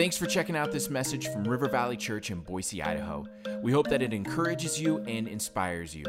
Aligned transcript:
Thanks 0.00 0.16
for 0.16 0.26
checking 0.26 0.56
out 0.56 0.72
this 0.72 0.88
message 0.88 1.28
from 1.28 1.44
River 1.44 1.68
Valley 1.68 1.96
Church 1.96 2.30
in 2.30 2.40
Boise, 2.40 2.82
Idaho. 2.82 3.26
We 3.62 3.72
hope 3.72 3.88
that 3.88 4.02
it 4.02 4.12
encourages 4.12 4.80
you 4.80 4.98
and 5.00 5.26
inspires 5.26 5.94
you. 5.94 6.04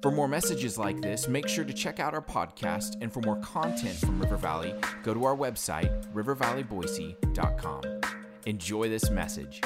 For 0.00 0.10
more 0.10 0.28
messages 0.28 0.78
like 0.78 1.00
this, 1.00 1.28
make 1.28 1.46
sure 1.46 1.64
to 1.64 1.72
check 1.72 2.00
out 2.00 2.14
our 2.14 2.22
podcast. 2.22 2.96
And 3.00 3.12
for 3.12 3.20
more 3.20 3.36
content 3.36 3.96
from 3.98 4.18
River 4.20 4.36
Valley, 4.36 4.74
go 5.02 5.12
to 5.12 5.24
our 5.24 5.36
website, 5.36 6.12
rivervalleyboise.com. 6.12 7.82
Enjoy 8.46 8.88
this 8.88 9.10
message. 9.10 9.60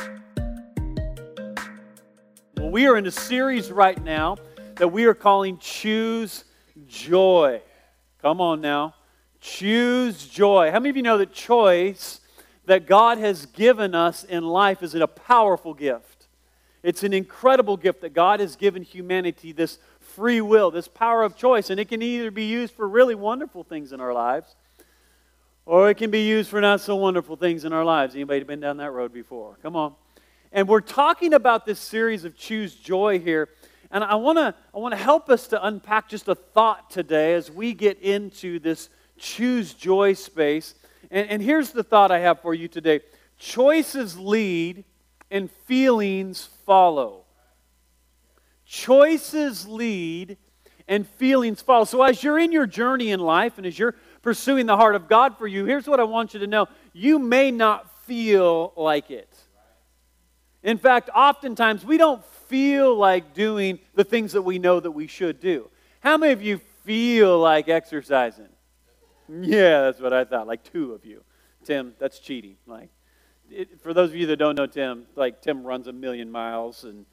Well, 2.57 2.71
we 2.71 2.87
are 2.87 2.96
in 2.96 3.07
a 3.07 3.11
series 3.11 3.71
right 3.71 4.03
now 4.03 4.37
that 4.77 4.89
we 4.89 5.05
are 5.05 5.14
calling 5.14 5.59
Choose 5.59 6.45
Joy. 6.87 7.62
Come 8.21 8.41
on 8.41 8.61
now. 8.61 8.95
Choose 9.43 10.27
joy. 10.27 10.70
How 10.70 10.79
many 10.79 10.88
of 10.88 10.96
you 10.96 11.02
know 11.02 11.18
that 11.18 11.34
choice 11.34 12.20
that 12.64 12.86
God 12.86 13.18
has 13.18 13.45
given 13.45 13.95
us 13.95 14.24
in 14.24 14.45
life 14.45 14.82
is 14.82 14.95
a 14.95 15.06
powerful 15.06 15.74
gift? 15.74 16.28
It's 16.82 17.02
an 17.02 17.12
incredible 17.12 17.77
gift 17.77 18.01
that 18.01 18.15
God 18.15 18.41
has 18.41 18.56
given 18.56 18.82
humanity 18.82 19.52
this 19.52 19.78
free 20.01 20.41
will, 20.41 20.70
this 20.70 20.88
power 20.88 21.23
of 21.23 21.37
choice, 21.37 21.68
and 21.68 21.78
it 21.78 21.88
can 21.88 22.01
either 22.01 22.30
be 22.30 22.45
used 22.45 22.73
for 22.73 22.88
really 22.88 23.15
wonderful 23.15 23.62
things 23.62 23.92
in 23.92 24.01
our 24.01 24.15
lives 24.15 24.55
or 25.65 25.90
it 25.90 25.96
can 25.96 26.10
be 26.10 26.27
used 26.27 26.51
for 26.51 26.60
not 26.60 26.80
so 26.80 26.96
wonderful 26.96 27.37
things 27.37 27.65
in 27.65 27.73
our 27.73 27.84
lives. 27.84 28.15
Anybody 28.15 28.43
been 28.45 28.60
down 28.60 28.79
that 28.79 28.90
road 28.93 29.12
before? 29.12 29.56
Come 29.62 29.77
on. 29.77 29.95
And 30.51 30.68
we're 30.68 30.80
talking 30.80 31.34
about 31.34 31.65
this 31.65 31.79
series 31.79 32.24
of 32.24 32.37
choose 32.37 32.74
joy 32.74 33.20
here. 33.20 33.48
And 33.90 34.02
I 34.02 34.15
want 34.16 34.38
to 34.38 34.54
I 34.74 34.79
want 34.79 34.93
to 34.93 34.98
help 34.98 35.29
us 35.30 35.46
to 35.48 35.65
unpack 35.65 36.09
just 36.09 36.29
a 36.29 36.34
thought 36.34 36.90
today 36.90 37.34
as 37.34 37.51
we 37.51 37.74
get 37.74 38.01
into 38.01 38.59
this 38.59 38.88
choose 39.22 39.72
joy 39.72 40.12
space. 40.12 40.74
And, 41.10 41.28
and 41.30 41.42
here's 41.42 41.70
the 41.70 41.82
thought 41.82 42.10
I 42.10 42.18
have 42.18 42.40
for 42.40 42.52
you 42.52 42.68
today 42.68 43.00
choices 43.38 44.18
lead 44.18 44.84
and 45.30 45.51
feelings 45.51 46.48
follow. 46.66 47.24
Choices 48.66 49.66
lead 49.66 50.37
and 50.88 51.06
feelings 51.06 51.62
follow. 51.62 51.84
So, 51.84 52.02
as 52.02 52.23
you're 52.23 52.38
in 52.38 52.52
your 52.52 52.66
journey 52.66 53.10
in 53.10 53.20
life 53.20 53.56
and 53.56 53.66
as 53.66 53.79
you're 53.79 53.95
pursuing 54.23 54.66
the 54.66 54.76
heart 54.76 54.95
of 54.95 55.09
God 55.09 55.38
for 55.38 55.46
you, 55.46 55.64
here's 55.64 55.86
what 55.86 56.01
I 56.01 56.04
want 56.04 56.34
you 56.34 56.40
to 56.40 56.46
know 56.46 56.66
you 56.92 57.18
may 57.18 57.51
not 57.51 57.88
feel 58.04 58.73
like 58.76 59.10
it. 59.10 59.32
In 60.62 60.79
fact, 60.79 61.10
oftentimes 61.14 61.84
we 61.84 61.96
don't 61.96 62.24
feel 62.24 62.95
like 62.95 63.34
doing 63.34 63.79
the 63.95 64.04
things 64.04 64.32
that 64.32 64.42
we 64.42 64.59
know 64.59 64.78
that 64.78 64.91
we 64.91 65.06
should 65.06 65.41
do. 65.41 65.69
How 66.00 66.16
many 66.16 66.32
of 66.32 66.42
you 66.42 66.59
feel 66.84 67.38
like 67.38 67.69
exercising? 67.69 68.51
Yeah, 69.28 69.82
that's 69.82 70.00
what 70.00 70.12
I 70.12 70.25
thought. 70.25 70.47
Like 70.47 70.65
two 70.65 70.92
of 70.92 71.04
you. 71.04 71.22
Tim, 71.65 71.94
that's 71.98 72.19
cheating. 72.19 72.56
Like, 72.66 72.91
it, 73.50 73.81
for 73.81 73.94
those 73.94 74.10
of 74.10 74.16
you 74.16 74.26
that 74.26 74.37
don't 74.37 74.56
know 74.56 74.66
Tim, 74.66 75.06
like 75.14 75.42
Tim 75.42 75.64
runs 75.64 75.87
a 75.87 75.92
million 75.92 76.31
miles 76.31 76.84
and 76.84 77.06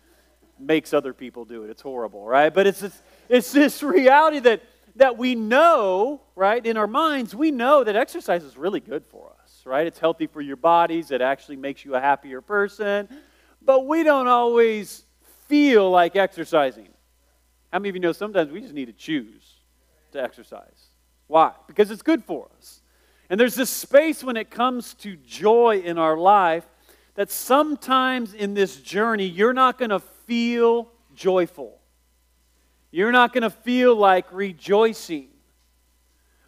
makes 0.59 0.93
other 0.93 1.13
people 1.13 1.45
do 1.45 1.63
it. 1.63 1.69
It's 1.69 1.81
horrible, 1.81 2.25
right? 2.25 2.53
But 2.53 2.67
it's 2.67 2.79
this, 2.79 3.01
it's 3.29 3.51
this 3.51 3.83
reality 3.83 4.39
that 4.39 4.61
that 4.95 5.17
we 5.17 5.33
know, 5.35 6.21
right, 6.35 6.65
in 6.65 6.75
our 6.75 6.87
minds, 6.87 7.33
we 7.33 7.51
know 7.51 7.83
that 7.83 7.95
exercise 7.95 8.43
is 8.43 8.57
really 8.57 8.79
good 8.79 9.05
for 9.05 9.31
us, 9.41 9.61
right? 9.65 9.87
It's 9.87 9.99
healthy 9.99 10.27
for 10.27 10.41
your 10.41 10.57
bodies. 10.57 11.11
It 11.11 11.21
actually 11.21 11.55
makes 11.55 11.85
you 11.85 11.95
a 11.95 12.01
happier 12.01 12.41
person. 12.41 13.07
But 13.61 13.85
we 13.87 14.03
don't 14.03 14.27
always 14.27 15.05
feel 15.47 15.89
like 15.89 16.15
exercising. 16.15 16.89
How 17.71 17.79
many 17.79 17.89
of 17.89 17.95
you 17.95 18.01
know 18.01 18.11
sometimes 18.11 18.51
we 18.51 18.61
just 18.61 18.73
need 18.73 18.85
to 18.85 18.93
choose 18.93 19.61
to 20.11 20.21
exercise? 20.21 20.88
Why? 21.29 21.51
Because 21.67 21.91
it's 21.91 22.01
good 22.01 22.23
for 22.25 22.49
us. 22.57 22.81
And 23.29 23.39
there's 23.39 23.53
this 23.53 23.69
space 23.69 24.23
when 24.23 24.35
it 24.35 24.49
comes 24.49 24.95
to 24.95 25.15
joy 25.15 25.83
in 25.85 25.99
our 25.99 26.17
life 26.17 26.65
that 27.13 27.29
sometimes 27.29 28.33
in 28.33 28.55
this 28.55 28.77
journey 28.77 29.27
you're 29.27 29.53
not 29.53 29.77
going 29.77 29.91
to 29.91 29.99
feel 29.99 30.91
joyful. 31.13 31.79
You're 32.89 33.11
not 33.11 33.31
going 33.31 33.43
to 33.43 33.51
feel 33.51 33.95
like 33.95 34.25
rejoicing. 34.33 35.27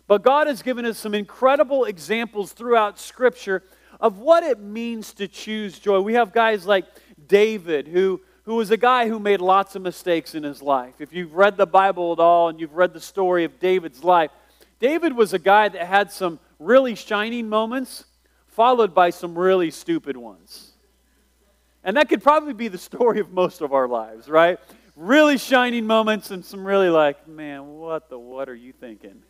But 0.08 0.24
God 0.24 0.48
has 0.48 0.64
given 0.64 0.84
us 0.88 0.98
some 0.98 1.14
incredible 1.14 1.86
examples 1.86 2.52
throughout 2.52 3.00
Scripture 3.00 3.64
of 4.00 4.18
what 4.18 4.44
it 4.44 4.60
means 4.60 5.14
to 5.14 5.28
choose 5.28 5.78
joy. 5.78 6.02
We 6.02 6.16
have 6.16 6.34
guys 6.34 6.66
like 6.66 6.86
David, 7.28 7.88
who, 7.88 8.20
who 8.46 8.56
was 8.56 8.72
a 8.72 8.78
guy 8.78 9.08
who 9.08 9.20
made 9.20 9.42
lots 9.42 9.76
of 9.76 9.84
mistakes 9.84 10.34
in 10.34 10.42
his 10.42 10.64
life. 10.64 10.96
If 10.98 11.14
you've 11.14 11.36
read 11.36 11.56
the 11.56 11.68
Bible 11.68 12.12
at 12.14 12.20
all 12.20 12.50
and 12.50 12.60
you've 12.60 12.74
read 12.74 12.94
the 12.94 13.00
story 13.00 13.44
of 13.44 13.60
David's 13.60 14.04
life, 14.04 14.32
David 14.82 15.16
was 15.16 15.32
a 15.34 15.40
guy 15.40 15.70
that 15.70 15.86
had 15.86 16.12
some 16.12 16.40
really 16.58 16.96
shining 16.96 17.48
moments, 17.48 18.04
followed 18.48 18.96
by 18.96 19.12
some 19.12 19.38
really 19.38 19.70
stupid 19.70 20.18
ones. 20.18 20.72
And 21.84 21.96
that 21.98 22.10
could 22.10 22.24
probably 22.24 22.54
be 22.54 22.68
the 22.68 22.80
story 22.80 23.20
of 23.20 23.32
most 23.32 23.62
of 23.62 23.74
our 23.74 23.88
lives, 23.88 24.28
right? 24.28 24.60
Really 24.96 25.38
shining 25.38 25.86
moments 25.86 26.32
and 26.32 26.44
some 26.44 26.66
really 26.66 26.90
like, 26.90 27.28
man, 27.28 27.68
what 27.68 28.10
the 28.10 28.18
what 28.18 28.50
are 28.50 28.56
you 28.56 28.74
thinking? 28.74 29.22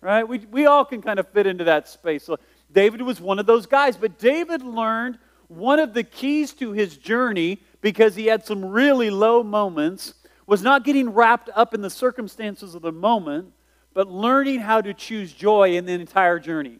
Right? 0.00 0.26
We, 0.26 0.38
we 0.50 0.66
all 0.66 0.84
can 0.84 1.00
kind 1.00 1.20
of 1.20 1.28
fit 1.28 1.46
into 1.46 1.62
that 1.64 1.88
space. 1.88 2.24
So 2.24 2.38
David 2.72 3.02
was 3.02 3.20
one 3.20 3.38
of 3.38 3.46
those 3.46 3.66
guys, 3.66 3.96
but 3.96 4.18
David 4.18 4.62
learned 4.62 5.18
one 5.46 5.78
of 5.78 5.94
the 5.94 6.02
keys 6.02 6.52
to 6.54 6.72
his 6.72 6.96
journey 6.96 7.60
because 7.82 8.16
he 8.16 8.26
had 8.26 8.44
some 8.44 8.64
really 8.64 9.10
low 9.10 9.44
moments 9.44 10.14
was 10.44 10.60
not 10.60 10.84
getting 10.84 11.10
wrapped 11.10 11.50
up 11.54 11.72
in 11.72 11.82
the 11.82 11.90
circumstances 11.90 12.74
of 12.74 12.82
the 12.82 12.90
moment, 12.90 13.52
but 13.94 14.08
learning 14.08 14.60
how 14.60 14.80
to 14.80 14.94
choose 14.94 15.32
joy 15.32 15.76
in 15.76 15.84
the 15.84 15.92
entire 15.92 16.38
journey. 16.38 16.78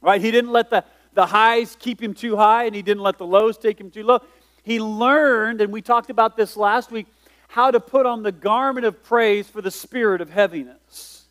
Right? 0.00 0.20
He 0.20 0.30
didn't 0.30 0.52
let 0.52 0.70
the, 0.70 0.84
the 1.14 1.26
highs 1.26 1.76
keep 1.78 2.02
him 2.02 2.14
too 2.14 2.36
high, 2.36 2.64
and 2.64 2.74
he 2.74 2.82
didn't 2.82 3.02
let 3.02 3.18
the 3.18 3.26
lows 3.26 3.58
take 3.58 3.80
him 3.80 3.90
too 3.90 4.04
low. 4.04 4.20
He 4.62 4.80
learned, 4.80 5.60
and 5.60 5.72
we 5.72 5.82
talked 5.82 6.10
about 6.10 6.36
this 6.36 6.56
last 6.56 6.90
week, 6.90 7.06
how 7.48 7.70
to 7.70 7.80
put 7.80 8.06
on 8.06 8.22
the 8.22 8.32
garment 8.32 8.86
of 8.86 9.02
praise 9.02 9.48
for 9.48 9.62
the 9.62 9.70
spirit 9.70 10.20
of 10.20 10.30
heaviness. 10.30 11.26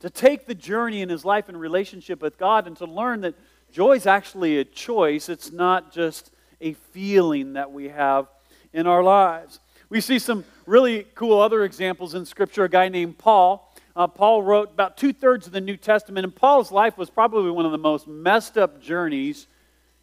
To 0.00 0.10
take 0.10 0.46
the 0.46 0.54
journey 0.54 1.00
in 1.00 1.08
his 1.08 1.24
life 1.24 1.48
and 1.48 1.58
relationship 1.58 2.20
with 2.20 2.38
God 2.38 2.66
and 2.66 2.76
to 2.78 2.84
learn 2.84 3.22
that 3.22 3.34
joy 3.70 3.92
is 3.92 4.06
actually 4.06 4.58
a 4.58 4.64
choice, 4.64 5.28
it's 5.28 5.52
not 5.52 5.92
just 5.92 6.30
a 6.60 6.74
feeling 6.74 7.54
that 7.54 7.72
we 7.72 7.88
have 7.88 8.26
in 8.72 8.86
our 8.86 9.02
lives. 9.02 9.60
We 9.88 10.00
see 10.00 10.18
some 10.18 10.44
really 10.66 11.06
cool 11.14 11.40
other 11.40 11.64
examples 11.64 12.14
in 12.14 12.26
Scripture. 12.26 12.64
A 12.64 12.68
guy 12.68 12.88
named 12.88 13.18
Paul 13.18 13.63
uh, 13.96 14.06
Paul 14.08 14.42
wrote 14.42 14.72
about 14.72 14.96
two 14.96 15.12
thirds 15.12 15.46
of 15.46 15.52
the 15.52 15.60
New 15.60 15.76
Testament, 15.76 16.24
and 16.24 16.34
Paul's 16.34 16.72
life 16.72 16.98
was 16.98 17.10
probably 17.10 17.50
one 17.50 17.64
of 17.64 17.72
the 17.72 17.78
most 17.78 18.08
messed 18.08 18.58
up 18.58 18.80
journeys 18.80 19.46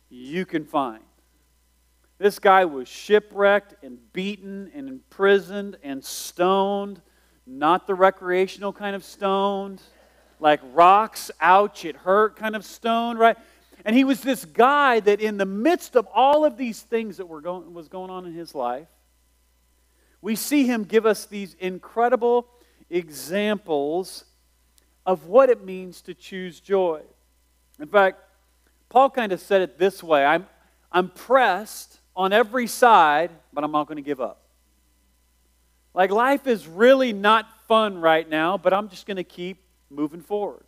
you 0.10 0.46
can 0.46 0.66
find. 0.66 1.04
This 2.18 2.40
guy 2.40 2.66
was 2.66 2.88
shipwrecked 2.88 3.84
and 3.84 3.98
beaten 4.14 4.72
and 4.76 4.88
imprisoned 4.88 5.78
and 5.84 6.04
stoned, 6.04 7.02
not 7.48 7.88
the 7.88 7.96
recreational 7.96 8.72
kind 8.72 8.96
of 8.96 9.04
stoned, 9.04 9.82
like 10.40 10.62
rocks, 10.74 11.32
ouch, 11.42 11.84
it 11.84 11.96
hurt 11.96 12.36
kind 12.36 12.56
of 12.56 12.64
stoned, 12.64 13.20
right? 13.20 13.38
And 13.84 13.96
he 13.96 14.04
was 14.04 14.22
this 14.22 14.46
guy 14.46 15.00
that, 15.02 15.20
in 15.20 15.38
the 15.38 15.46
midst 15.46 15.96
of 15.96 16.08
all 16.14 16.46
of 16.46 16.58
these 16.58 16.82
things 16.82 17.18
that 17.18 17.26
were 17.26 17.42
going, 17.42 17.74
was 17.74 17.88
going 17.88 18.12
on 18.12 18.26
in 18.26 18.34
his 18.34 18.54
life, 18.54 18.88
we 20.22 20.36
see 20.36 20.66
him 20.66 20.84
give 20.84 21.06
us 21.06 21.26
these 21.26 21.56
incredible 21.60 22.48
examples 22.92 24.26
of 25.06 25.28
what 25.28 25.50
it 25.50 25.64
means 25.64 26.02
to 26.02 26.14
choose 26.14 26.60
joy. 26.60 27.02
In 27.80 27.88
fact, 27.88 28.20
Paul 28.90 29.10
kind 29.10 29.32
of 29.32 29.40
said 29.40 29.62
it 29.62 29.80
this 29.80 30.04
way 30.04 30.26
I'm, 30.26 30.46
I'm 30.92 31.10
pressed 31.10 32.00
on 32.16 32.34
every 32.34 32.68
side, 32.68 33.32
but 33.54 33.64
I'm 33.64 33.72
not 33.72 33.88
going 33.88 33.96
to 33.96 34.04
give 34.04 34.22
up. 34.22 34.42
Like 35.94 36.12
life 36.12 36.48
is 36.48 36.68
really 36.68 37.14
not 37.14 37.48
fun 37.68 38.00
right 38.00 38.30
now, 38.30 38.58
but 38.58 38.74
I'm 38.74 38.90
just 38.90 39.06
going 39.06 39.18
to 39.18 39.24
keep 39.24 39.58
moving 39.90 40.22
forward. 40.22 40.64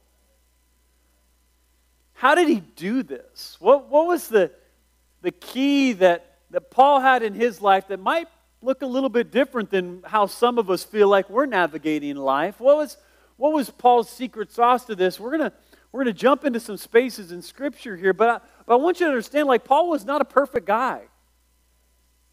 How 2.13 2.35
did 2.35 2.47
he 2.47 2.61
do 2.61 3.03
this? 3.03 3.57
What, 3.59 3.89
what 3.89 4.07
was 4.07 4.27
the, 4.27 4.51
the 5.21 5.31
key 5.31 5.93
that, 5.93 6.37
that 6.51 6.71
Paul 6.71 6.99
had 6.99 7.23
in 7.23 7.33
his 7.33 7.61
life 7.61 7.87
that 7.89 7.99
might 7.99 8.27
look 8.63 8.81
a 8.81 8.87
little 8.87 9.09
bit 9.09 9.29
different 9.29 9.69
than 9.69 10.01
how 10.05 10.25
some 10.25 10.57
of 10.57 10.69
us 10.69 10.83
feel 10.83 11.09
like 11.09 11.29
we're 11.29 11.45
navigating 11.45 12.15
life. 12.15 12.59
What 12.59 12.77
was, 12.77 12.97
what 13.35 13.51
was 13.51 13.69
Paul's 13.69 14.09
secret 14.09 14.51
sauce 14.51 14.85
to 14.85 14.95
this? 14.95 15.19
We're 15.19 15.37
going 15.37 15.51
to 15.51 15.53
we're 15.91 16.05
going 16.05 16.15
to 16.15 16.19
jump 16.19 16.43
into 16.43 16.59
some 16.59 16.77
spaces 16.77 17.31
in 17.31 17.43
Scripture 17.43 17.95
here, 17.95 18.13
but 18.13 18.27
I, 18.27 18.39
but 18.65 18.73
I 18.73 18.75
want 18.77 18.99
you 18.99 19.05
to 19.05 19.11
understand 19.11 19.47
like, 19.47 19.63
Paul 19.63 19.91
was 19.91 20.05
not 20.05 20.21
a 20.21 20.25
perfect 20.25 20.65
guy. 20.65 21.01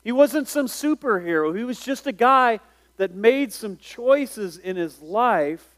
He 0.02 0.12
wasn't 0.12 0.48
some 0.48 0.64
superhero. 0.64 1.54
He 1.54 1.62
was 1.62 1.78
just 1.78 2.06
a 2.06 2.12
guy 2.12 2.60
that 2.96 3.14
made 3.14 3.52
some 3.52 3.76
choices 3.76 4.56
in 4.56 4.76
his 4.76 5.02
life 5.02 5.76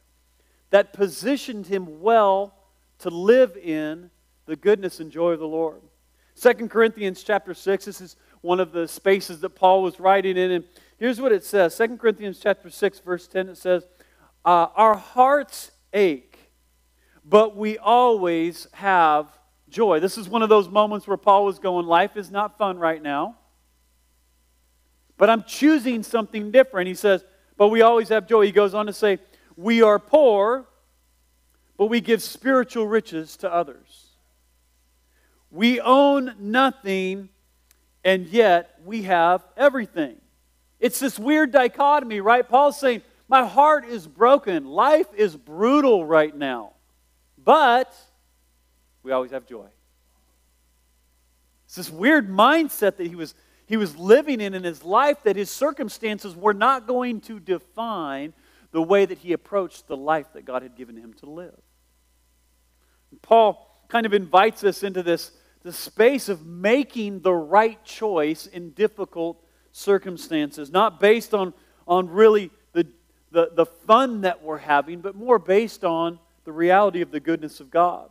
that 0.70 0.92
positioned 0.92 1.66
him 1.66 2.00
well 2.00 2.54
to 3.00 3.10
live 3.10 3.56
in 3.56 4.10
the 4.46 4.54
goodness 4.54 5.00
and 5.00 5.10
joy 5.10 5.32
of 5.32 5.40
the 5.40 5.48
Lord. 5.48 5.82
Second 6.34 6.70
Corinthians 6.70 7.24
chapter 7.24 7.52
6, 7.52 7.84
this 7.84 8.00
is 8.00 8.16
one 8.42 8.60
of 8.60 8.72
the 8.72 8.86
spaces 8.86 9.40
that 9.40 9.50
Paul 9.50 9.82
was 9.82 9.98
writing 9.98 10.36
in. 10.36 10.50
And 10.50 10.64
here's 10.98 11.20
what 11.20 11.32
it 11.32 11.44
says 11.44 11.76
2 11.76 11.96
Corinthians 11.96 12.38
chapter 12.38 12.68
6, 12.68 13.00
verse 13.00 13.26
10, 13.26 13.48
it 13.48 13.56
says, 13.56 13.86
uh, 14.44 14.66
Our 14.74 14.94
hearts 14.94 15.70
ache, 15.92 16.38
but 17.24 17.56
we 17.56 17.78
always 17.78 18.68
have 18.72 19.26
joy. 19.68 20.00
This 20.00 20.18
is 20.18 20.28
one 20.28 20.42
of 20.42 20.48
those 20.48 20.68
moments 20.68 21.06
where 21.06 21.16
Paul 21.16 21.44
was 21.44 21.58
going, 21.58 21.86
Life 21.86 22.16
is 22.16 22.30
not 22.30 22.58
fun 22.58 22.78
right 22.78 23.02
now, 23.02 23.36
but 25.16 25.30
I'm 25.30 25.44
choosing 25.44 26.02
something 26.02 26.50
different. 26.50 26.88
He 26.88 26.94
says, 26.94 27.24
But 27.56 27.68
we 27.68 27.82
always 27.82 28.08
have 28.10 28.28
joy. 28.28 28.44
He 28.44 28.52
goes 28.52 28.74
on 28.74 28.86
to 28.86 28.92
say, 28.92 29.18
We 29.56 29.82
are 29.82 29.98
poor, 29.98 30.66
but 31.76 31.86
we 31.86 32.00
give 32.00 32.22
spiritual 32.22 32.86
riches 32.86 33.36
to 33.38 33.52
others. 33.52 34.08
We 35.50 35.80
own 35.80 36.34
nothing, 36.38 37.28
and 38.04 38.26
yet 38.26 38.78
we 38.84 39.02
have 39.02 39.44
everything. 39.56 40.16
It's 40.80 40.98
this 40.98 41.18
weird 41.18 41.52
dichotomy, 41.52 42.20
right? 42.20 42.48
Paul's 42.48 42.78
saying, 42.78 43.02
My 43.28 43.46
heart 43.46 43.84
is 43.84 44.06
broken. 44.06 44.64
Life 44.64 45.06
is 45.16 45.36
brutal 45.36 46.04
right 46.04 46.36
now. 46.36 46.72
But 47.38 47.94
we 49.02 49.12
always 49.12 49.30
have 49.30 49.46
joy. 49.46 49.66
It's 51.66 51.76
this 51.76 51.90
weird 51.90 52.28
mindset 52.28 52.96
that 52.96 53.06
he 53.06 53.14
was, 53.14 53.34
he 53.66 53.76
was 53.76 53.96
living 53.96 54.40
in 54.40 54.54
in 54.54 54.62
his 54.62 54.84
life 54.84 55.22
that 55.22 55.36
his 55.36 55.50
circumstances 55.50 56.36
were 56.36 56.54
not 56.54 56.86
going 56.86 57.20
to 57.22 57.40
define 57.40 58.34
the 58.72 58.82
way 58.82 59.04
that 59.04 59.18
he 59.18 59.32
approached 59.32 59.86
the 59.86 59.96
life 59.96 60.32
that 60.34 60.44
God 60.44 60.62
had 60.62 60.76
given 60.76 60.96
him 60.96 61.14
to 61.14 61.26
live. 61.26 61.58
Paul 63.20 63.84
kind 63.88 64.06
of 64.06 64.14
invites 64.14 64.64
us 64.64 64.82
into 64.82 65.02
this, 65.02 65.32
this 65.62 65.76
space 65.76 66.28
of 66.28 66.44
making 66.44 67.20
the 67.20 67.32
right 67.32 67.82
choice 67.84 68.46
in 68.46 68.70
difficult 68.70 69.42
circumstances, 69.72 70.70
not 70.70 71.00
based 71.00 71.34
on, 71.34 71.54
on 71.86 72.08
really 72.08 72.50
the, 72.72 72.86
the, 73.30 73.50
the 73.54 73.66
fun 73.66 74.22
that 74.22 74.42
we're 74.42 74.58
having, 74.58 75.00
but 75.00 75.14
more 75.14 75.38
based 75.38 75.84
on 75.84 76.18
the 76.44 76.52
reality 76.52 77.00
of 77.00 77.10
the 77.10 77.20
goodness 77.20 77.60
of 77.60 77.70
God. 77.70 78.10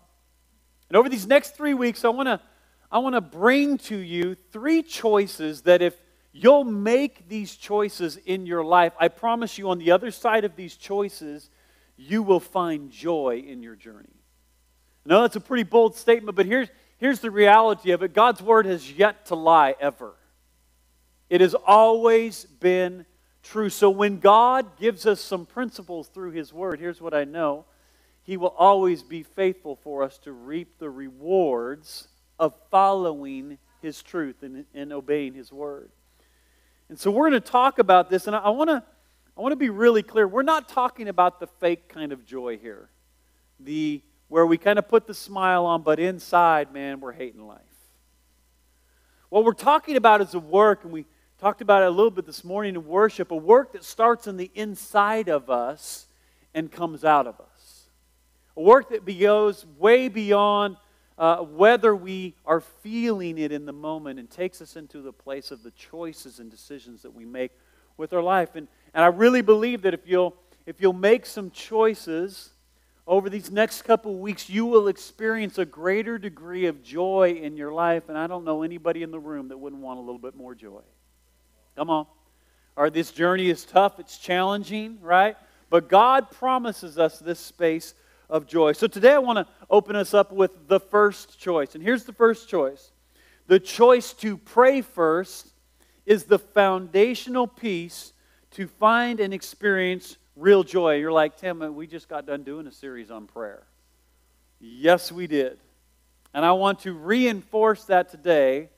And 0.90 0.98
over 0.98 1.10
these 1.10 1.28
next 1.28 1.56
three 1.56 1.74
weeks, 1.74 2.04
I 2.04 2.10
want 2.10 2.28
to 2.28 2.42
I 2.92 3.00
want 3.00 3.16
to 3.16 3.22
bring 3.22 3.78
to 3.78 3.96
you 3.96 4.36
three 4.52 4.84
choices 4.84 5.62
that 5.62 5.82
if 5.82 5.96
you'll 6.34 6.66
make 6.66 7.30
these 7.30 7.56
choices 7.56 8.18
in 8.18 8.46
your 8.46 8.66
life, 8.66 8.92
I 9.00 9.08
promise 9.08 9.58
you 9.58 9.70
on 9.70 9.78
the 9.78 9.92
other 9.92 10.12
side 10.12 10.44
of 10.44 10.58
these 10.58 10.76
choices, 10.76 11.50
you 11.96 12.22
will 12.22 12.42
find 12.42 12.92
joy 12.92 13.44
in 13.48 13.64
your 13.64 13.76
journey. 13.78 14.10
Now, 15.06 15.22
that's 15.22 15.38
a 15.38 15.42
pretty 15.42 15.64
bold 15.64 15.96
statement, 15.96 16.36
but 16.36 16.46
here's, 16.46 16.68
here's 17.02 17.20
the 17.20 17.30
reality 17.30 17.92
of 17.92 18.02
it 18.02 18.14
God's 18.14 18.42
word 18.42 18.66
has 18.66 18.90
yet 18.90 19.26
to 19.26 19.36
lie 19.36 19.76
ever. 19.82 20.14
It 21.30 21.42
has 21.42 21.54
always 21.54 22.46
been 22.46 23.06
true. 23.42 23.70
So 23.70 23.90
when 23.90 24.20
God 24.20 24.78
gives 24.78 25.06
us 25.06 25.22
some 25.22 25.46
principles 25.46 26.10
through 26.10 26.32
His 26.32 26.54
Word, 26.54 26.80
here's 26.80 27.02
what 27.02 27.14
I 27.14 27.24
know 27.24 27.66
He 28.24 28.38
will 28.38 28.56
always 28.58 29.02
be 29.02 29.24
faithful 29.24 29.78
for 29.78 30.04
us 30.04 30.18
to 30.20 30.32
reap 30.32 30.78
the 30.78 30.90
rewards 30.90 32.08
of 32.38 32.54
following 32.70 33.58
His 33.82 34.04
truth 34.04 34.44
and, 34.44 34.66
and 34.74 34.92
obeying 34.92 35.34
His 35.34 35.54
Word. 35.54 35.90
And 36.90 37.00
so 37.00 37.10
we're 37.10 37.30
going 37.30 37.42
to 37.42 37.50
talk 37.50 37.80
about 37.80 38.10
this, 38.10 38.28
and 38.28 38.36
I, 38.36 38.50
want 38.50 38.70
to. 38.70 38.84
I 39.38 39.42
want 39.42 39.54
to 39.54 39.58
be 39.58 39.70
really 39.70 40.04
clear. 40.04 40.28
We're 40.28 40.44
not 40.44 40.68
talking 40.68 41.08
about 41.08 41.40
the 41.40 41.48
fake 41.48 41.88
kind 41.88 42.12
of 42.12 42.26
joy 42.26 42.58
here. 42.58 42.90
The 43.62 44.02
where 44.32 44.46
we 44.46 44.58
kind 44.58 44.80
of 44.80 44.88
put 44.88 45.08
the 45.08 45.14
smile 45.14 45.66
on, 45.66 45.82
but 45.82 46.00
inside, 46.00 46.72
man, 46.72 47.02
we're 47.02 47.12
hating 47.12 47.46
life. 47.46 47.60
What 49.28 49.44
we're 49.44 49.52
talking 49.52 49.98
about 49.98 50.22
is 50.22 50.34
a 50.34 50.40
work, 50.40 50.86
and 50.86 50.94
we 50.94 51.06
talked 51.38 51.60
about 51.60 51.84
it 51.84 51.88
a 51.88 51.92
little 51.92 52.12
bit 52.12 52.26
this 52.26 52.46
morning 52.46 52.76
in 52.76 52.88
worship, 52.88 53.32
a 53.32 53.36
work 53.36 53.74
that 53.74 53.84
starts 53.84 54.28
in 54.28 54.38
the 54.38 54.50
inside 54.56 55.28
of 55.28 55.50
us 55.50 56.08
and 56.54 56.72
comes 56.72 57.04
out 57.04 57.28
of 57.28 57.42
us. 57.42 57.88
A 58.56 58.62
work 58.62 58.90
that 58.92 59.06
goes 59.20 59.66
way 59.78 60.08
beyond 60.08 60.78
uh, 61.18 61.40
whether 61.40 61.94
we 61.94 62.34
are 62.46 62.62
feeling 62.62 63.38
it 63.38 63.52
in 63.52 63.66
the 63.66 63.74
moment 63.74 64.18
and 64.18 64.30
takes 64.30 64.62
us 64.62 64.78
into 64.78 65.02
the 65.02 65.12
place 65.12 65.52
of 65.52 65.62
the 65.62 65.72
choices 65.72 66.40
and 66.40 66.50
decisions 66.50 67.02
that 67.02 67.14
we 67.14 67.26
make 67.26 67.52
with 67.98 68.14
our 68.14 68.24
life. 68.24 68.56
And, 68.56 68.70
and 68.94 69.04
I 69.04 69.08
really 69.08 69.42
believe 69.42 69.82
that 69.82 69.94
if 69.94 70.08
you'll, 70.08 70.38
if 70.66 70.80
you'll 70.80 70.94
make 70.94 71.26
some 71.26 71.52
choices 71.52 72.52
over 73.08 73.30
these 73.30 73.52
next 73.52 73.82
couple 73.82 74.18
weeks, 74.18 74.50
you 74.50 74.66
will 74.66 74.88
experience 74.88 75.58
a 75.58 75.66
greater 75.66 76.18
degree 76.18 76.68
of 76.68 76.84
joy 76.84 77.40
in 77.42 77.58
your 77.58 77.74
life. 77.74 78.10
And 78.10 78.18
I 78.18 78.28
don't 78.28 78.46
know 78.46 78.64
anybody 78.64 79.04
in 79.04 79.12
the 79.12 79.20
room 79.20 79.48
that 79.50 79.58
wouldn't 79.58 79.82
want 79.82 79.98
a 79.98 80.02
little 80.02 80.20
bit 80.20 80.36
more 80.36 80.54
joy. 80.54 80.82
Come 81.76 81.90
on. 81.90 82.06
Or 82.76 82.90
this 82.90 83.12
journey 83.12 83.50
is 83.50 83.66
tough, 83.66 84.00
it's 84.00 84.18
challenging, 84.18 85.00
right? 85.02 85.36
But 85.70 85.90
God 85.90 86.32
promises 86.32 86.98
us 86.98 87.20
this 87.20 87.40
space 87.40 87.94
of 88.30 88.48
joy. 88.48 88.72
So 88.72 88.88
today 88.88 89.14
I 89.14 89.20
want 89.20 89.40
to 89.40 89.48
open 89.70 89.96
us 89.96 90.14
up 90.14 90.32
with 90.32 90.68
the 90.68 90.80
first 90.80 91.38
choice. 91.40 91.76
And 91.76 91.84
here's 91.84 92.06
the 92.06 92.14
first 92.14 92.48
choice 92.48 92.92
the 93.48 93.60
choice 93.60 94.14
to 94.14 94.38
pray 94.38 94.82
first 94.82 95.54
is 96.06 96.24
the 96.24 96.40
foundational 96.40 97.48
piece 97.48 98.14
to 98.52 98.68
find 98.68 99.20
and 99.20 99.34
experience 99.34 100.18
real 100.36 100.64
joy. 100.64 100.96
You're 100.96 101.12
like, 101.12 101.38
Tim, 101.38 101.62
uh, 101.62 101.70
we 101.70 101.88
just 101.88 102.08
got 102.08 102.26
done 102.26 102.44
doing 102.44 102.68
a 102.68 102.72
series 102.72 103.12
on 103.12 103.28
prayer. 103.28 103.64
Yes, 104.60 105.12
we 105.12 105.28
did. 105.28 105.60
And 106.34 106.46
I 106.46 106.54
want 106.54 106.80
to 106.82 106.94
reinforce 106.94 107.86
that 107.86 108.10
today 108.10 108.70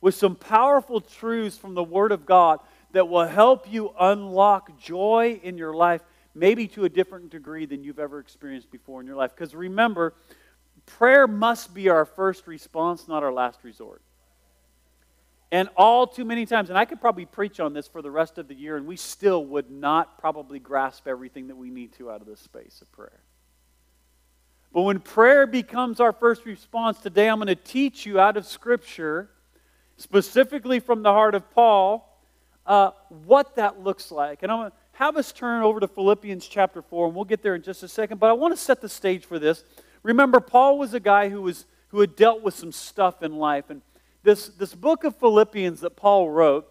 with 0.00 0.14
some 0.14 0.34
powerful 0.34 1.00
truths 1.00 1.56
from 1.56 1.74
the 1.74 1.84
Word 1.84 2.12
of 2.12 2.26
God 2.26 2.60
that 2.92 3.08
will 3.08 3.26
help 3.26 3.70
you 3.70 3.92
unlock 3.98 4.78
joy 4.78 5.40
in 5.42 5.58
your 5.58 5.74
life, 5.74 6.02
maybe 6.34 6.66
to 6.68 6.84
a 6.84 6.88
different 6.88 7.30
degree 7.30 7.66
than 7.66 7.84
you've 7.84 7.98
ever 7.98 8.18
experienced 8.18 8.70
before 8.70 9.00
in 9.00 9.06
your 9.06 9.16
life. 9.16 9.32
Because 9.34 9.54
remember, 9.54 10.14
prayer 10.86 11.26
must 11.26 11.74
be 11.74 11.88
our 11.88 12.04
first 12.04 12.46
response, 12.46 13.08
not 13.08 13.22
our 13.22 13.32
last 13.32 13.60
resort. 13.62 14.00
And 15.52 15.68
all 15.76 16.06
too 16.06 16.24
many 16.24 16.44
times, 16.44 16.70
and 16.70 16.78
I 16.78 16.84
could 16.84 17.00
probably 17.00 17.24
preach 17.24 17.60
on 17.60 17.72
this 17.72 17.86
for 17.86 18.02
the 18.02 18.10
rest 18.10 18.36
of 18.38 18.48
the 18.48 18.54
year, 18.54 18.76
and 18.76 18.86
we 18.86 18.96
still 18.96 19.44
would 19.46 19.70
not 19.70 20.18
probably 20.18 20.58
grasp 20.58 21.06
everything 21.06 21.48
that 21.48 21.56
we 21.56 21.70
need 21.70 21.92
to 21.94 22.10
out 22.10 22.20
of 22.20 22.26
this 22.26 22.40
space 22.40 22.80
of 22.82 22.90
prayer. 22.90 23.20
But 24.72 24.82
when 24.82 24.98
prayer 25.00 25.46
becomes 25.46 26.00
our 26.00 26.12
first 26.12 26.44
response, 26.44 26.98
today 26.98 27.28
I'm 27.28 27.38
going 27.38 27.46
to 27.46 27.54
teach 27.54 28.04
you 28.04 28.18
out 28.18 28.36
of 28.36 28.44
Scripture 28.44 29.30
specifically 29.96 30.80
from 30.80 31.02
the 31.02 31.12
heart 31.12 31.34
of 31.34 31.50
Paul, 31.52 32.20
uh, 32.66 32.90
what 33.08 33.56
that 33.56 33.80
looks 33.82 34.10
like. 34.10 34.42
And 34.42 34.50
I'm 34.50 34.58
going 34.58 34.70
to 34.70 34.76
have 34.92 35.16
us 35.16 35.32
turn 35.32 35.62
over 35.62 35.80
to 35.80 35.88
Philippians 35.88 36.46
chapter 36.46 36.82
4, 36.82 37.06
and 37.06 37.14
we'll 37.14 37.24
get 37.24 37.42
there 37.42 37.54
in 37.54 37.62
just 37.62 37.82
a 37.82 37.88
second. 37.88 38.18
But 38.18 38.30
I 38.30 38.32
want 38.32 38.52
to 38.52 38.60
set 38.60 38.80
the 38.80 38.88
stage 38.88 39.24
for 39.24 39.38
this. 39.38 39.64
Remember, 40.02 40.40
Paul 40.40 40.78
was 40.78 40.92
a 40.92 41.00
guy 41.00 41.28
who, 41.28 41.42
was, 41.42 41.66
who 41.88 42.00
had 42.00 42.16
dealt 42.16 42.42
with 42.42 42.54
some 42.54 42.72
stuff 42.72 43.22
in 43.22 43.36
life. 43.36 43.70
And 43.70 43.82
this, 44.26 44.48
this 44.48 44.74
book 44.74 45.04
of 45.04 45.14
Philippians 45.16 45.80
that 45.80 45.94
Paul 45.94 46.28
wrote 46.28 46.66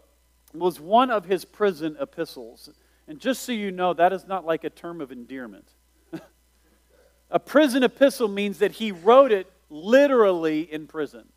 was 0.54 0.78
one 0.78 1.10
of 1.10 1.24
his 1.24 1.46
prison 1.46 1.96
epistles. 2.02 2.70
And 3.08 3.18
just 3.18 3.44
so 3.44 3.54
you 3.54 3.72
know, 3.72 3.94
that 3.94 4.12
is 4.12 4.28
not 4.28 4.46
like 4.46 4.66
a 4.66 4.70
term 4.70 5.00
of 5.00 5.10
endearment. 5.10 5.70
a 7.32 7.40
prison 7.40 7.82
epistle 7.84 8.28
means 8.28 8.60
that 8.60 8.74
he 8.74 8.92
wrote 8.92 9.32
it 9.32 9.50
literally 9.70 10.70
in 10.70 10.86
prison. 10.86 11.30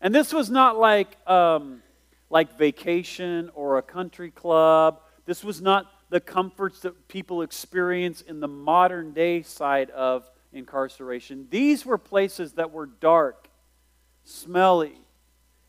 And 0.00 0.14
this 0.14 0.32
was 0.32 0.48
not 0.48 0.78
like, 0.78 1.16
um, 1.28 1.82
like 2.30 2.56
vacation 2.56 3.50
or 3.54 3.78
a 3.78 3.82
country 3.82 4.30
club. 4.30 5.00
This 5.24 5.42
was 5.42 5.60
not 5.60 5.90
the 6.08 6.20
comforts 6.20 6.80
that 6.80 7.08
people 7.08 7.42
experience 7.42 8.20
in 8.20 8.38
the 8.38 8.48
modern 8.48 9.12
day 9.12 9.42
side 9.42 9.90
of 9.90 10.30
incarceration. 10.52 11.48
These 11.50 11.84
were 11.84 11.98
places 11.98 12.52
that 12.52 12.70
were 12.70 12.86
dark, 12.86 13.48
smelly. 14.22 15.00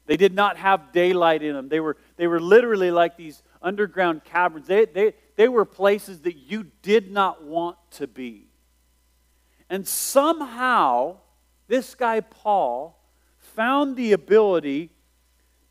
They 0.08 0.18
did 0.18 0.34
not 0.34 0.58
have 0.58 0.92
daylight 0.94 1.44
in 1.44 1.54
them. 1.54 1.70
They 1.70 1.80
were, 1.80 1.98
they 2.16 2.28
were 2.28 2.40
literally 2.40 2.92
like 2.92 3.18
these 3.18 3.44
underground 3.62 4.24
caverns. 4.24 4.66
They, 4.66 4.86
they, 4.86 5.14
they 5.36 5.48
were 5.48 5.66
places 5.66 6.22
that 6.22 6.38
you 6.38 6.68
did 6.82 7.12
not 7.12 7.44
want 7.44 7.78
to 7.92 8.08
be. 8.08 8.48
And 9.70 9.86
somehow, 9.86 11.18
this 11.68 11.94
guy, 11.94 12.22
Paul, 12.22 12.98
found 13.38 13.98
the 13.98 14.14
ability 14.14 14.92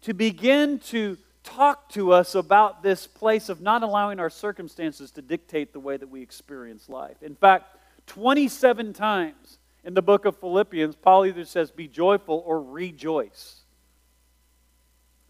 to 0.03 0.13
begin 0.13 0.79
to 0.81 1.17
talk 1.43 1.89
to 1.91 2.13
us 2.13 2.35
about 2.35 2.83
this 2.83 3.07
place 3.07 3.49
of 3.49 3.61
not 3.61 3.83
allowing 3.83 4.21
our 4.21 4.29
circumstances 4.29 5.11
to 5.13 5.23
dictate 5.23 5.73
the 5.73 5.81
way 5.81 5.97
that 5.97 6.09
we 6.09 6.21
experience 6.21 6.89
life. 6.89 7.23
In 7.23 7.35
fact, 7.35 7.77
27 8.07 8.93
times 8.93 9.59
in 9.85 9.95
the 9.95 10.03
book 10.03 10.25
of 10.27 10.39
Philippians, 10.39 10.97
Paul 10.97 11.25
either 11.25 11.45
says, 11.45 11.71
Be 11.71 11.89
joyful 11.89 12.43
or 12.45 12.61
rejoice. 12.61 13.63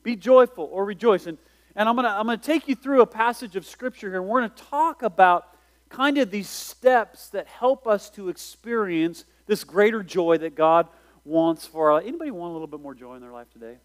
Be 0.06 0.14
joyful 0.14 0.68
or 0.70 0.84
rejoice. 0.84 1.26
And, 1.26 1.36
and 1.74 1.88
I'm 1.88 1.96
going 1.96 2.04
to 2.04 2.12
I'm 2.12 2.26
going 2.26 2.38
to 2.38 2.46
take 2.46 2.68
you 2.68 2.76
through 2.76 3.00
a 3.00 3.06
passage 3.06 3.56
of 3.56 3.66
Scripture 3.66 4.08
here, 4.08 4.22
we're 4.22 4.38
going 4.38 4.52
to 4.52 4.62
talk 4.70 5.02
about 5.02 5.48
kind 5.88 6.16
of 6.18 6.30
these 6.30 6.48
steps 6.48 7.28
that 7.30 7.48
help 7.48 7.88
us 7.88 8.08
to 8.10 8.28
experience 8.28 9.24
this 9.46 9.64
greater 9.64 10.04
joy 10.04 10.38
that 10.38 10.54
God 10.54 10.86
wants 11.24 11.66
for 11.66 11.90
our 11.90 12.00
anybody 12.00 12.30
want 12.30 12.50
a 12.50 12.52
little 12.52 12.68
bit 12.68 12.78
more 12.78 12.94
joy 12.94 13.16
in 13.16 13.20
their 13.20 13.32
life 13.32 13.50
today? 13.52 13.78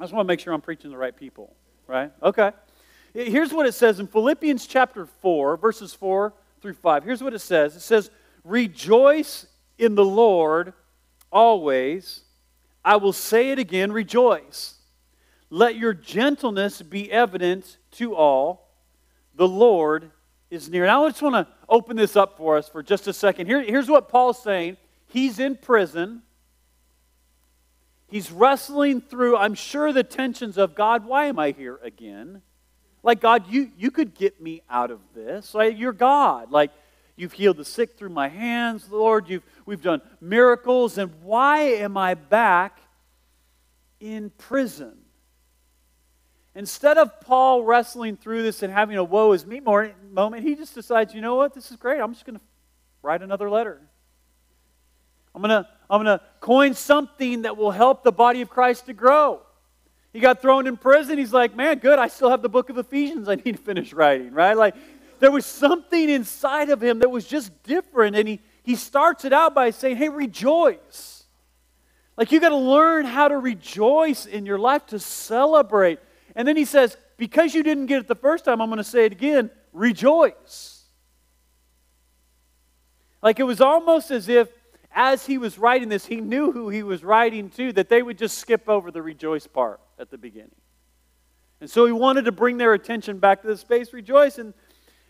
I 0.00 0.02
just 0.02 0.12
want 0.12 0.26
to 0.26 0.28
make 0.32 0.40
sure 0.40 0.52
I'm 0.52 0.60
preaching 0.60 0.90
the 0.90 0.96
right 0.96 1.16
people, 1.16 1.54
right? 1.86 2.10
Okay. 2.24 2.50
Here's 3.14 3.52
what 3.52 3.64
it 3.64 3.74
says 3.74 4.00
in 4.00 4.08
Philippians 4.08 4.66
chapter 4.66 5.06
4, 5.06 5.58
verses 5.58 5.94
4 5.94 6.32
through 6.60 6.74
5. 6.74 7.04
Here's 7.04 7.22
what 7.22 7.34
it 7.34 7.38
says. 7.38 7.76
It 7.76 7.82
says, 7.82 8.10
"Rejoice 8.42 9.46
in 9.78 9.94
the 9.94 10.04
Lord 10.04 10.72
always. 11.30 12.22
I 12.84 12.96
will 12.96 13.12
say 13.12 13.52
it 13.52 13.60
again, 13.60 13.92
rejoice. 13.92 14.80
Let 15.52 15.76
your 15.76 15.92
gentleness 15.92 16.80
be 16.80 17.12
evident 17.12 17.76
to 17.98 18.14
all. 18.14 18.70
The 19.34 19.46
Lord 19.46 20.10
is 20.50 20.70
near. 20.70 20.86
Now, 20.86 21.04
I 21.04 21.10
just 21.10 21.20
want 21.20 21.34
to 21.34 21.46
open 21.68 21.94
this 21.94 22.16
up 22.16 22.38
for 22.38 22.56
us 22.56 22.70
for 22.70 22.82
just 22.82 23.06
a 23.06 23.12
second. 23.12 23.48
Here, 23.48 23.62
here's 23.62 23.86
what 23.86 24.08
Paul's 24.08 24.42
saying 24.42 24.78
He's 25.08 25.38
in 25.38 25.56
prison. 25.56 26.22
He's 28.08 28.32
wrestling 28.32 29.02
through, 29.02 29.36
I'm 29.36 29.52
sure, 29.52 29.92
the 29.92 30.02
tensions 30.02 30.56
of 30.56 30.74
God, 30.74 31.04
why 31.04 31.26
am 31.26 31.38
I 31.38 31.50
here 31.50 31.78
again? 31.82 32.40
Like, 33.02 33.20
God, 33.20 33.46
you, 33.50 33.72
you 33.76 33.90
could 33.90 34.14
get 34.14 34.40
me 34.40 34.62
out 34.70 34.90
of 34.90 35.00
this. 35.14 35.52
Like, 35.52 35.78
you're 35.78 35.92
God. 35.92 36.50
Like, 36.50 36.70
you've 37.14 37.32
healed 37.34 37.58
the 37.58 37.64
sick 37.66 37.98
through 37.98 38.08
my 38.08 38.28
hands, 38.28 38.90
Lord. 38.90 39.28
You've, 39.28 39.44
we've 39.66 39.82
done 39.82 40.00
miracles. 40.18 40.96
And 40.96 41.10
why 41.22 41.60
am 41.60 41.98
I 41.98 42.14
back 42.14 42.80
in 44.00 44.30
prison? 44.38 45.01
Instead 46.54 46.98
of 46.98 47.20
Paul 47.20 47.62
wrestling 47.62 48.16
through 48.16 48.42
this 48.42 48.62
and 48.62 48.72
having 48.72 48.96
a 48.96 49.04
woe 49.04 49.32
is 49.32 49.46
me 49.46 49.60
moment, 49.60 50.42
he 50.42 50.54
just 50.54 50.74
decides, 50.74 51.14
you 51.14 51.20
know 51.20 51.34
what, 51.36 51.54
this 51.54 51.70
is 51.70 51.76
great. 51.76 52.00
I'm 52.00 52.12
just 52.12 52.26
going 52.26 52.38
to 52.38 52.44
write 53.02 53.22
another 53.22 53.48
letter. 53.48 53.80
I'm 55.34 55.40
going 55.40 55.62
to 55.62 55.68
I'm 55.88 56.02
going 56.02 56.18
to 56.18 56.24
coin 56.40 56.72
something 56.72 57.42
that 57.42 57.58
will 57.58 57.70
help 57.70 58.02
the 58.02 58.12
body 58.12 58.40
of 58.40 58.48
Christ 58.48 58.86
to 58.86 58.94
grow. 58.94 59.42
He 60.12 60.20
got 60.20 60.40
thrown 60.40 60.66
in 60.66 60.78
prison. 60.78 61.18
He's 61.18 61.34
like, 61.34 61.54
man, 61.54 61.78
good. 61.78 61.98
I 61.98 62.08
still 62.08 62.30
have 62.30 62.40
the 62.40 62.48
book 62.48 62.70
of 62.70 62.78
Ephesians 62.78 63.28
I 63.28 63.34
need 63.34 63.56
to 63.56 63.62
finish 63.62 63.92
writing, 63.92 64.32
right? 64.32 64.56
Like, 64.56 64.74
there 65.20 65.30
was 65.30 65.44
something 65.44 66.08
inside 66.08 66.70
of 66.70 66.82
him 66.82 67.00
that 67.00 67.10
was 67.10 67.26
just 67.26 67.62
different. 67.62 68.16
And 68.16 68.26
he, 68.26 68.40
he 68.62 68.74
starts 68.74 69.26
it 69.26 69.34
out 69.34 69.54
by 69.54 69.70
saying, 69.70 69.96
hey, 69.96 70.08
rejoice. 70.08 71.24
Like, 72.16 72.32
you 72.32 72.40
got 72.40 72.50
to 72.50 72.56
learn 72.56 73.04
how 73.04 73.28
to 73.28 73.36
rejoice 73.36 74.24
in 74.24 74.46
your 74.46 74.58
life, 74.58 74.86
to 74.86 74.98
celebrate. 74.98 75.98
And 76.34 76.46
then 76.48 76.56
he 76.56 76.64
says, 76.64 76.96
because 77.16 77.54
you 77.54 77.62
didn't 77.62 77.86
get 77.86 78.00
it 78.00 78.08
the 78.08 78.14
first 78.14 78.44
time, 78.44 78.60
I'm 78.60 78.68
going 78.68 78.78
to 78.78 78.84
say 78.84 79.04
it 79.06 79.12
again 79.12 79.50
rejoice. 79.72 80.84
Like, 83.22 83.38
it 83.38 83.44
was 83.44 83.60
almost 83.60 84.10
as 84.10 84.28
if 84.28 84.48
as 84.94 85.24
he 85.24 85.38
was 85.38 85.58
writing 85.58 85.88
this, 85.88 86.06
he 86.06 86.20
knew 86.20 86.52
who 86.52 86.68
he 86.68 86.82
was 86.82 87.02
writing 87.02 87.48
to, 87.50 87.72
that 87.72 87.88
they 87.88 88.02
would 88.02 88.18
just 88.18 88.38
skip 88.38 88.68
over 88.68 88.90
the 88.90 89.00
rejoice 89.00 89.46
part 89.46 89.80
at 89.98 90.10
the 90.10 90.18
beginning. 90.18 90.54
And 91.60 91.70
so 91.70 91.86
he 91.86 91.92
wanted 91.92 92.24
to 92.24 92.32
bring 92.32 92.58
their 92.58 92.74
attention 92.74 93.18
back 93.18 93.42
to 93.42 93.48
the 93.48 93.56
space 93.56 93.92
rejoice. 93.92 94.38
And, 94.38 94.52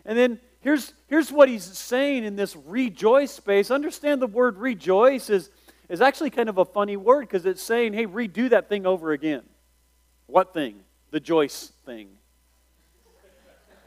and 0.05 0.17
then 0.17 0.39
here's, 0.61 0.93
here's 1.07 1.31
what 1.31 1.49
he's 1.49 1.63
saying 1.63 2.23
in 2.23 2.35
this 2.35 2.55
rejoice 2.55 3.31
space. 3.31 3.71
Understand 3.71 4.21
the 4.21 4.27
word 4.27 4.57
rejoice 4.57 5.29
is, 5.29 5.49
is 5.89 5.99
actually 5.99 6.29
kind 6.29 6.49
of 6.49 6.59
a 6.59 6.65
funny 6.65 6.95
word 6.95 7.21
because 7.21 7.45
it's 7.45 7.61
saying, 7.61 7.93
hey, 7.93 8.05
redo 8.05 8.49
that 8.51 8.69
thing 8.69 8.85
over 8.85 9.11
again. 9.11 9.41
What 10.27 10.53
thing? 10.53 10.81
The 11.13 11.19
Joyce 11.19 11.71
thing. 11.85 12.09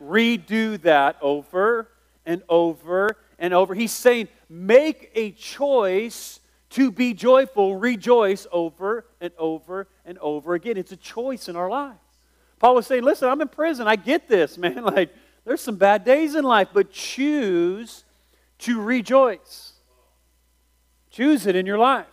redo 0.01 0.81
that 0.83 1.17
over 1.21 1.89
and 2.25 2.41
over 2.49 3.17
and 3.41 3.53
over. 3.53 3.75
He's 3.75 3.91
saying, 3.91 4.29
make 4.49 5.11
a 5.13 5.33
choice 5.33 6.39
to 6.71 6.93
be 6.93 7.15
joyful, 7.15 7.75
rejoice 7.79 8.47
over 8.53 9.07
and 9.21 9.33
over 9.39 9.89
and 10.05 10.19
over 10.19 10.55
again. 10.55 10.77
It's 10.77 10.93
a 10.93 10.97
choice 10.97 11.49
in 11.49 11.57
our 11.57 11.69
lives. 11.69 11.99
Paul 12.61 12.77
was 12.77 12.87
saying, 12.87 13.03
listen, 13.03 13.29
I'm 13.29 13.41
in 13.41 13.49
prison. 13.49 13.89
I 13.89 13.97
get 13.97 14.29
this, 14.29 14.57
man. 14.67 14.85
Like, 14.85 15.13
there's 15.45 15.61
some 15.61 15.75
bad 15.75 16.05
days 16.05 16.37
in 16.37 16.45
life, 16.45 16.69
but 16.73 16.93
choose 16.93 18.05
to 18.59 18.81
rejoice. 18.81 19.73
Choose 21.11 21.45
it 21.49 21.57
in 21.57 21.67
your 21.67 21.79
life. 21.79 22.07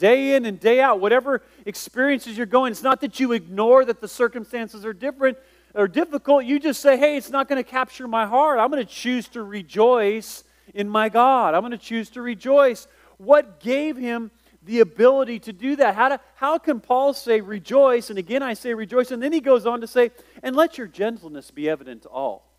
Day 0.00 0.34
in 0.34 0.46
and 0.46 0.58
day 0.58 0.80
out, 0.80 0.98
whatever 0.98 1.42
experiences 1.66 2.34
you're 2.34 2.46
going, 2.46 2.72
it's 2.72 2.82
not 2.82 3.02
that 3.02 3.20
you 3.20 3.32
ignore 3.32 3.84
that 3.84 4.00
the 4.00 4.08
circumstances 4.08 4.86
are 4.86 4.94
different 4.94 5.36
or 5.74 5.86
difficult. 5.86 6.46
You 6.46 6.58
just 6.58 6.80
say, 6.80 6.96
hey, 6.96 7.18
it's 7.18 7.28
not 7.28 7.48
going 7.48 7.62
to 7.62 7.70
capture 7.70 8.08
my 8.08 8.24
heart. 8.24 8.58
I'm 8.58 8.70
going 8.70 8.82
to 8.84 8.90
choose 8.90 9.28
to 9.28 9.42
rejoice 9.42 10.42
in 10.74 10.88
my 10.88 11.10
God. 11.10 11.52
I'm 11.52 11.60
going 11.60 11.72
to 11.72 11.76
choose 11.78 12.08
to 12.10 12.22
rejoice. 12.22 12.88
What 13.18 13.60
gave 13.60 13.98
him 13.98 14.30
the 14.62 14.80
ability 14.80 15.40
to 15.40 15.52
do 15.52 15.76
that? 15.76 15.94
How, 15.94 16.08
to, 16.08 16.20
how 16.34 16.56
can 16.56 16.80
Paul 16.80 17.12
say 17.12 17.42
rejoice? 17.42 18.08
And 18.08 18.18
again, 18.18 18.42
I 18.42 18.54
say 18.54 18.72
rejoice. 18.72 19.10
And 19.10 19.22
then 19.22 19.34
he 19.34 19.40
goes 19.40 19.66
on 19.66 19.82
to 19.82 19.86
say, 19.86 20.12
and 20.42 20.56
let 20.56 20.78
your 20.78 20.86
gentleness 20.86 21.50
be 21.50 21.68
evident 21.68 22.04
to 22.04 22.08
all. 22.08 22.50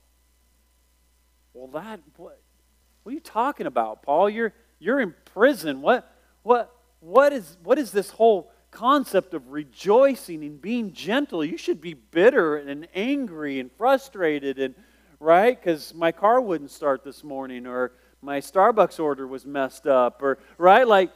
Well, 1.56 1.68
that, 1.70 2.02
what, 2.18 2.40
what 3.02 3.12
are 3.12 3.14
you 3.16 3.20
talking 3.20 3.66
about, 3.66 4.04
Paul? 4.04 4.30
You're, 4.30 4.54
you're 4.78 5.00
in 5.00 5.16
prison. 5.34 5.82
What, 5.82 6.08
what, 6.44 6.72
what, 7.02 7.34
is, 7.34 7.58
what 7.64 7.78
is 7.78 7.92
this 7.92 8.12
whole 8.12 8.50
concept 8.72 9.34
of 9.34 9.52
rejoicing 9.52 10.44
and 10.46 10.62
being 10.62 10.94
gentle? 10.94 11.44
You 11.44 11.58
should 11.58 11.82
be 11.82 11.94
bitter 11.94 12.56
and 12.56 12.88
angry 12.96 13.60
and 13.60 13.70
frustrated 13.74 14.58
and 14.58 14.74
right? 15.22 15.58
Because 15.58 15.94
my 15.94 16.12
car 16.12 16.42
wouldn't 16.42 16.72
start 16.72 17.04
this 17.04 17.24
morning, 17.24 17.68
or 17.68 17.92
my 18.22 18.40
Starbucks 18.40 19.00
order 19.00 19.28
was 19.28 19.46
messed 19.46 19.86
up, 19.86 20.22
or, 20.22 20.40
right? 20.58 20.86
Like, 20.88 21.12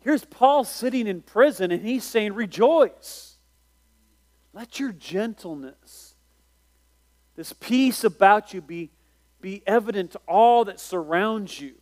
here's 0.00 0.24
Paul 0.24 0.64
sitting 0.64 1.06
in 1.06 1.20
prison, 1.20 1.70
and 1.70 1.84
he's 1.84 2.04
saying, 2.04 2.32
Rejoice. 2.32 3.36
Let 4.54 4.80
your 4.80 4.92
gentleness, 4.92 6.14
this 7.36 7.52
peace 7.52 8.04
about 8.04 8.54
you, 8.54 8.62
be, 8.62 8.90
be 9.40 9.62
evident 9.66 10.12
to 10.12 10.20
all 10.26 10.64
that 10.64 10.80
surrounds 10.80 11.60
you. 11.60 11.74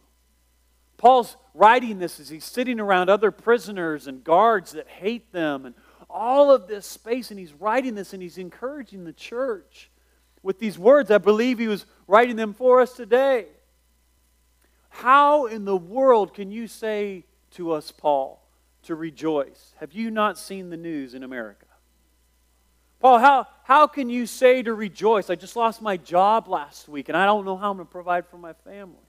Paul's 1.03 1.37
writing 1.53 1.99
this 1.99 2.21
as 2.21 2.29
he's 2.29 2.45
sitting 2.45 2.79
around 2.79 3.11
other 3.11 3.33
prisoners 3.33 4.07
and 4.07 4.23
guards 4.23 4.71
that 4.71 4.87
hate 4.87 5.33
them 5.33 5.67
and 5.67 5.75
all 6.09 6.53
of 6.53 6.69
this 6.69 6.87
space, 6.87 7.33
and 7.33 7.41
he's 7.41 7.53
writing 7.55 7.97
this 7.97 8.13
and 8.13 8.23
he's 8.23 8.39
encouraging 8.39 9.03
the 9.03 9.13
church 9.13 9.91
with 10.45 10.61
these 10.61 10.79
words. 10.79 11.11
I 11.11 11.19
believe 11.19 11.59
he 11.59 11.67
was 11.67 11.87
writing 12.07 12.37
them 12.37 12.55
for 12.55 12.81
us 12.81 12.93
today. 12.93 13.47
How 14.91 15.47
in 15.47 15.65
the 15.65 15.77
world 15.77 16.35
can 16.35 16.53
you 16.53 16.69
say 16.69 17.25
to 17.53 17.73
us, 17.73 17.91
Paul, 17.91 18.41
to 18.83 18.95
rejoice? 18.95 19.75
Have 19.81 19.93
you 19.95 20.09
not 20.09 20.39
seen 20.39 20.71
the 20.71 20.77
news 20.77 21.15
in 21.15 21.25
America? 21.25 21.67
Paul, 23.01 23.19
how, 23.19 23.49
how 23.65 23.89
can 23.89 24.09
you 24.09 24.27
say 24.27 24.63
to 24.63 24.73
rejoice? 24.73 25.31
I 25.31 25.35
just 25.35 25.57
lost 25.57 25.83
my 25.83 25.97
job 25.97 26.47
last 26.47 26.89
week 26.89 27.09
and 27.09 27.19
I 27.19 27.27
don't 27.27 27.45
know 27.45 27.57
how 27.57 27.73
I'm 27.73 27.77
going 27.79 27.89
to 27.89 27.93
provide 27.93 28.29
for 28.29 28.39
my 28.39 28.53
family. 28.53 29.03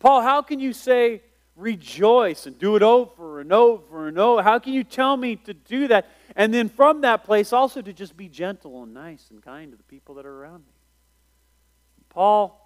Paul, 0.00 0.22
how 0.22 0.42
can 0.42 0.60
you 0.60 0.72
say 0.72 1.22
rejoice 1.56 2.46
and 2.46 2.58
do 2.58 2.76
it 2.76 2.82
over 2.82 3.40
and 3.40 3.52
over 3.52 4.08
and 4.08 4.18
over? 4.18 4.42
How 4.42 4.58
can 4.58 4.74
you 4.74 4.84
tell 4.84 5.16
me 5.16 5.36
to 5.36 5.54
do 5.54 5.88
that? 5.88 6.06
And 6.34 6.52
then 6.52 6.68
from 6.68 7.00
that 7.00 7.24
place, 7.24 7.52
also 7.52 7.80
to 7.80 7.92
just 7.92 8.16
be 8.16 8.28
gentle 8.28 8.82
and 8.82 8.92
nice 8.92 9.30
and 9.30 9.42
kind 9.42 9.72
to 9.72 9.76
the 9.76 9.82
people 9.84 10.16
that 10.16 10.26
are 10.26 10.42
around 10.42 10.66
me. 10.66 10.72
Paul 12.10 12.62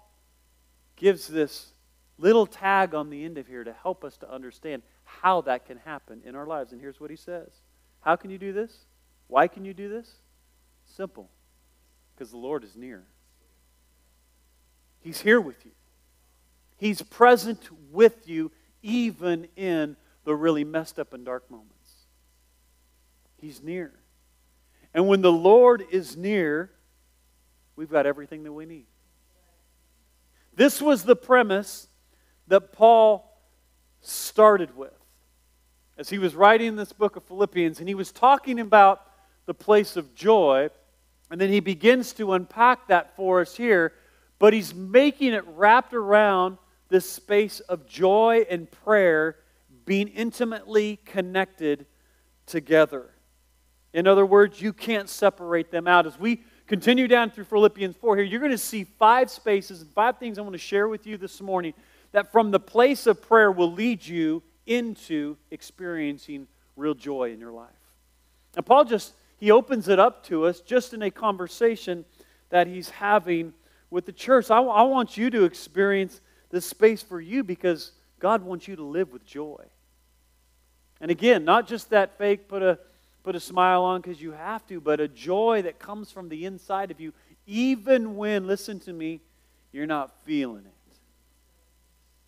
gives 0.95 1.27
this 1.27 1.73
little 2.17 2.45
tag 2.45 2.93
on 2.93 3.09
the 3.09 3.25
end 3.25 3.37
of 3.37 3.47
here 3.47 3.63
to 3.63 3.73
help 3.73 4.03
us 4.03 4.17
to 4.17 4.31
understand 4.31 4.83
how 5.03 5.41
that 5.41 5.65
can 5.65 5.77
happen 5.77 6.21
in 6.25 6.35
our 6.35 6.45
lives. 6.45 6.71
And 6.71 6.79
here's 6.79 6.99
what 6.99 7.09
he 7.09 7.15
says 7.15 7.49
How 8.01 8.15
can 8.15 8.29
you 8.29 8.37
do 8.37 8.53
this? 8.53 8.85
Why 9.27 9.47
can 9.47 9.65
you 9.65 9.73
do 9.73 9.89
this? 9.89 10.09
Simple. 10.85 11.29
Because 12.13 12.31
the 12.31 12.37
Lord 12.37 12.63
is 12.63 12.75
near. 12.75 13.03
He's 14.99 15.21
here 15.21 15.41
with 15.41 15.65
you. 15.65 15.71
He's 16.81 17.03
present 17.03 17.69
with 17.91 18.27
you 18.27 18.51
even 18.81 19.47
in 19.55 19.95
the 20.25 20.35
really 20.35 20.63
messed 20.63 20.97
up 20.97 21.13
and 21.13 21.23
dark 21.23 21.49
moments. 21.51 22.07
He's 23.37 23.61
near. 23.61 23.93
And 24.91 25.07
when 25.07 25.21
the 25.21 25.31
Lord 25.31 25.85
is 25.91 26.17
near, 26.17 26.71
we've 27.75 27.91
got 27.91 28.07
everything 28.07 28.41
that 28.45 28.51
we 28.51 28.65
need. 28.65 28.87
This 30.55 30.81
was 30.81 31.03
the 31.03 31.15
premise 31.15 31.87
that 32.47 32.71
Paul 32.71 33.31
started 34.01 34.75
with 34.75 34.97
as 35.99 36.09
he 36.09 36.17
was 36.17 36.33
writing 36.33 36.77
this 36.77 36.93
book 36.93 37.15
of 37.15 37.23
Philippians, 37.25 37.77
and 37.77 37.87
he 37.87 37.93
was 37.93 38.11
talking 38.11 38.59
about 38.59 39.05
the 39.45 39.53
place 39.53 39.97
of 39.97 40.15
joy, 40.15 40.71
and 41.29 41.39
then 41.39 41.49
he 41.49 41.59
begins 41.59 42.11
to 42.13 42.33
unpack 42.33 42.87
that 42.87 43.15
for 43.15 43.39
us 43.39 43.55
here, 43.55 43.93
but 44.39 44.51
he's 44.51 44.73
making 44.73 45.33
it 45.33 45.43
wrapped 45.45 45.93
around 45.93 46.57
this 46.91 47.09
space 47.09 47.61
of 47.61 47.87
joy 47.87 48.45
and 48.49 48.69
prayer 48.69 49.37
being 49.85 50.09
intimately 50.09 50.97
connected 51.05 51.85
together. 52.45 53.09
In 53.93 54.07
other 54.07 54.25
words, 54.25 54.61
you 54.61 54.73
can't 54.73 55.09
separate 55.09 55.71
them 55.71 55.87
out. 55.87 56.05
As 56.05 56.19
we 56.19 56.43
continue 56.67 57.07
down 57.07 57.31
through 57.31 57.45
Philippians 57.45 57.95
4 57.95 58.17
here, 58.17 58.25
you're 58.25 58.39
going 58.39 58.51
to 58.51 58.57
see 58.57 58.83
five 58.83 59.31
spaces 59.31 59.81
and 59.81 59.89
five 59.91 60.17
things 60.17 60.37
I 60.37 60.41
want 60.41 60.53
to 60.53 60.59
share 60.59 60.87
with 60.87 61.07
you 61.07 61.17
this 61.17 61.41
morning 61.41 61.73
that 62.11 62.31
from 62.31 62.51
the 62.51 62.59
place 62.59 63.07
of 63.07 63.21
prayer 63.21 63.51
will 63.51 63.71
lead 63.71 64.05
you 64.05 64.43
into 64.65 65.37
experiencing 65.49 66.45
real 66.75 66.93
joy 66.93 67.31
in 67.31 67.39
your 67.39 67.53
life. 67.53 67.69
And 68.55 68.65
Paul 68.65 68.83
just, 68.83 69.13
he 69.37 69.49
opens 69.49 69.87
it 69.87 69.97
up 69.97 70.25
to 70.25 70.45
us 70.45 70.59
just 70.59 70.93
in 70.93 71.01
a 71.01 71.11
conversation 71.11 72.03
that 72.49 72.67
he's 72.67 72.89
having 72.89 73.53
with 73.89 74.05
the 74.05 74.11
church. 74.11 74.51
I, 74.51 74.59
I 74.59 74.83
want 74.83 75.15
you 75.15 75.29
to 75.29 75.45
experience 75.45 76.19
this 76.51 76.65
space 76.65 77.01
for 77.01 77.19
you 77.19 77.43
because 77.43 77.91
God 78.19 78.43
wants 78.43 78.67
you 78.67 78.75
to 78.75 78.83
live 78.83 79.11
with 79.11 79.25
joy. 79.25 79.65
And 80.99 81.09
again, 81.09 81.43
not 81.43 81.67
just 81.67 81.89
that 81.89 82.17
fake 82.17 82.47
put 82.47 82.61
a 82.61 82.77
put 83.23 83.35
a 83.35 83.39
smile 83.39 83.83
on 83.83 84.01
because 84.01 84.21
you 84.21 84.31
have 84.31 84.65
to, 84.67 84.79
but 84.79 84.99
a 84.99 85.07
joy 85.07 85.61
that 85.63 85.79
comes 85.79 86.11
from 86.11 86.29
the 86.29 86.45
inside 86.45 86.91
of 86.91 86.99
you, 86.99 87.13
even 87.45 88.15
when, 88.15 88.47
listen 88.47 88.79
to 88.79 88.93
me, 88.93 89.21
you're 89.71 89.85
not 89.85 90.11
feeling 90.23 90.65
it. 90.65 90.97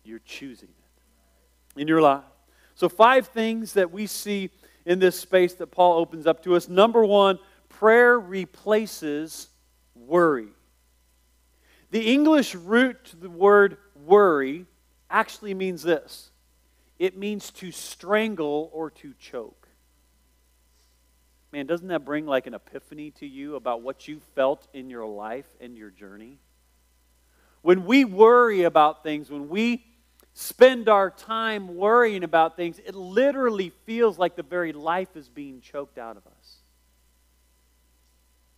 You're 0.04 0.20
choosing 0.24 0.68
it 0.68 1.80
in 1.80 1.88
your 1.88 2.00
life. 2.00 2.22
So, 2.74 2.88
five 2.88 3.28
things 3.28 3.74
that 3.74 3.90
we 3.90 4.06
see 4.06 4.50
in 4.84 4.98
this 4.98 5.18
space 5.18 5.54
that 5.54 5.68
Paul 5.68 5.98
opens 5.98 6.26
up 6.26 6.42
to 6.44 6.56
us. 6.56 6.68
Number 6.68 7.04
one, 7.04 7.38
prayer 7.68 8.18
replaces 8.18 9.48
worry. 9.94 10.48
The 11.90 12.12
English 12.12 12.54
root 12.54 13.04
to 13.06 13.16
the 13.16 13.30
word 13.30 13.78
worry 14.06 14.66
actually 15.10 15.54
means 15.54 15.82
this 15.82 16.30
it 16.98 17.16
means 17.16 17.50
to 17.50 17.72
strangle 17.72 18.70
or 18.72 18.90
to 18.90 19.14
choke. 19.18 19.68
Man, 21.52 21.66
doesn't 21.66 21.88
that 21.88 22.04
bring 22.04 22.26
like 22.26 22.46
an 22.46 22.54
epiphany 22.54 23.10
to 23.12 23.26
you 23.26 23.56
about 23.56 23.82
what 23.82 24.08
you 24.08 24.20
felt 24.34 24.66
in 24.72 24.90
your 24.90 25.06
life 25.06 25.46
and 25.60 25.76
your 25.76 25.90
journey? 25.90 26.38
When 27.62 27.84
we 27.84 28.04
worry 28.04 28.62
about 28.64 29.02
things, 29.02 29.30
when 29.30 29.48
we 29.48 29.84
spend 30.34 30.88
our 30.88 31.10
time 31.10 31.76
worrying 31.76 32.24
about 32.24 32.56
things, 32.56 32.80
it 32.84 32.94
literally 32.94 33.70
feels 33.86 34.18
like 34.18 34.36
the 34.36 34.42
very 34.42 34.72
life 34.72 35.16
is 35.16 35.28
being 35.28 35.60
choked 35.60 35.96
out 35.96 36.16
of 36.16 36.26
us. 36.26 36.56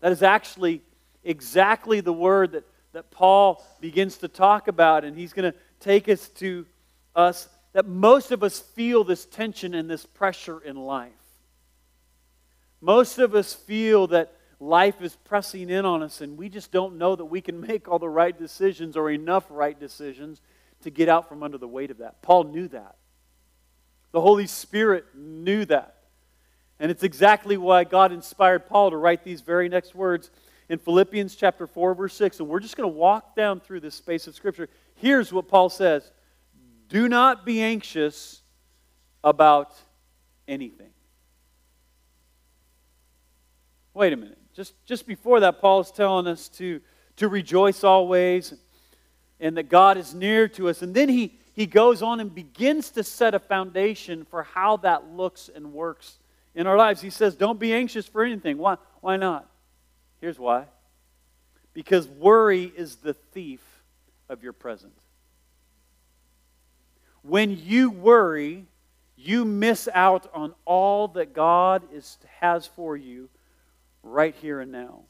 That 0.01 0.13
is 0.13 0.23
actually 0.23 0.83
exactly 1.23 2.01
the 2.01 2.13
word 2.13 2.53
that, 2.53 2.65
that 2.97 3.11
Paul 3.11 3.63
begins 3.79 4.17
to 4.19 4.29
talk 4.29 4.69
about, 4.69 5.05
and 5.05 5.15
he's 5.15 5.35
going 5.35 5.53
to 5.53 5.59
take 5.81 6.09
us 6.09 6.31
to 6.31 6.65
us 7.15 7.47
that 7.75 7.87
most 7.87 8.33
of 8.33 8.43
us 8.43 8.59
feel 8.59 9.05
this 9.05 9.27
tension 9.27 9.75
and 9.75 9.91
this 9.91 10.07
pressure 10.07 10.61
in 10.61 10.77
life. 10.77 11.13
Most 12.81 13.19
of 13.19 13.35
us 13.35 13.53
feel 13.53 14.07
that 14.07 14.33
life 14.61 15.03
is 15.03 15.15
pressing 15.15 15.69
in 15.69 15.85
on 15.85 16.03
us, 16.03 16.23
and 16.23 16.39
we 16.39 16.49
just 16.49 16.73
don't 16.73 16.97
know 16.97 17.15
that 17.15 17.27
we 17.27 17.43
can 17.43 17.61
make 17.69 17.87
all 17.87 17.99
the 17.99 18.09
right 18.09 18.37
decisions 18.39 18.97
or 18.97 19.11
enough 19.11 19.45
right 19.51 19.79
decisions 19.79 20.41
to 20.81 20.89
get 20.89 21.11
out 21.11 21.29
from 21.29 21.43
under 21.43 21.59
the 21.59 21.69
weight 21.69 21.91
of 21.91 21.99
that. 21.99 22.23
Paul 22.23 22.45
knew 22.45 22.67
that. 22.69 22.97
The 24.13 24.23
Holy 24.23 24.47
Spirit 24.47 25.05
knew 25.15 25.67
that. 25.67 25.97
And 26.81 26.91
it's 26.91 27.03
exactly 27.03 27.59
why 27.59 27.85
God 27.85 28.11
inspired 28.11 28.67
Paul 28.67 28.91
to 28.91 28.97
write 28.97 29.23
these 29.23 29.43
very 29.43 29.69
next 29.69 29.95
words 29.95 30.31
in 30.69 30.79
Philippians 30.79 31.37
chapter 31.37 31.67
4 31.67 31.95
verse 31.95 32.15
6. 32.15 32.41
And 32.41 32.49
we're 32.49 32.61
just 32.61 32.77
going 32.77 32.91
to 32.91 32.97
walk 32.97 33.37
down 33.37 33.61
through 33.61 33.81
this 33.81 33.95
space 33.95 34.27
of 34.27 34.35
scripture. 34.35 34.69
Here's 34.97 35.33
what 35.33 35.49
Paul 35.49 35.69
says. 35.69 36.11
Do 36.89 37.09
not 37.09 37.45
be 37.45 37.63
anxious 37.63 38.43
about 39.23 39.75
anything. 40.47 40.91
Wait 43.95 44.13
a 44.13 44.17
minute. 44.17 44.39
Just, 44.55 44.75
just 44.87 45.07
before 45.07 45.41
that, 45.41 45.61
Paul 45.61 45.81
is 45.81 45.91
telling 45.91 46.27
us 46.27 46.49
to, 46.51 46.81
to 47.17 47.29
rejoice 47.29 47.83
always 47.83 48.55
and 49.41 49.57
that 49.57 49.69
God 49.69 49.99
is 49.99 50.15
near 50.15 50.49
to 50.49 50.69
us. 50.69 50.83
And 50.83 50.95
then 50.95 51.09
he, 51.09 51.39
he 51.53 51.67
goes 51.67 52.03
on 52.03 52.21
and 52.21 52.35
begins 52.35 52.91
to 52.91 53.03
set 53.03 53.35
a 53.35 53.39
foundation 53.39 54.25
for 54.25 54.43
how 54.43 54.79
that 54.79 55.11
looks 55.11 55.51
and 55.55 55.73
works 55.73 56.19
in 56.55 56.67
our 56.67 56.77
lives. 56.77 57.01
He 57.01 57.11
says, 57.11 57.37
Don't 57.37 57.59
be 57.59 57.75
anxious 57.75 58.07
for 58.07 58.25
anything. 58.25 58.59
Why, 58.59 58.77
why 59.01 59.17
not? 59.17 59.49
Here's 60.27 60.41
why 60.41 60.65
because 61.73 62.09
worry 62.09 62.73
is 62.77 62.97
the 62.97 63.15
thief 63.15 63.61
of 64.29 64.43
your 64.43 64.53
present. 64.53 64.99
When 67.23 67.57
you 67.57 67.91
worry, 67.91 68.67
you 69.15 69.45
miss 69.45 69.89
out 69.95 70.29
on 70.35 70.53
all 70.65 71.07
that 71.07 71.33
God 71.33 71.85
is, 71.93 72.19
has 72.41 72.67
for 72.67 72.97
you 72.97 73.29
right 74.03 74.35
here 74.43 74.59
and 74.59 74.73
now. 74.73 75.03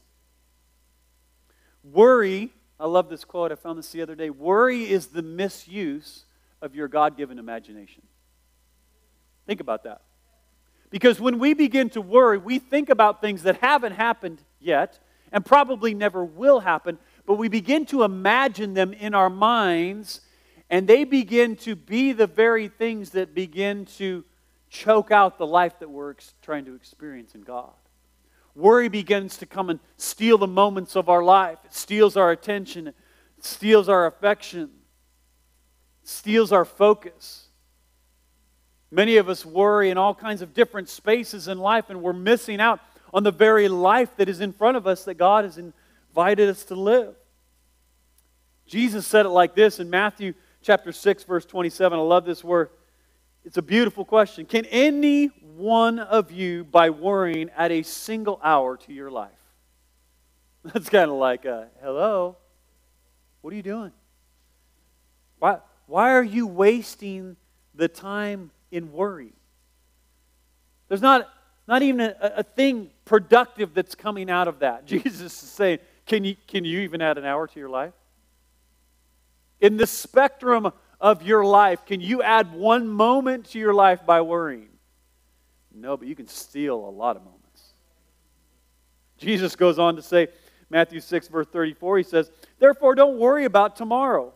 Worry 1.83 2.51
I 2.79 2.85
love 2.85 3.09
this 3.09 3.25
quote. 3.25 3.51
I 3.51 3.55
found 3.55 3.79
this 3.79 3.91
the 3.91 4.03
other 4.03 4.13
day. 4.13 4.29
Worry 4.29 4.83
is 4.83 5.07
the 5.07 5.23
misuse 5.23 6.25
of 6.61 6.75
your 6.75 6.87
God 6.87 7.17
given 7.17 7.39
imagination. 7.39 8.03
Think 9.47 9.61
about 9.61 9.85
that. 9.85 10.01
Because 10.91 11.19
when 11.19 11.39
we 11.39 11.55
begin 11.55 11.89
to 11.89 12.01
worry, 12.01 12.37
we 12.37 12.59
think 12.59 12.91
about 12.91 13.19
things 13.19 13.41
that 13.41 13.61
haven't 13.61 13.93
happened 13.93 14.43
yet 14.59 14.99
and 15.31 15.45
probably 15.45 15.93
never 15.93 16.23
will 16.23 16.59
happen, 16.59 16.97
but 17.25 17.35
we 17.35 17.49
begin 17.49 17.85
to 17.87 18.03
imagine 18.03 18.73
them 18.73 18.93
in 18.93 19.13
our 19.13 19.29
minds, 19.29 20.21
and 20.69 20.87
they 20.87 21.03
begin 21.03 21.55
to 21.57 21.75
be 21.75 22.11
the 22.11 22.27
very 22.27 22.67
things 22.67 23.11
that 23.11 23.33
begin 23.35 23.85
to 23.85 24.23
choke 24.69 25.11
out 25.11 25.37
the 25.37 25.47
life 25.47 25.79
that 25.79 25.89
we're 25.89 26.15
trying 26.41 26.65
to 26.65 26.75
experience 26.75 27.35
in 27.35 27.41
God. 27.41 27.71
Worry 28.55 28.87
begins 28.89 29.37
to 29.37 29.45
come 29.45 29.69
and 29.69 29.79
steal 29.97 30.37
the 30.37 30.47
moments 30.47 30.95
of 30.95 31.09
our 31.09 31.23
life. 31.23 31.59
It 31.65 31.73
steals 31.73 32.17
our 32.17 32.31
attention, 32.31 32.87
it 32.87 32.95
steals 33.41 33.87
our 33.87 34.07
affection, 34.07 34.71
it 36.03 36.07
steals 36.07 36.51
our 36.51 36.65
focus. 36.65 37.43
Many 38.89 39.17
of 39.17 39.27
us 39.27 39.45
worry 39.45 39.89
in 39.89 39.97
all 39.97 40.15
kinds 40.15 40.41
of 40.41 40.53
different 40.53 40.89
spaces 40.89 41.47
in 41.47 41.59
life, 41.59 41.89
and 41.89 42.01
we're 42.01 42.13
missing 42.13 42.61
out 42.61 42.79
on 43.13 43.23
the 43.23 43.31
very 43.31 43.67
life 43.67 44.15
that 44.17 44.29
is 44.29 44.41
in 44.41 44.53
front 44.53 44.77
of 44.77 44.87
us 44.87 45.05
that 45.05 45.15
God 45.15 45.45
has 45.45 45.57
invited 45.57 46.49
us 46.49 46.63
to 46.65 46.75
live. 46.75 47.15
Jesus 48.65 49.07
said 49.07 49.25
it 49.25 49.29
like 49.29 49.55
this 49.55 49.79
in 49.79 49.89
Matthew 49.89 50.33
chapter 50.61 50.91
6, 50.91 51.23
verse 51.23 51.45
27. 51.45 51.97
I 51.97 52.01
love 52.01 52.25
this 52.25 52.43
word. 52.43 52.69
It's 53.45 53.57
a 53.57 53.61
beautiful 53.61 54.03
question. 54.03 54.45
Can 54.45 54.65
any 54.65 55.27
one 55.55 55.99
of 55.99 56.31
you 56.31 56.65
by 56.65 56.89
worrying 56.89 57.49
add 57.55 57.71
a 57.71 57.81
single 57.83 58.39
hour 58.43 58.75
to 58.77 58.93
your 58.93 59.09
life? 59.09 59.31
That's 60.65 60.89
kind 60.89 61.09
of 61.09 61.15
like, 61.17 61.45
a, 61.45 61.69
hello, 61.81 62.35
what 63.41 63.53
are 63.53 63.55
you 63.55 63.63
doing? 63.63 63.93
Why, 65.39 65.59
why 65.85 66.11
are 66.11 66.23
you 66.23 66.45
wasting 66.45 67.37
the 67.73 67.87
time 67.87 68.51
in 68.71 68.91
worry? 68.91 69.31
There's 70.89 71.01
not, 71.01 71.29
not 71.67 71.81
even 71.81 72.01
a, 72.01 72.15
a 72.21 72.43
thing 72.43 72.89
productive 73.07 73.73
that's 73.73 73.95
coming 73.95 74.29
out 74.29 74.47
of 74.47 74.59
that. 74.59 74.85
Jesus 74.85 75.41
is 75.41 75.49
saying, 75.49 75.79
can 76.05 76.23
you, 76.23 76.35
can 76.47 76.63
you 76.63 76.81
even 76.81 77.01
add 77.01 77.17
an 77.17 77.25
hour 77.25 77.47
to 77.47 77.59
your 77.59 77.69
life? 77.69 77.93
In 79.59 79.77
the 79.77 79.87
spectrum 79.87 80.71
of 81.01 81.23
your 81.23 81.43
life, 81.43 81.85
can 81.85 82.01
you 82.01 82.21
add 82.21 82.53
one 82.53 82.87
moment 82.87 83.45
to 83.47 83.59
your 83.59 83.73
life 83.73 84.05
by 84.05 84.21
worrying? 84.21 84.69
No, 85.73 85.97
but 85.97 86.07
you 86.07 86.15
can 86.15 86.27
steal 86.27 86.75
a 86.75 86.89
lot 86.89 87.15
of 87.15 87.23
moments. 87.23 87.73
Jesus 89.17 89.55
goes 89.55 89.79
on 89.79 89.95
to 89.95 90.01
say, 90.01 90.27
Matthew 90.69 90.99
6, 90.99 91.27
verse 91.29 91.47
34, 91.47 91.97
he 91.97 92.03
says, 92.03 92.29
Therefore, 92.59 92.93
don't 92.93 93.17
worry 93.17 93.45
about 93.45 93.75
tomorrow, 93.75 94.33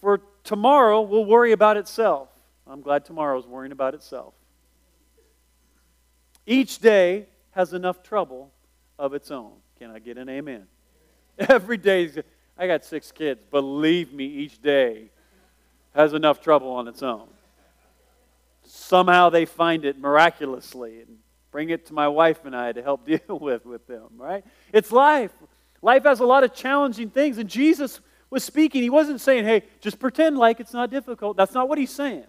for 0.00 0.20
tomorrow 0.44 1.02
will 1.02 1.24
worry 1.24 1.52
about 1.52 1.76
itself. 1.76 2.28
I'm 2.66 2.80
glad 2.80 3.04
tomorrow 3.04 3.38
is 3.38 3.46
worrying 3.46 3.72
about 3.72 3.94
itself. 3.94 4.34
Each 6.46 6.78
day 6.78 7.26
has 7.54 7.72
enough 7.72 8.02
trouble 8.02 8.52
of 8.98 9.14
its 9.14 9.30
own. 9.30 9.52
Can 9.78 9.90
I 9.90 9.98
get 9.98 10.18
an 10.18 10.28
amen? 10.28 10.66
Every 11.38 11.76
day, 11.76 12.10
I 12.58 12.66
got 12.66 12.84
six 12.84 13.12
kids. 13.12 13.40
Believe 13.50 14.12
me, 14.12 14.24
each 14.24 14.60
day 14.60 15.10
has 15.94 16.12
enough 16.12 16.40
trouble 16.40 16.70
on 16.70 16.88
its 16.88 17.02
own. 17.02 17.28
Somehow 18.64 19.30
they 19.30 19.44
find 19.44 19.84
it 19.84 19.98
miraculously 19.98 21.00
and 21.00 21.18
bring 21.50 21.70
it 21.70 21.86
to 21.86 21.92
my 21.94 22.08
wife 22.08 22.44
and 22.44 22.56
I 22.56 22.72
to 22.72 22.82
help 22.82 23.06
deal 23.06 23.38
with 23.38 23.64
with 23.64 23.86
them, 23.86 24.08
right? 24.16 24.44
It's 24.72 24.90
life. 24.90 25.32
Life 25.82 26.04
has 26.04 26.20
a 26.20 26.26
lot 26.26 26.44
of 26.44 26.54
challenging 26.54 27.10
things 27.10 27.38
and 27.38 27.48
Jesus 27.48 28.00
was 28.30 28.42
speaking. 28.42 28.82
He 28.82 28.90
wasn't 28.90 29.20
saying, 29.20 29.44
"Hey, 29.44 29.62
just 29.80 29.98
pretend 29.98 30.38
like 30.38 30.60
it's 30.60 30.72
not 30.72 30.90
difficult." 30.90 31.36
That's 31.36 31.52
not 31.52 31.68
what 31.68 31.78
he's 31.78 31.90
saying. 31.90 32.24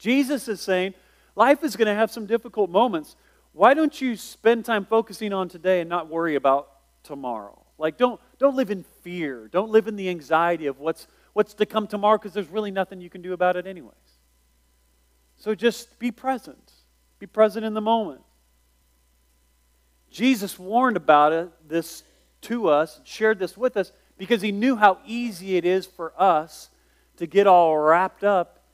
Jesus 0.00 0.48
is 0.48 0.60
saying, 0.60 0.94
life 1.36 1.62
is 1.62 1.76
going 1.76 1.86
to 1.86 1.94
have 1.94 2.10
some 2.10 2.26
difficult 2.26 2.70
moments. 2.70 3.16
Why 3.52 3.74
don't 3.74 4.00
you 4.00 4.16
spend 4.16 4.64
time 4.64 4.84
focusing 4.84 5.32
on 5.32 5.48
today 5.48 5.80
and 5.80 5.90
not 5.90 6.08
worry 6.08 6.36
about 6.36 6.68
tomorrow? 7.02 7.64
Like 7.78 7.96
don't 7.96 8.20
don't 8.38 8.56
live 8.56 8.70
in 8.70 8.84
fear. 9.02 9.48
Don't 9.48 9.70
live 9.70 9.88
in 9.88 9.96
the 9.96 10.08
anxiety 10.08 10.66
of 10.66 10.78
what's 10.78 11.08
what's 11.32 11.54
to 11.54 11.66
come 11.66 11.86
tomorrow 11.86 12.18
because 12.18 12.32
there's 12.32 12.48
really 12.48 12.70
nothing 12.70 13.00
you 13.00 13.10
can 13.10 13.22
do 13.22 13.32
about 13.32 13.56
it, 13.56 13.66
anyways. 13.66 13.94
So 15.36 15.54
just 15.54 15.98
be 15.98 16.10
present, 16.10 16.72
be 17.18 17.26
present 17.26 17.64
in 17.64 17.74
the 17.74 17.80
moment. 17.80 18.20
Jesus 20.10 20.58
warned 20.58 20.96
about 20.96 21.32
it, 21.32 21.50
this 21.66 22.02
to 22.42 22.68
us, 22.68 23.00
shared 23.04 23.38
this 23.38 23.56
with 23.56 23.76
us, 23.76 23.92
because 24.18 24.42
he 24.42 24.52
knew 24.52 24.76
how 24.76 24.98
easy 25.06 25.56
it 25.56 25.64
is 25.64 25.86
for 25.86 26.12
us 26.18 26.68
to 27.16 27.26
get 27.26 27.46
all 27.46 27.76
wrapped 27.78 28.24
up 28.24 28.64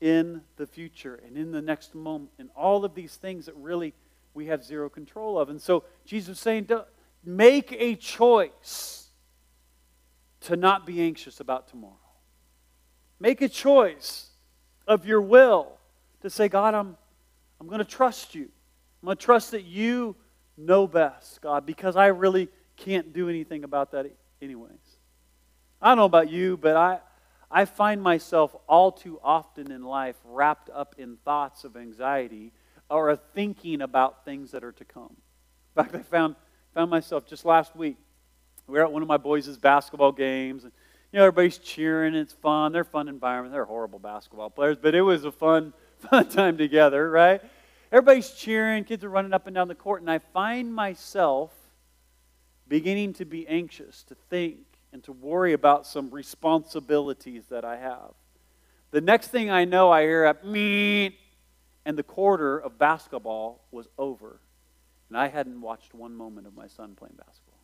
in 0.00 0.42
the 0.56 0.66
future 0.66 1.20
and 1.26 1.36
in 1.36 1.52
the 1.52 1.62
next 1.62 1.94
moment 1.94 2.30
and 2.38 2.50
all 2.56 2.84
of 2.84 2.94
these 2.94 3.16
things 3.16 3.46
that 3.46 3.54
really 3.56 3.94
we 4.34 4.46
have 4.46 4.64
zero 4.64 4.88
control 4.88 5.38
of. 5.38 5.48
And 5.48 5.60
so 5.60 5.84
Jesus 6.04 6.38
is 6.38 6.42
saying, 6.42 6.68
make 7.24 7.72
a 7.72 7.96
choice 7.96 9.08
to 10.42 10.56
not 10.56 10.86
be 10.86 11.00
anxious 11.02 11.40
about 11.40 11.68
tomorrow. 11.68 11.94
Make 13.18 13.42
a 13.42 13.48
choice 13.48 14.30
of 14.86 15.06
your 15.06 15.20
will 15.20 15.72
to 16.22 16.30
say, 16.30 16.48
God, 16.48 16.74
I'm, 16.74 16.96
I'm 17.60 17.66
going 17.66 17.78
to 17.80 17.84
trust 17.84 18.34
you. 18.34 18.48
I'm 19.02 19.06
going 19.06 19.16
to 19.16 19.24
trust 19.24 19.50
that 19.50 19.64
you 19.64 20.16
know 20.56 20.86
best, 20.86 21.40
God, 21.40 21.66
because 21.66 21.96
I 21.96 22.06
really 22.06 22.48
can't 22.76 23.12
do 23.12 23.28
anything 23.28 23.64
about 23.64 23.92
that 23.92 24.06
anyways. 24.40 24.72
I 25.82 25.88
don't 25.88 25.98
know 25.98 26.04
about 26.04 26.30
you, 26.30 26.56
but 26.56 26.76
I, 26.76 27.00
I 27.50 27.64
find 27.64 28.02
myself 28.02 28.54
all 28.68 28.92
too 28.92 29.18
often 29.22 29.70
in 29.70 29.82
life 29.82 30.16
wrapped 30.24 30.70
up 30.70 30.94
in 30.98 31.16
thoughts 31.24 31.64
of 31.64 31.76
anxiety 31.76 32.52
or 32.90 33.16
thinking 33.16 33.82
about 33.82 34.24
things 34.24 34.50
that 34.50 34.64
are 34.64 34.72
to 34.72 34.84
come. 34.84 35.16
In 35.76 35.84
fact, 35.84 35.94
I 35.94 36.00
found, 36.00 36.34
found 36.74 36.90
myself 36.90 37.26
just 37.26 37.44
last 37.44 37.76
week. 37.76 37.96
We 38.66 38.74
were 38.74 38.84
at 38.84 38.92
one 38.92 39.02
of 39.02 39.08
my 39.08 39.16
boys' 39.16 39.56
basketball 39.56 40.12
games. 40.12 40.64
And, 40.64 40.72
you 41.12 41.18
know, 41.18 41.24
everybody's 41.24 41.58
cheering. 41.58 42.14
It's 42.14 42.32
fun. 42.32 42.72
They're 42.72 42.82
a 42.82 42.84
fun 42.84 43.08
environment. 43.08 43.52
They're 43.52 43.64
horrible 43.64 43.98
basketball 43.98 44.50
players, 44.50 44.76
but 44.80 44.94
it 44.94 45.02
was 45.02 45.24
a 45.24 45.32
fun, 45.32 45.72
fun 45.98 46.28
time 46.28 46.56
together, 46.58 47.10
right? 47.10 47.40
Everybody's 47.92 48.30
cheering. 48.30 48.84
Kids 48.84 49.04
are 49.04 49.08
running 49.08 49.32
up 49.32 49.46
and 49.46 49.54
down 49.54 49.68
the 49.68 49.74
court. 49.74 50.02
And 50.02 50.10
I 50.10 50.18
find 50.18 50.74
myself 50.74 51.52
beginning 52.68 53.12
to 53.14 53.24
be 53.24 53.46
anxious, 53.48 54.02
to 54.04 54.14
think, 54.28 54.58
and 54.92 55.02
to 55.04 55.12
worry 55.12 55.52
about 55.52 55.86
some 55.86 56.10
responsibilities 56.10 57.44
that 57.50 57.64
I 57.64 57.76
have. 57.76 58.12
The 58.92 59.00
next 59.00 59.28
thing 59.28 59.50
I 59.50 59.64
know, 59.64 59.90
I 59.90 60.02
hear 60.02 60.24
a 60.24 60.36
meet, 60.44 61.16
and 61.84 61.96
the 61.96 62.02
quarter 62.02 62.58
of 62.58 62.78
basketball 62.78 63.64
was 63.70 63.88
over. 63.98 64.40
And 65.08 65.18
I 65.18 65.28
hadn't 65.28 65.60
watched 65.60 65.94
one 65.94 66.14
moment 66.14 66.46
of 66.46 66.54
my 66.54 66.68
son 66.68 66.94
playing 66.94 67.16
basketball. 67.16 67.58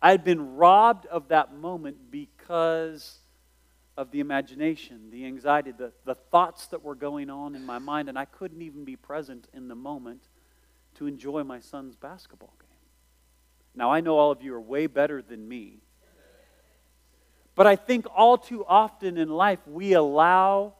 I 0.00 0.10
had 0.10 0.24
been 0.24 0.56
robbed 0.56 1.06
of 1.06 1.28
that 1.28 1.54
moment 1.54 2.10
because 2.10 3.18
of 3.96 4.10
the 4.10 4.20
imagination, 4.20 5.10
the 5.10 5.26
anxiety, 5.26 5.70
the, 5.70 5.92
the 6.04 6.14
thoughts 6.14 6.66
that 6.68 6.82
were 6.82 6.96
going 6.96 7.30
on 7.30 7.54
in 7.54 7.64
my 7.64 7.78
mind, 7.78 8.08
and 8.08 8.18
I 8.18 8.24
couldn't 8.24 8.62
even 8.62 8.84
be 8.84 8.96
present 8.96 9.46
in 9.52 9.68
the 9.68 9.74
moment 9.74 10.22
to 10.96 11.06
enjoy 11.06 11.44
my 11.44 11.60
son's 11.60 11.94
basketball 11.94 12.54
game. 12.58 12.68
Now, 13.74 13.92
I 13.92 14.00
know 14.00 14.18
all 14.18 14.32
of 14.32 14.42
you 14.42 14.54
are 14.54 14.60
way 14.60 14.86
better 14.86 15.22
than 15.22 15.46
me. 15.46 15.78
But 17.54 17.66
I 17.66 17.76
think 17.76 18.06
all 18.14 18.38
too 18.38 18.64
often 18.66 19.18
in 19.18 19.28
life, 19.28 19.60
we 19.66 19.92
allow 19.92 20.74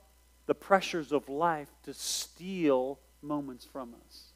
the 0.52 0.56
pressures 0.56 1.12
of 1.12 1.30
life 1.30 1.70
to 1.82 1.94
steal 1.94 2.98
moments 3.22 3.64
from 3.64 3.94
us. 4.06 4.34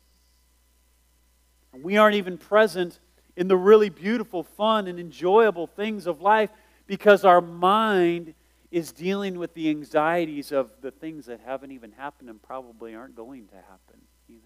And 1.75 1.85
we 1.85 1.99
aren't 1.99 2.17
even 2.17 2.39
present 2.39 3.01
in 3.37 3.49
the 3.49 3.57
really 3.59 3.91
beautiful, 3.91 4.43
fun, 4.43 4.87
and 4.87 4.99
enjoyable 4.99 5.67
things 5.67 6.07
of 6.07 6.23
life 6.23 6.49
because 6.87 7.27
our 7.27 7.43
mind 7.43 8.33
is 8.71 8.93
dealing 8.93 9.39
with 9.39 9.53
the 9.53 9.69
anxieties 9.69 10.53
of 10.53 10.71
the 10.81 10.91
things 10.91 11.27
that 11.27 11.41
haven't 11.45 11.71
even 11.71 11.93
happened 11.93 12.31
and 12.31 12.43
probably 12.43 12.95
aren't 12.95 13.15
going 13.15 13.47
to 13.49 13.57
happen 13.57 14.01
either. 14.31 14.41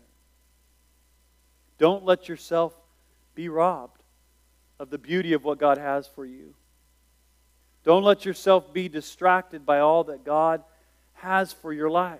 Don't 1.79 2.05
let 2.05 2.29
yourself 2.29 2.75
be 3.37 3.49
robbed 3.49 4.03
of 4.81 4.91
the 4.91 4.99
beauty 4.99 5.35
of 5.35 5.45
what 5.45 5.61
God 5.61 5.79
has 5.79 6.09
for 6.09 6.27
you. 6.27 6.53
Don't 7.85 8.03
let 8.03 8.25
yourself 8.25 8.73
be 8.73 8.89
distracted 8.89 9.65
by 9.65 9.79
all 9.79 10.03
that 10.03 10.25
God 10.25 10.65
has 11.21 11.53
for 11.53 11.73
your 11.73 11.91
life. 11.91 12.19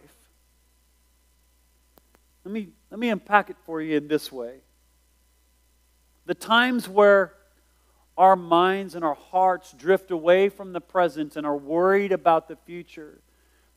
Let 2.45 2.53
me, 2.53 2.69
let 2.91 2.99
me 2.99 3.11
unpack 3.11 3.51
it 3.51 3.57
for 3.67 3.81
you 3.81 3.97
in 3.97 4.09
this 4.09 4.33
way. 4.33 4.61
The 6.27 6.35
times 6.35 6.89
where 6.89 7.35
our 8.17 8.37
minds 8.37 8.95
and 8.95 9.05
our 9.05 9.15
hearts 9.15 9.73
drift 9.73 10.11
away 10.11 10.49
from 10.49 10.73
the 10.73 10.81
present 10.81 11.37
and 11.37 11.47
are 11.47 11.57
worried 11.57 12.13
about 12.13 12.49
the 12.49 12.57
future, 12.57 13.21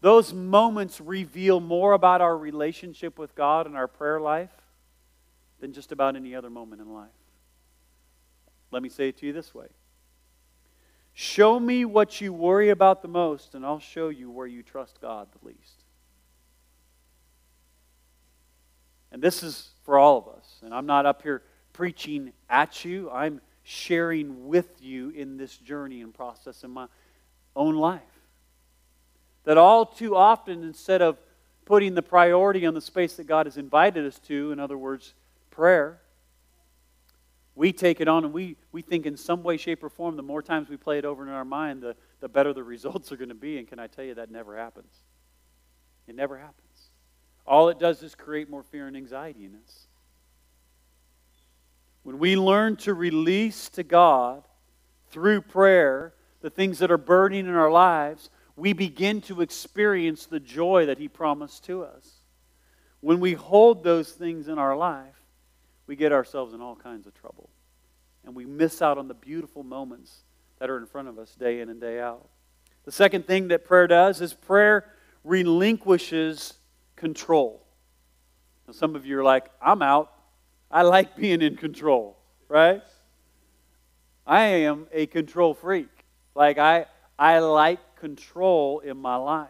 those 0.02 0.34
moments 0.34 1.00
reveal 1.00 1.60
more 1.60 1.94
about 1.94 2.20
our 2.20 2.38
relationship 2.38 3.18
with 3.18 3.36
God 3.36 3.66
and 3.66 3.76
our 3.76 3.88
prayer 3.88 4.20
life 4.20 4.52
than 5.62 5.72
just 5.72 5.94
about 5.94 6.16
any 6.16 6.36
other 6.36 6.50
moment 6.50 6.82
in 6.82 6.94
life. 6.94 7.08
Let 8.72 8.84
me 8.84 8.90
say 8.90 9.10
it 9.10 9.18
to 9.20 9.26
you 9.26 9.34
this 9.34 9.56
way 9.56 9.68
Show 11.14 11.60
me 11.60 11.86
what 11.86 12.20
you 12.22 12.34
worry 12.34 12.70
about 12.70 13.02
the 13.02 13.08
most, 13.08 13.54
and 13.54 13.66
I'll 13.66 13.80
show 13.80 14.10
you 14.10 14.32
where 14.32 14.48
you 14.48 14.64
trust 14.64 15.00
God 15.00 15.28
the 15.32 15.48
least. 15.48 15.84
And 19.12 19.22
this 19.22 19.44
is 19.44 19.70
for 19.84 20.00
all 20.00 20.18
of 20.18 20.28
us. 20.28 20.60
And 20.64 20.74
I'm 20.74 20.88
not 20.88 21.06
up 21.06 21.22
here 21.22 21.44
preaching 21.72 22.34
at 22.50 22.84
you, 22.84 23.10
I'm 23.12 23.42
sharing 23.64 24.48
with 24.48 24.82
you 24.82 25.10
in 25.12 25.38
this 25.38 25.58
journey 25.58 26.02
and 26.02 26.14
process 26.14 26.64
in 26.64 26.72
my 26.72 26.88
own 27.56 27.76
life. 27.76 28.02
That 29.44 29.58
all 29.58 29.86
too 29.86 30.16
often, 30.16 30.64
instead 30.64 31.02
of 31.02 31.18
putting 31.66 31.96
the 31.96 32.02
priority 32.02 32.66
on 32.66 32.74
the 32.74 32.82
space 32.82 33.14
that 33.16 33.26
God 33.26 33.46
has 33.46 33.58
invited 33.58 34.06
us 34.06 34.20
to, 34.28 34.52
in 34.52 34.60
other 34.60 34.78
words, 34.78 35.14
prayer, 35.50 36.00
we 37.56 37.72
take 37.72 38.02
it 38.02 38.08
on 38.08 38.26
and 38.26 38.34
we, 38.34 38.56
we 38.72 38.82
think 38.82 39.06
in 39.06 39.16
some 39.16 39.44
way, 39.44 39.58
shape, 39.58 39.84
or 39.84 39.90
form, 39.90 40.16
the 40.16 40.24
more 40.24 40.42
times 40.42 40.70
we 40.70 40.78
play 40.78 40.98
it 40.98 41.06
over 41.06 41.24
in 41.24 41.30
our 41.30 41.46
mind, 41.46 41.82
the, 41.82 41.96
the 42.20 42.30
better 42.30 42.54
the 42.54 42.64
results 42.64 43.12
are 43.12 43.18
going 43.18 43.30
to 43.30 43.36
be. 43.36 43.58
And 43.58 43.68
can 43.68 43.80
I 43.80 43.88
tell 43.88 44.06
you, 44.06 44.16
that 44.16 44.32
never 44.32 44.58
happens? 44.58 44.92
It 46.08 46.16
never 46.16 46.38
happens. 46.38 46.90
All 47.46 47.70
it 47.70 47.80
does 47.80 48.02
is 48.02 48.16
create 48.16 48.50
more 48.50 48.64
fear 48.64 48.88
and 48.88 48.96
anxiety 48.96 49.46
in 49.46 49.56
us. 49.56 49.88
When 52.04 52.20
we 52.20 52.36
learn 52.36 52.76
to 52.78 52.94
release 52.94 53.70
to 53.70 53.84
God 53.84 54.44
through 55.10 55.42
prayer 55.42 56.14
the 56.42 56.50
things 56.50 56.80
that 56.80 56.92
are 56.92 56.98
burning 56.98 57.46
in 57.46 57.54
our 57.54 57.72
lives, 57.72 58.30
we 58.56 58.74
begin 58.74 59.22
to 59.22 59.42
experience 59.42 60.26
the 60.26 60.40
joy 60.40 60.86
that 60.88 60.98
He 60.98 61.08
promised 61.08 61.64
to 61.66 61.84
us. 61.84 62.10
When 63.00 63.20
we 63.20 63.34
hold 63.34 63.84
those 63.84 64.12
things 64.12 64.48
in 64.48 64.58
our 64.58 64.76
life, 64.76 65.23
we 65.88 65.96
get 65.96 66.12
ourselves 66.12 66.54
in 66.54 66.62
all 66.62 66.76
kinds 66.76 67.08
of 67.08 67.14
trouble. 67.14 67.50
And 68.26 68.36
we 68.36 68.46
miss 68.46 68.82
out 68.82 68.98
on 68.98 69.08
the 69.08 69.14
beautiful 69.14 69.64
moments 69.64 70.24
that 70.60 70.70
are 70.70 70.78
in 70.78 70.86
front 70.86 71.08
of 71.08 71.20
us 71.20 71.36
day 71.36 71.60
in 71.60 71.70
and 71.70 71.82
day 71.82 72.00
out. 72.00 72.28
The 72.86 72.92
second 72.92 73.28
thing 73.28 73.50
that 73.50 73.66
prayer 73.66 73.88
does 73.88 74.22
is 74.22 74.34
prayer 74.34 74.86
relinquishes 75.24 76.54
control. 76.96 77.66
Now, 78.68 78.74
some 78.74 78.96
of 78.96 79.06
you 79.06 79.20
are 79.20 79.24
like, 79.24 79.46
I'm 79.62 79.82
out. 79.82 80.12
I 80.72 80.84
like 80.84 81.16
being 81.18 81.42
in 81.42 81.58
control, 81.58 82.18
right? 82.48 82.82
I 84.26 84.42
am 84.42 84.88
a 84.92 85.06
control 85.06 85.54
freak. 85.54 85.90
Like, 86.36 86.58
I, 86.58 86.86
I 87.20 87.40
like 87.40 87.80
control 87.98 88.80
in 88.80 88.98
my 88.98 89.16
life. 89.16 89.50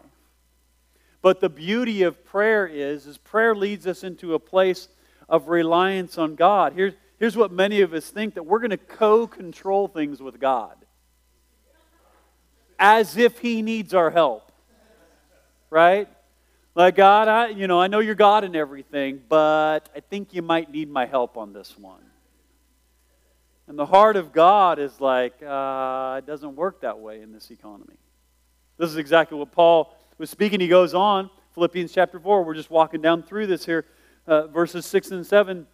But 1.22 1.40
the 1.40 1.48
beauty 1.48 2.02
of 2.02 2.24
prayer 2.24 2.66
is, 2.66 3.06
is 3.06 3.18
prayer 3.18 3.54
leads 3.54 3.86
us 3.86 4.04
into 4.04 4.34
a 4.34 4.38
place 4.38 4.88
of 5.28 5.48
reliance 5.48 6.18
on 6.18 6.34
God. 6.34 6.72
Here's, 6.74 6.94
here's 7.18 7.36
what 7.36 7.52
many 7.52 7.80
of 7.80 7.92
us 7.92 8.10
think 8.10 8.34
that 8.34 8.44
we're 8.44 8.58
going 8.58 8.70
to 8.70 8.76
co 8.76 9.26
control 9.26 9.88
things 9.88 10.20
with 10.20 10.40
God 10.40 10.76
as 12.78 13.16
if 13.16 13.38
He 13.38 13.62
needs 13.62 13.94
our 13.94 14.10
help. 14.10 14.52
Right? 15.70 16.08
Like, 16.74 16.96
God, 16.96 17.28
I, 17.28 17.48
you 17.48 17.66
know, 17.66 17.80
I 17.80 17.86
know 17.86 18.00
you're 18.00 18.14
God 18.14 18.44
and 18.44 18.56
everything, 18.56 19.22
but 19.28 19.88
I 19.94 20.00
think 20.00 20.34
you 20.34 20.42
might 20.42 20.70
need 20.70 20.90
my 20.90 21.06
help 21.06 21.36
on 21.36 21.52
this 21.52 21.78
one. 21.78 22.02
And 23.66 23.78
the 23.78 23.86
heart 23.86 24.16
of 24.16 24.32
God 24.32 24.78
is 24.78 25.00
like, 25.00 25.34
uh, 25.42 26.16
it 26.18 26.26
doesn't 26.26 26.54
work 26.54 26.82
that 26.82 26.98
way 26.98 27.22
in 27.22 27.32
this 27.32 27.50
economy. 27.50 27.96
This 28.76 28.90
is 28.90 28.96
exactly 28.96 29.38
what 29.38 29.52
Paul 29.52 29.96
was 30.18 30.30
speaking. 30.30 30.60
He 30.60 30.68
goes 30.68 30.94
on, 30.94 31.30
Philippians 31.54 31.92
chapter 31.92 32.18
4. 32.18 32.42
We're 32.42 32.54
just 32.54 32.70
walking 32.70 33.00
down 33.00 33.22
through 33.22 33.46
this 33.46 33.64
here 33.64 33.84
uh, 34.26 34.46
verses 34.48 34.86
6 34.86 35.10
and 35.10 35.26
7, 35.26 35.66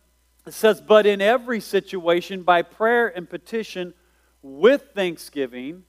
it 0.46 0.52
says, 0.52 0.80
But 0.80 1.06
in 1.06 1.20
every 1.20 1.60
situation, 1.60 2.42
by 2.42 2.62
prayer 2.62 3.08
and 3.08 3.28
petition 3.28 3.94
with 4.42 4.90
thanksgiving, 4.94 5.84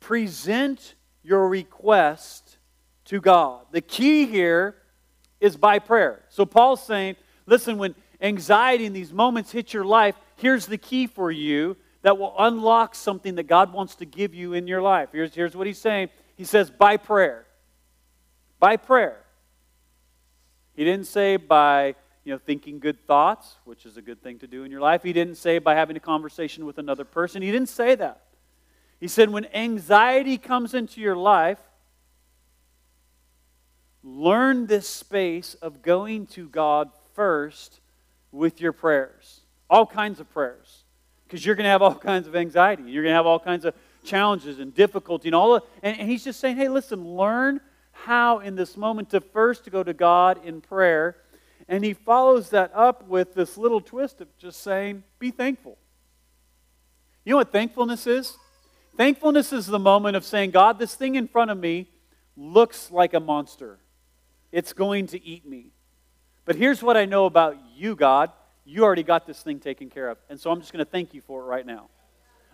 present 0.00 0.94
your 1.22 1.48
request 1.48 2.58
to 3.06 3.20
God. 3.20 3.66
The 3.70 3.80
key 3.80 4.26
here 4.26 4.76
is 5.40 5.56
by 5.56 5.78
prayer. 5.78 6.22
So 6.28 6.44
Paul's 6.44 6.84
saying, 6.84 7.16
listen, 7.46 7.78
when 7.78 7.94
anxiety 8.20 8.86
in 8.86 8.92
these 8.92 9.12
moments 9.12 9.50
hit 9.50 9.72
your 9.72 9.84
life, 9.84 10.14
here's 10.36 10.66
the 10.66 10.78
key 10.78 11.06
for 11.06 11.30
you 11.30 11.76
that 12.02 12.18
will 12.18 12.34
unlock 12.38 12.94
something 12.94 13.36
that 13.36 13.44
God 13.44 13.72
wants 13.72 13.96
to 13.96 14.04
give 14.04 14.34
you 14.34 14.54
in 14.54 14.66
your 14.66 14.82
life. 14.82 15.10
Here's, 15.12 15.34
here's 15.34 15.56
what 15.56 15.66
he's 15.66 15.80
saying. 15.80 16.10
He 16.36 16.44
says, 16.44 16.70
by 16.70 16.96
prayer. 16.96 17.46
By 18.58 18.76
prayer. 18.76 19.21
He 20.74 20.84
didn't 20.84 21.06
say 21.06 21.36
by 21.36 21.94
you 22.24 22.32
know, 22.32 22.38
thinking 22.38 22.78
good 22.78 23.04
thoughts, 23.06 23.56
which 23.64 23.84
is 23.84 23.96
a 23.96 24.02
good 24.02 24.22
thing 24.22 24.38
to 24.38 24.46
do 24.46 24.64
in 24.64 24.70
your 24.70 24.80
life. 24.80 25.02
He 25.02 25.12
didn't 25.12 25.36
say 25.36 25.58
by 25.58 25.74
having 25.74 25.96
a 25.96 26.00
conversation 26.00 26.64
with 26.64 26.78
another 26.78 27.04
person. 27.04 27.42
He 27.42 27.50
didn't 27.50 27.68
say 27.68 27.94
that. 27.96 28.22
He 29.00 29.08
said 29.08 29.30
when 29.30 29.46
anxiety 29.46 30.38
comes 30.38 30.74
into 30.74 31.00
your 31.00 31.16
life, 31.16 31.58
learn 34.04 34.66
this 34.66 34.88
space 34.88 35.54
of 35.54 35.82
going 35.82 36.26
to 36.28 36.48
God 36.48 36.90
first 37.14 37.80
with 38.30 38.60
your 38.60 38.72
prayers. 38.72 39.40
All 39.68 39.86
kinds 39.86 40.20
of 40.20 40.30
prayers. 40.30 40.84
Because 41.24 41.44
you're 41.44 41.56
going 41.56 41.64
to 41.64 41.70
have 41.70 41.82
all 41.82 41.94
kinds 41.96 42.28
of 42.28 42.36
anxiety. 42.36 42.84
You're 42.84 43.02
going 43.02 43.12
to 43.12 43.16
have 43.16 43.26
all 43.26 43.40
kinds 43.40 43.64
of 43.64 43.74
challenges 44.04 44.60
and 44.60 44.72
difficulty 44.74 45.28
and 45.28 45.34
all 45.34 45.56
of, 45.56 45.64
and, 45.82 45.98
and 45.98 46.08
he's 46.08 46.22
just 46.22 46.38
saying, 46.38 46.56
hey, 46.56 46.68
listen, 46.68 47.04
learn 47.04 47.60
how 48.04 48.40
in 48.40 48.56
this 48.56 48.76
moment 48.76 49.10
to 49.10 49.20
first 49.20 49.70
go 49.70 49.82
to 49.82 49.94
God 49.94 50.44
in 50.44 50.60
prayer. 50.60 51.16
And 51.68 51.84
he 51.84 51.94
follows 51.94 52.50
that 52.50 52.72
up 52.74 53.06
with 53.08 53.34
this 53.34 53.56
little 53.56 53.80
twist 53.80 54.20
of 54.20 54.36
just 54.36 54.62
saying, 54.62 55.04
be 55.18 55.30
thankful. 55.30 55.78
You 57.24 57.32
know 57.32 57.36
what 57.36 57.52
thankfulness 57.52 58.06
is? 58.06 58.36
Thankfulness 58.96 59.52
is 59.52 59.66
the 59.66 59.78
moment 59.78 60.16
of 60.16 60.24
saying, 60.24 60.50
God, 60.50 60.78
this 60.78 60.94
thing 60.94 61.14
in 61.14 61.28
front 61.28 61.50
of 61.50 61.58
me 61.58 61.88
looks 62.36 62.90
like 62.90 63.14
a 63.14 63.20
monster. 63.20 63.78
It's 64.50 64.72
going 64.72 65.06
to 65.08 65.24
eat 65.24 65.46
me. 65.46 65.70
But 66.44 66.56
here's 66.56 66.82
what 66.82 66.96
I 66.96 67.04
know 67.04 67.26
about 67.26 67.56
you, 67.74 67.94
God. 67.94 68.30
You 68.64 68.84
already 68.84 69.04
got 69.04 69.26
this 69.26 69.40
thing 69.40 69.60
taken 69.60 69.88
care 69.88 70.08
of. 70.08 70.18
And 70.28 70.38
so 70.38 70.50
I'm 70.50 70.60
just 70.60 70.72
going 70.72 70.84
to 70.84 70.90
thank 70.90 71.14
you 71.14 71.20
for 71.20 71.42
it 71.42 71.46
right 71.46 71.64
now. 71.64 71.88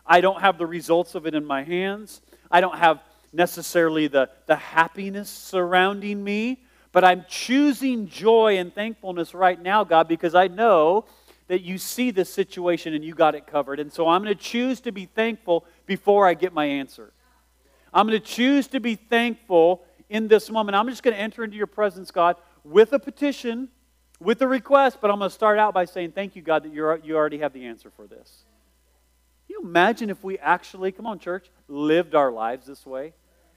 I 0.06 0.20
don't 0.20 0.40
have 0.40 0.58
the 0.58 0.66
results 0.66 1.14
of 1.14 1.26
it 1.26 1.34
in 1.34 1.44
my 1.44 1.64
hands. 1.64 2.20
I 2.50 2.60
don't 2.60 2.78
have 2.78 3.00
necessarily 3.32 4.08
the, 4.08 4.30
the 4.46 4.56
happiness 4.56 5.28
surrounding 5.28 6.22
me, 6.22 6.62
but 6.92 7.04
I'm 7.04 7.24
choosing 7.28 8.08
joy 8.08 8.58
and 8.58 8.74
thankfulness 8.74 9.34
right 9.34 9.60
now, 9.60 9.84
God, 9.84 10.08
because 10.08 10.34
I 10.34 10.48
know 10.48 11.04
that 11.48 11.62
you 11.62 11.78
see 11.78 12.10
this 12.10 12.32
situation 12.32 12.94
and 12.94 13.04
you 13.04 13.14
got 13.14 13.34
it 13.34 13.46
covered. 13.46 13.80
And 13.80 13.92
so 13.92 14.08
I'm 14.08 14.22
going 14.22 14.36
to 14.36 14.42
choose 14.42 14.80
to 14.82 14.92
be 14.92 15.06
thankful 15.06 15.64
before 15.86 16.26
I 16.26 16.34
get 16.34 16.52
my 16.52 16.66
answer. 16.66 17.12
I'm 17.92 18.06
going 18.06 18.20
to 18.20 18.26
choose 18.26 18.68
to 18.68 18.80
be 18.80 18.96
thankful 18.96 19.84
in 20.08 20.28
this 20.28 20.50
moment. 20.50 20.76
I'm 20.76 20.88
just 20.88 21.02
going 21.02 21.14
to 21.14 21.20
enter 21.20 21.44
into 21.44 21.56
your 21.56 21.66
presence, 21.66 22.10
God, 22.10 22.36
with 22.64 22.92
a 22.92 22.98
petition, 22.98 23.68
with 24.20 24.42
a 24.42 24.48
request, 24.48 24.98
but 25.00 25.10
I'm 25.10 25.18
going 25.18 25.30
to 25.30 25.34
start 25.34 25.58
out 25.58 25.72
by 25.72 25.86
saying, 25.86 26.12
Thank 26.12 26.36
you, 26.36 26.42
God, 26.42 26.64
that 26.64 26.72
you're, 26.72 26.98
you 26.98 27.16
already 27.16 27.38
have 27.38 27.52
the 27.52 27.64
answer 27.66 27.90
for 27.90 28.06
this. 28.06 28.44
You 29.58 29.68
imagine 29.68 30.10
if 30.10 30.22
we 30.22 30.38
actually, 30.38 30.92
come 30.92 31.06
on, 31.06 31.18
church, 31.18 31.50
lived 31.66 32.14
our 32.14 32.30
lives 32.30 32.66
this 32.66 32.86
way? 32.86 33.12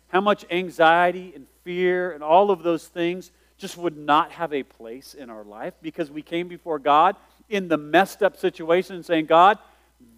How 0.08 0.22
much 0.22 0.46
anxiety 0.50 1.34
and 1.36 1.48
fear 1.64 2.12
and 2.12 2.24
all 2.24 2.52
of 2.52 2.64
those 2.64 2.88
things 2.88 3.32
just 3.58 3.78
would 3.78 3.98
not 3.98 4.32
have 4.32 4.54
a 4.54 4.64
place 4.64 5.14
in 5.14 5.30
our 5.30 5.44
life 5.44 5.74
because 5.82 6.10
we 6.10 6.22
came 6.22 6.48
before 6.48 6.80
God 6.80 7.16
in 7.50 7.68
the 7.68 7.78
messed 7.78 8.24
up 8.24 8.36
situation 8.36 9.04
saying, 9.04 9.28
God, 9.28 9.60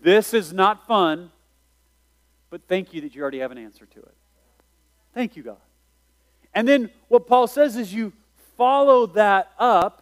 this 0.01 0.33
is 0.33 0.53
not 0.53 0.87
fun, 0.87 1.31
but 2.49 2.61
thank 2.67 2.93
you 2.93 3.01
that 3.01 3.13
you 3.13 3.21
already 3.21 3.39
have 3.39 3.51
an 3.51 3.57
answer 3.57 3.85
to 3.85 3.99
it. 3.99 4.15
Thank 5.13 5.35
you, 5.35 5.43
God. 5.43 5.57
And 6.53 6.67
then 6.67 6.89
what 7.09 7.27
Paul 7.27 7.47
says 7.47 7.75
is 7.75 7.93
you 7.93 8.13
follow 8.57 9.07
that 9.07 9.51
up 9.59 9.99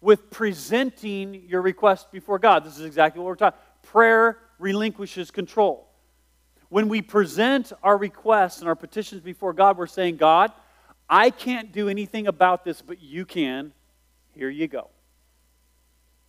with 0.00 0.30
presenting 0.30 1.44
your 1.48 1.62
request 1.62 2.10
before 2.10 2.38
God. 2.38 2.64
This 2.64 2.78
is 2.78 2.84
exactly 2.84 3.20
what 3.20 3.28
we're 3.28 3.36
talking. 3.36 3.60
Prayer 3.84 4.38
relinquishes 4.58 5.30
control. 5.30 5.88
When 6.68 6.88
we 6.88 7.02
present 7.02 7.72
our 7.82 7.96
requests 7.96 8.60
and 8.60 8.68
our 8.68 8.74
petitions 8.74 9.20
before 9.20 9.52
God, 9.52 9.76
we're 9.76 9.86
saying, 9.86 10.16
God, 10.16 10.52
I 11.08 11.30
can't 11.30 11.72
do 11.72 11.88
anything 11.88 12.26
about 12.26 12.64
this, 12.64 12.82
but 12.82 13.00
you 13.02 13.24
can. 13.24 13.72
Here 14.32 14.48
you 14.48 14.66
go. 14.66 14.88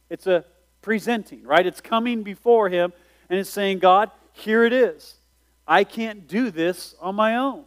It's 0.09 0.27
a 0.27 0.45
presenting, 0.81 1.43
right? 1.43 1.65
It's 1.65 1.81
coming 1.81 2.23
before 2.23 2.69
Him 2.69 2.93
and 3.29 3.39
it's 3.39 3.49
saying, 3.49 3.79
God, 3.79 4.11
here 4.33 4.63
it 4.63 4.73
is. 4.73 5.15
I 5.67 5.83
can't 5.83 6.27
do 6.27 6.51
this 6.51 6.93
on 7.01 7.15
my 7.15 7.37
own. 7.37 7.63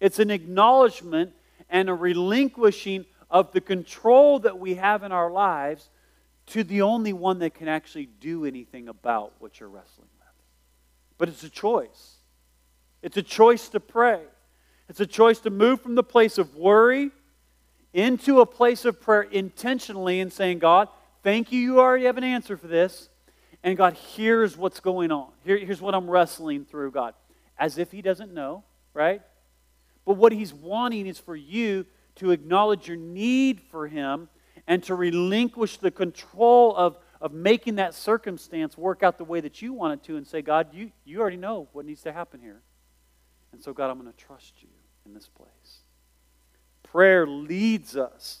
It's 0.00 0.18
an 0.18 0.30
acknowledgement 0.30 1.32
and 1.70 1.88
a 1.88 1.94
relinquishing 1.94 3.06
of 3.30 3.52
the 3.52 3.60
control 3.60 4.40
that 4.40 4.58
we 4.58 4.74
have 4.74 5.02
in 5.02 5.12
our 5.12 5.30
lives 5.30 5.90
to 6.46 6.62
the 6.64 6.82
only 6.82 7.12
one 7.12 7.40
that 7.40 7.54
can 7.54 7.68
actually 7.68 8.06
do 8.06 8.44
anything 8.44 8.88
about 8.88 9.32
what 9.38 9.58
you're 9.58 9.68
wrestling 9.68 10.08
with. 10.18 10.28
But 11.18 11.28
it's 11.28 11.42
a 11.42 11.50
choice. 11.50 12.16
It's 13.02 13.16
a 13.16 13.22
choice 13.22 13.68
to 13.70 13.80
pray. 13.80 14.20
It's 14.88 15.00
a 15.00 15.06
choice 15.06 15.40
to 15.40 15.50
move 15.50 15.80
from 15.80 15.94
the 15.94 16.02
place 16.02 16.38
of 16.38 16.54
worry 16.54 17.10
into 17.92 18.40
a 18.40 18.46
place 18.46 18.84
of 18.84 19.00
prayer 19.00 19.22
intentionally 19.22 20.20
and 20.20 20.32
saying, 20.32 20.58
God, 20.58 20.88
thank 21.22 21.50
you, 21.50 21.60
you 21.60 21.80
already 21.80 22.04
have 22.04 22.18
an 22.18 22.24
answer 22.24 22.56
for 22.56 22.66
this. 22.66 23.08
And 23.62 23.76
God, 23.76 23.96
here's 24.14 24.56
what's 24.56 24.80
going 24.80 25.10
on. 25.10 25.28
Here, 25.44 25.56
here's 25.56 25.80
what 25.80 25.94
I'm 25.94 26.08
wrestling 26.08 26.64
through, 26.64 26.92
God. 26.92 27.14
As 27.58 27.78
if 27.78 27.90
He 27.90 28.02
doesn't 28.02 28.32
know, 28.32 28.62
right? 28.94 29.22
But 30.04 30.14
what 30.14 30.32
He's 30.32 30.52
wanting 30.52 31.06
is 31.06 31.18
for 31.18 31.34
you 31.34 31.86
to 32.16 32.30
acknowledge 32.30 32.86
your 32.86 32.96
need 32.96 33.60
for 33.70 33.88
Him 33.88 34.28
and 34.66 34.82
to 34.84 34.94
relinquish 34.94 35.78
the 35.78 35.90
control 35.90 36.74
of, 36.76 36.98
of 37.20 37.32
making 37.32 37.76
that 37.76 37.94
circumstance 37.94 38.76
work 38.76 39.02
out 39.02 39.18
the 39.18 39.24
way 39.24 39.40
that 39.40 39.62
you 39.62 39.72
want 39.72 39.94
it 39.94 40.06
to 40.06 40.16
and 40.16 40.26
say, 40.26 40.42
God, 40.42 40.68
you, 40.72 40.90
you 41.04 41.20
already 41.20 41.36
know 41.36 41.68
what 41.72 41.86
needs 41.86 42.02
to 42.02 42.12
happen 42.12 42.40
here. 42.40 42.60
And 43.52 43.62
so, 43.62 43.72
God, 43.72 43.90
I'm 43.90 43.98
going 44.00 44.12
to 44.12 44.18
trust 44.18 44.54
you 44.60 44.68
in 45.06 45.14
this 45.14 45.28
place. 45.28 45.80
Prayer 46.82 47.26
leads 47.26 47.96
us 47.96 48.40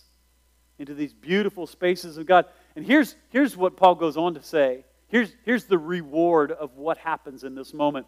into 0.78 0.94
these 0.94 1.14
beautiful 1.14 1.66
spaces 1.66 2.18
of 2.18 2.26
God. 2.26 2.46
And 2.74 2.84
here's, 2.84 3.16
here's 3.30 3.56
what 3.56 3.76
Paul 3.76 3.94
goes 3.94 4.16
on 4.16 4.34
to 4.34 4.42
say. 4.42 4.84
Here's, 5.08 5.34
here's 5.44 5.64
the 5.64 5.78
reward 5.78 6.52
of 6.52 6.76
what 6.76 6.98
happens 6.98 7.44
in 7.44 7.54
this 7.54 7.72
moment. 7.72 8.06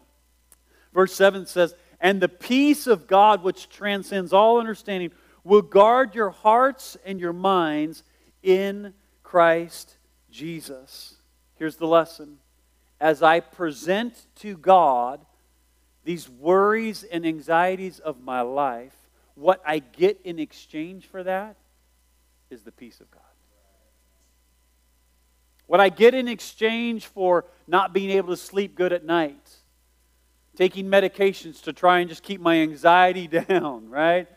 Verse 0.93 1.13
7 1.13 1.45
says, 1.45 1.73
And 1.99 2.21
the 2.21 2.29
peace 2.29 2.87
of 2.87 3.07
God, 3.07 3.43
which 3.43 3.69
transcends 3.69 4.33
all 4.33 4.59
understanding, 4.59 5.11
will 5.43 5.61
guard 5.61 6.13
your 6.13 6.29
hearts 6.29 6.97
and 7.05 7.19
your 7.19 7.33
minds 7.33 8.03
in 8.43 8.93
Christ 9.23 9.97
Jesus. 10.31 11.15
Here's 11.55 11.75
the 11.75 11.87
lesson. 11.87 12.37
As 12.99 13.23
I 13.23 13.39
present 13.39 14.25
to 14.37 14.57
God 14.57 15.25
these 16.03 16.29
worries 16.29 17.03
and 17.03 17.25
anxieties 17.25 17.99
of 17.99 18.21
my 18.21 18.41
life, 18.41 18.95
what 19.35 19.61
I 19.65 19.79
get 19.79 20.19
in 20.23 20.39
exchange 20.39 21.05
for 21.05 21.23
that 21.23 21.55
is 22.49 22.63
the 22.63 22.71
peace 22.71 22.99
of 22.99 23.09
God. 23.11 23.21
What 25.67 25.79
I 25.79 25.89
get 25.89 26.15
in 26.15 26.27
exchange 26.27 27.05
for 27.05 27.45
not 27.67 27.93
being 27.93 28.09
able 28.09 28.29
to 28.29 28.37
sleep 28.37 28.75
good 28.75 28.91
at 28.91 29.05
night, 29.05 29.57
taking 30.55 30.87
medications 30.87 31.61
to 31.63 31.73
try 31.73 31.99
and 31.99 32.09
just 32.09 32.23
keep 32.23 32.41
my 32.41 32.55
anxiety 32.55 33.27
down, 33.47 33.87
right? 33.89 34.27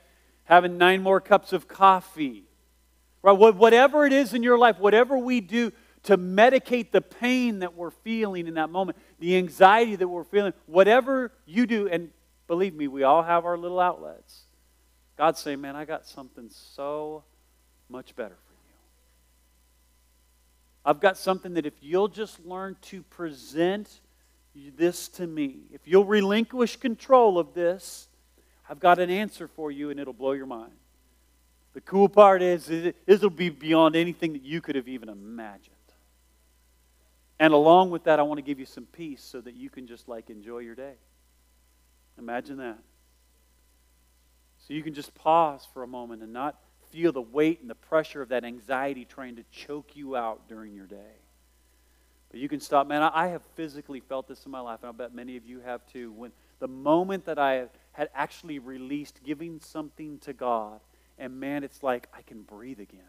Having 0.44 0.76
nine 0.76 1.02
more 1.02 1.20
cups 1.20 1.52
of 1.52 1.66
coffee, 1.66 2.44
right? 3.22 3.32
Whatever 3.32 4.04
it 4.06 4.12
is 4.12 4.34
in 4.34 4.42
your 4.42 4.58
life, 4.58 4.78
whatever 4.78 5.16
we 5.16 5.40
do 5.40 5.72
to 6.04 6.18
medicate 6.18 6.90
the 6.90 7.00
pain 7.00 7.60
that 7.60 7.74
we're 7.74 7.90
feeling 7.90 8.48
in 8.48 8.54
that 8.54 8.70
moment, 8.70 8.98
the 9.20 9.36
anxiety 9.36 9.94
that 9.96 10.08
we're 10.08 10.24
feeling, 10.24 10.52
whatever 10.66 11.32
you 11.46 11.66
do, 11.66 11.88
and 11.88 12.10
believe 12.48 12.74
me, 12.74 12.88
we 12.88 13.04
all 13.04 13.22
have 13.22 13.44
our 13.44 13.56
little 13.56 13.78
outlets. 13.78 14.42
God's 15.16 15.38
saying, 15.38 15.60
man, 15.60 15.76
I 15.76 15.84
got 15.84 16.06
something 16.06 16.48
so 16.50 17.22
much 17.88 18.16
better 18.16 18.34
for 18.34 18.54
you. 18.54 18.74
I've 20.84 21.00
got 21.00 21.16
something 21.16 21.54
that 21.54 21.66
if 21.66 21.74
you'll 21.80 22.08
just 22.08 22.44
learn 22.44 22.76
to 22.82 23.02
present 23.04 24.00
this 24.76 25.06
to 25.08 25.26
me, 25.26 25.60
if 25.72 25.82
you'll 25.86 26.04
relinquish 26.04 26.76
control 26.76 27.38
of 27.38 27.54
this, 27.54 28.08
I've 28.68 28.80
got 28.80 28.98
an 28.98 29.10
answer 29.10 29.46
for 29.46 29.70
you 29.70 29.90
and 29.90 30.00
it'll 30.00 30.12
blow 30.12 30.32
your 30.32 30.46
mind. 30.46 30.72
The 31.74 31.80
cool 31.80 32.08
part 32.08 32.42
is, 32.42 32.70
it'll 33.06 33.30
be 33.30 33.48
beyond 33.48 33.96
anything 33.96 34.34
that 34.34 34.42
you 34.42 34.60
could 34.60 34.76
have 34.76 34.88
even 34.88 35.08
imagined. 35.08 35.76
And 37.38 37.52
along 37.52 37.90
with 37.90 38.04
that, 38.04 38.20
I 38.20 38.22
want 38.22 38.38
to 38.38 38.42
give 38.42 38.60
you 38.60 38.66
some 38.66 38.84
peace 38.86 39.22
so 39.22 39.40
that 39.40 39.54
you 39.54 39.70
can 39.70 39.86
just 39.86 40.06
like 40.08 40.30
enjoy 40.30 40.58
your 40.58 40.74
day. 40.74 40.94
Imagine 42.18 42.58
that. 42.58 42.78
So 44.58 44.74
you 44.74 44.82
can 44.82 44.94
just 44.94 45.14
pause 45.14 45.66
for 45.72 45.82
a 45.82 45.86
moment 45.88 46.22
and 46.22 46.32
not 46.32 46.56
feel 46.90 47.10
the 47.10 47.22
weight 47.22 47.60
and 47.60 47.70
the 47.70 47.74
pressure 47.74 48.22
of 48.22 48.28
that 48.28 48.44
anxiety 48.44 49.04
trying 49.04 49.36
to 49.36 49.42
choke 49.50 49.96
you 49.96 50.14
out 50.14 50.46
during 50.46 50.74
your 50.74 50.86
day. 50.86 51.16
But 52.30 52.38
you 52.38 52.48
can 52.48 52.60
stop. 52.60 52.86
Man, 52.86 53.02
I 53.02 53.28
have 53.28 53.42
physically 53.56 54.00
felt 54.00 54.28
this 54.28 54.44
in 54.44 54.52
my 54.52 54.60
life, 54.60 54.80
and 54.82 54.90
I 54.90 54.92
bet 54.92 55.14
many 55.14 55.36
of 55.36 55.44
you 55.44 55.60
have 55.60 55.84
too. 55.86 56.12
When 56.12 56.32
the 56.60 56.68
moment 56.68 57.24
that 57.24 57.38
I 57.38 57.66
had 57.92 58.08
actually 58.14 58.58
released 58.58 59.20
giving 59.24 59.58
something 59.58 60.18
to 60.20 60.32
God, 60.32 60.80
and 61.18 61.38
man, 61.38 61.64
it's 61.64 61.82
like 61.82 62.08
I 62.16 62.22
can 62.22 62.42
breathe 62.42 62.80
again. 62.80 63.00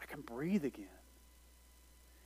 I 0.00 0.06
can 0.06 0.20
breathe 0.20 0.64
again. 0.64 0.86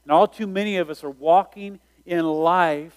And 0.02 0.12
all 0.12 0.26
too 0.26 0.46
many 0.46 0.78
of 0.78 0.90
us 0.90 1.04
are 1.04 1.10
walking 1.10 1.80
in 2.06 2.24
life 2.24 2.96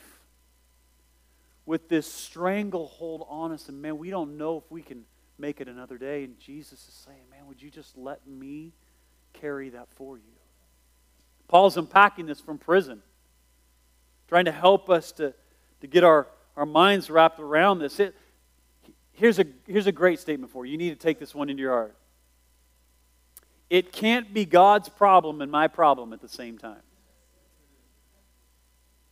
with 1.66 1.90
this 1.90 2.12
stranglehold 2.12 3.26
on 3.30 3.52
us, 3.52 3.70
and 3.70 3.82
man, 3.82 3.98
we 3.98 4.10
don't 4.10 4.38
know 4.38 4.58
if 4.58 4.64
we 4.70 4.82
can 4.82 5.04
make 5.38 5.62
it 5.62 5.68
another 5.68 5.98
day. 5.98 6.24
And 6.24 6.40
Jesus 6.40 6.88
is 6.88 6.94
saying, 7.06 7.24
man, 7.30 7.48
would 7.48 7.62
you 7.62 7.70
just 7.70 7.98
let 7.98 8.26
me 8.28 8.74
carry 9.34 9.70
that 9.70 9.88
for 9.96 10.18
you? 10.18 10.24
Paul's 11.48 11.78
unpacking 11.78 12.26
this 12.26 12.40
from 12.40 12.58
prison, 12.58 13.02
trying 14.28 14.46
to 14.46 14.52
help 14.52 14.90
us 14.90 15.12
to, 15.14 15.34
to 15.82 15.88
get 15.88 16.04
our, 16.04 16.28
our 16.56 16.66
minds 16.66 17.10
wrapped 17.10 17.40
around 17.40 17.80
this. 17.80 18.00
It, 18.00 18.16
here's, 19.22 19.38
a, 19.38 19.46
here's 19.68 19.86
a 19.86 19.92
great 19.92 20.20
statement 20.20 20.52
for 20.52 20.66
you. 20.66 20.72
You 20.72 20.78
need 20.80 20.90
to 20.90 20.96
take 20.96 21.20
this 21.20 21.36
one 21.36 21.50
into 21.50 21.62
your 21.62 21.72
heart. 21.72 21.96
It 23.70 23.94
can't 23.94 24.34
be 24.34 24.46
God's 24.46 24.90
problem 24.90 25.42
and 25.42 25.52
my 25.52 25.68
problem 25.68 26.12
at 26.12 26.22
the 26.22 26.28
same 26.28 26.58
time. 26.58 26.82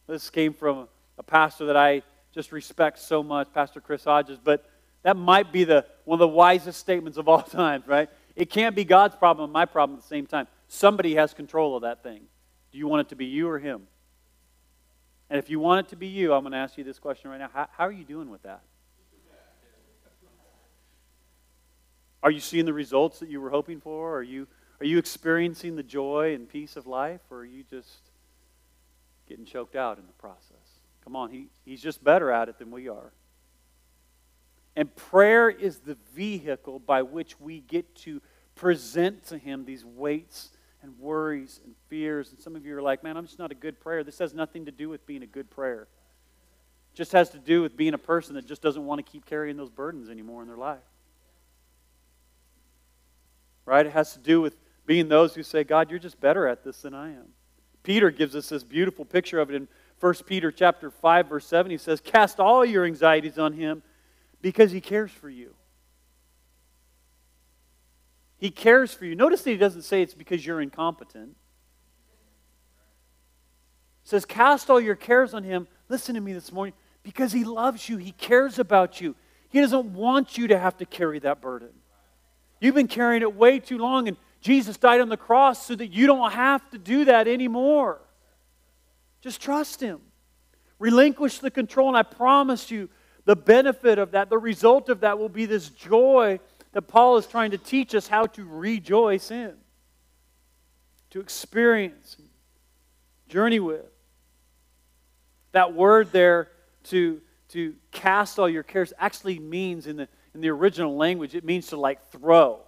This 0.08 0.32
came 0.32 0.54
from 0.54 0.88
a 1.19 1.24
pastor 1.24 1.67
that 1.67 1.78
I 1.78 2.02
just 2.34 2.52
respect 2.52 2.98
so 2.98 3.22
much, 3.22 3.54
Pastor 3.54 3.80
Chris 3.80 4.04
Hodges. 4.04 4.39
But 4.43 4.67
That 5.04 5.15
might 5.15 5.52
be 5.52 5.63
the, 5.63 5.86
one 6.06 6.15
of 6.15 6.19
the 6.19 6.28
wisest 6.28 6.80
statements 6.80 7.19
of 7.19 7.30
all 7.30 7.41
time, 7.43 7.84
right? 7.86 8.10
It 8.36 8.50
can't 8.50 8.76
be 8.76 8.84
God's 8.84 9.15
problem 9.15 9.43
and 9.43 9.54
my 9.54 9.65
problem 9.65 10.00
at 10.00 10.02
the 10.02 10.08
same 10.08 10.26
time. 10.26 10.48
Somebody 10.67 11.15
has 11.15 11.36
control 11.36 11.76
of 11.76 11.84
that 11.84 12.02
thing. 12.02 12.24
Do 12.72 12.80
you 12.80 12.88
want 12.88 13.02
it 13.02 13.10
to 13.10 13.15
be 13.15 13.26
you 13.26 13.48
or 13.48 13.60
him? 13.60 13.84
And 15.30 15.38
if 15.38 15.52
you 15.52 15.60
want 15.60 15.86
it 15.86 15.89
to 15.91 15.95
be 15.95 16.08
you, 16.08 16.34
I'm 16.34 16.41
going 16.41 16.54
to 16.54 16.58
ask 16.58 16.80
you 16.80 16.84
this 16.84 16.98
question 16.98 17.30
right 17.30 17.39
now. 17.39 17.50
How, 17.54 17.67
how 17.78 17.86
are 17.86 17.91
you 17.91 18.04
doing 18.04 18.32
with 18.32 18.41
that? 18.41 18.62
Are 22.21 22.32
you 22.32 22.39
seeing 22.39 22.65
the 22.65 22.73
results 22.73 23.19
that 23.19 23.29
you 23.29 23.39
were 23.39 23.49
hoping 23.49 23.79
for? 23.79 24.17
Are 24.17 24.23
you, 24.23 24.47
are 24.79 24.86
you 24.86 24.97
experiencing 24.97 25.75
the 25.75 25.84
joy 25.84 26.34
and 26.36 26.47
peace 26.47 26.75
of 26.75 26.86
life? 26.86 27.21
Or 27.29 27.39
are 27.39 27.45
you 27.45 27.63
just 27.69 28.12
getting 29.27 29.45
choked 29.45 29.75
out 29.75 29.97
in 29.97 30.08
the 30.08 30.13
process? 30.13 30.55
Come 31.03 31.15
on, 31.15 31.32
he, 31.32 31.47
he's 31.65 31.82
just 31.82 32.03
better 32.03 32.32
at 32.32 32.49
it 32.49 32.60
than 32.60 32.71
we 32.71 32.89
are. 32.89 33.12
And 34.75 34.93
prayer 34.95 35.49
is 35.49 35.79
the 35.79 35.97
vehicle 36.13 36.79
by 36.79 37.01
which 37.01 37.39
we 37.39 37.62
get 37.62 37.95
to 37.97 38.21
present 38.55 39.25
to 39.27 39.38
him 39.38 39.65
these 39.65 39.86
weights 39.86 40.49
and 40.82 40.97
worries 40.99 41.60
and 41.63 41.73
fears. 41.88 42.32
And 42.32 42.39
some 42.39 42.55
of 42.55 42.65
you 42.65 42.77
are 42.77 42.82
like, 42.82 43.03
man, 43.03 43.17
I'm 43.17 43.25
just 43.25 43.39
not 43.39 43.51
a 43.51 43.55
good 43.55 43.79
prayer. 43.79 44.03
This 44.03 44.19
has 44.19 44.34
nothing 44.34 44.65
to 44.65 44.71
do 44.71 44.89
with 44.89 45.05
being 45.05 45.23
a 45.23 45.27
good 45.27 45.49
prayer. 45.49 45.88
It 46.93 46.95
just 46.95 47.12
has 47.13 47.29
to 47.32 47.39
do 47.39 47.62
with 47.62 47.75
being 47.75 47.93
a 47.93 47.97
person 47.97 48.36
that 48.36 48.45
just 48.45 48.62
doesn't 48.62 48.86
want 48.86 49.05
to 49.05 49.12
keep 49.12 49.25
carrying 49.25 49.58
those 49.58 49.69
burdens 49.69 50.10
anymore 50.10 50.41
in 50.41 50.47
their 50.47 50.58
life. 50.58 50.79
Right? 53.69 53.86
It 53.86 53.91
has 53.91 54.13
to 54.13 54.19
do 54.19 54.41
with 54.41 54.58
being 54.88 55.10
those 55.10 55.36
who 55.36 55.43
say, 55.43 55.63
God, 55.63 55.91
you're 55.91 55.99
just 55.99 56.19
better 56.19 56.47
at 56.47 56.63
this 56.63 56.82
than 56.82 56.95
I 56.95 57.10
am. 57.10 57.27
Peter 57.84 58.10
gives 58.10 58.36
us 58.36 58.49
this 58.49 58.63
beautiful 58.63 59.05
picture 59.05 59.39
of 59.39 59.51
it 59.51 59.55
in 59.55 59.67
1 59.99 60.13
Peter 60.25 60.51
chapter 60.51 60.89
5, 60.89 61.29
verse 61.29 61.45
7. 61.45 61.69
He 61.69 61.77
says, 61.77 62.01
Cast 62.01 62.39
all 62.39 62.65
your 62.65 62.84
anxieties 62.84 63.38
on 63.38 63.53
him 63.53 63.84
because 64.41 64.71
he 64.71 64.82
cares 64.82 65.12
for 65.12 65.29
you. 65.29 65.53
He 68.38 68.49
cares 68.49 68.91
for 68.91 69.05
you. 69.05 69.13
Notice 69.13 69.43
that 69.43 69.51
he 69.51 69.58
doesn't 69.58 69.84
say 69.84 70.01
it's 70.01 70.15
because 70.15 70.43
you're 70.43 70.62
incompetent. 70.62 71.36
He 74.01 74.10
says, 74.10 74.25
Cast 74.25 74.71
all 74.71 74.82
your 74.82 74.95
cares 74.95 75.36
on 75.36 75.43
him. 75.43 75.67
Listen 75.89 76.15
to 76.15 76.21
me 76.21 76.34
this 76.34 76.51
morning. 76.51 76.73
Because 77.03 77.32
he 77.32 77.43
loves 77.43 77.88
you, 77.88 77.97
he 77.97 78.13
cares 78.13 78.58
about 78.58 78.99
you. 78.99 79.15
He 79.49 79.62
doesn't 79.62 79.93
want 79.93 80.39
you 80.39 80.47
to 80.47 80.58
have 80.58 80.77
to 80.77 80.88
carry 80.88 81.19
that 81.19 81.39
burden. 81.39 81.69
You've 82.60 82.76
been 82.76 82.88
carrying 82.88 83.22
it 83.22 83.36
way 83.36 83.60
too 83.60 83.78
long, 83.78 84.08
and 84.08 84.17
Jesus 84.41 84.78
died 84.78 85.02
on 85.02 85.10
the 85.10 85.17
cross 85.17 85.65
so 85.65 85.76
that 85.76 85.88
you 85.88 86.08
don't 86.08 86.32
have 86.32 86.69
to 86.72 86.78
do 86.78 87.06
that 87.06 87.28
anymore. 87.28 88.02
Just 89.22 89.41
trust 89.41 89.82
him. 89.82 90.00
Relinquish 90.78 91.39
the 91.39 91.52
control, 91.52 91.89
and 91.89 91.98
I 91.98 92.04
promise 92.04 92.72
you, 92.72 92.89
the 93.26 93.36
benefit 93.36 94.00
of 94.00 94.12
that, 94.12 94.30
the 94.30 94.38
result 94.38 94.89
of 94.89 95.02
that 95.02 95.19
will 95.19 95.30
be 95.30 95.45
this 95.45 95.69
joy 95.69 96.39
that 96.72 96.84
Paul 96.84 97.17
is 97.17 97.28
trying 97.28 97.52
to 97.52 97.58
teach 97.58 97.93
us 97.95 98.08
how 98.08 98.26
to 98.28 98.45
rejoice 98.45 99.32
in, 99.32 99.54
to 101.12 101.19
experience, 101.19 102.17
journey 103.28 103.60
with. 103.60 103.86
That 105.52 105.74
word 105.74 106.12
there, 106.12 106.50
to, 106.86 107.22
to 107.50 107.76
cast 107.91 108.39
all 108.39 108.48
your 108.48 108.63
cares, 108.63 108.93
actually 108.98 109.39
means 109.39 109.88
in 109.88 109.98
the, 109.98 110.08
in 110.34 110.42
the 110.42 110.50
original 110.50 110.96
language, 110.96 111.36
it 111.36 111.44
means 111.44 111.68
to 111.68 111.78
like 111.78 112.12
throw. 112.12 112.60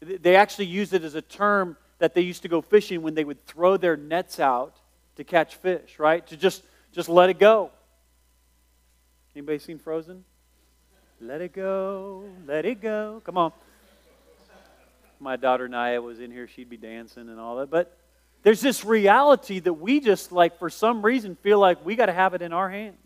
They 0.00 0.36
actually 0.36 0.66
used 0.66 0.92
it 0.92 1.04
as 1.04 1.14
a 1.14 1.22
term 1.22 1.76
that 1.98 2.14
they 2.14 2.20
used 2.20 2.42
to 2.42 2.48
go 2.48 2.60
fishing 2.60 3.02
when 3.02 3.14
they 3.14 3.24
would 3.24 3.44
throw 3.46 3.76
their 3.76 3.96
nets 3.96 4.38
out 4.38 4.76
to 5.16 5.24
catch 5.24 5.56
fish, 5.56 5.98
right? 5.98 6.26
To 6.26 6.36
just, 6.36 6.62
just 6.92 7.08
let 7.08 7.30
it 7.30 7.38
go. 7.38 7.70
Anybody 9.34 9.58
seen 9.58 9.78
Frozen? 9.78 10.24
Let 11.20 11.40
it 11.40 11.54
go, 11.54 12.24
let 12.46 12.66
it 12.66 12.80
go. 12.80 13.22
Come 13.24 13.38
on. 13.38 13.52
My 15.18 15.36
daughter 15.36 15.66
Naya 15.66 16.02
was 16.02 16.20
in 16.20 16.30
here, 16.30 16.46
she'd 16.46 16.68
be 16.68 16.76
dancing 16.76 17.30
and 17.30 17.40
all 17.40 17.56
that. 17.56 17.70
But 17.70 17.96
there's 18.42 18.60
this 18.60 18.84
reality 18.84 19.60
that 19.60 19.72
we 19.72 20.00
just, 20.00 20.30
like, 20.30 20.58
for 20.58 20.68
some 20.68 21.02
reason, 21.02 21.36
feel 21.36 21.58
like 21.58 21.84
we 21.84 21.96
got 21.96 22.06
to 22.06 22.12
have 22.12 22.34
it 22.34 22.42
in 22.42 22.52
our 22.52 22.68
hands. 22.68 23.05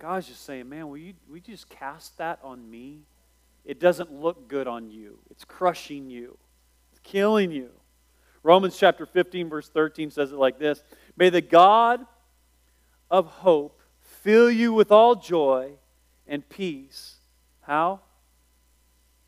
God's 0.00 0.28
just 0.28 0.46
saying, 0.46 0.66
man, 0.68 0.88
will 0.88 0.96
you, 0.96 1.12
will 1.28 1.36
you 1.36 1.42
just 1.42 1.68
cast 1.68 2.16
that 2.18 2.40
on 2.42 2.68
me? 2.68 3.02
It 3.66 3.78
doesn't 3.78 4.10
look 4.10 4.48
good 4.48 4.66
on 4.66 4.90
you, 4.90 5.18
it's 5.30 5.44
crushing 5.44 6.10
you, 6.10 6.38
it's 6.90 7.00
killing 7.02 7.52
you. 7.52 7.70
Romans 8.42 8.78
chapter 8.78 9.04
15, 9.04 9.50
verse 9.50 9.68
13 9.68 10.10
says 10.10 10.32
it 10.32 10.38
like 10.38 10.58
this 10.58 10.82
May 11.16 11.28
the 11.28 11.42
God 11.42 12.04
of 13.10 13.26
hope 13.26 13.78
fill 14.00 14.50
you 14.50 14.72
with 14.72 14.90
all 14.90 15.14
joy 15.14 15.72
and 16.26 16.48
peace. 16.48 17.16
How? 17.60 18.00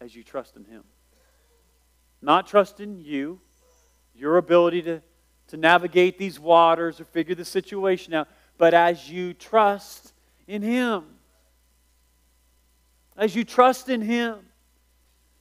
As 0.01 0.17
you 0.17 0.25
trust 0.25 0.57
in 0.57 0.65
Him. 0.65 0.85
Not 2.23 2.47
trust 2.47 2.81
in 2.81 2.99
you, 2.99 3.41
your 4.15 4.39
ability 4.39 4.81
to, 4.83 5.03
to 5.49 5.57
navigate 5.59 6.17
these 6.17 6.41
waters 6.41 6.99
or 6.99 7.05
figure 7.05 7.35
the 7.35 7.45
situation 7.45 8.15
out, 8.15 8.29
but 8.57 8.73
as 8.73 9.11
you 9.11 9.35
trust 9.35 10.15
in 10.47 10.63
Him. 10.63 11.05
As 13.17 13.35
you 13.35 13.45
trust 13.45 13.89
in 13.89 14.01
Him, 14.01 14.39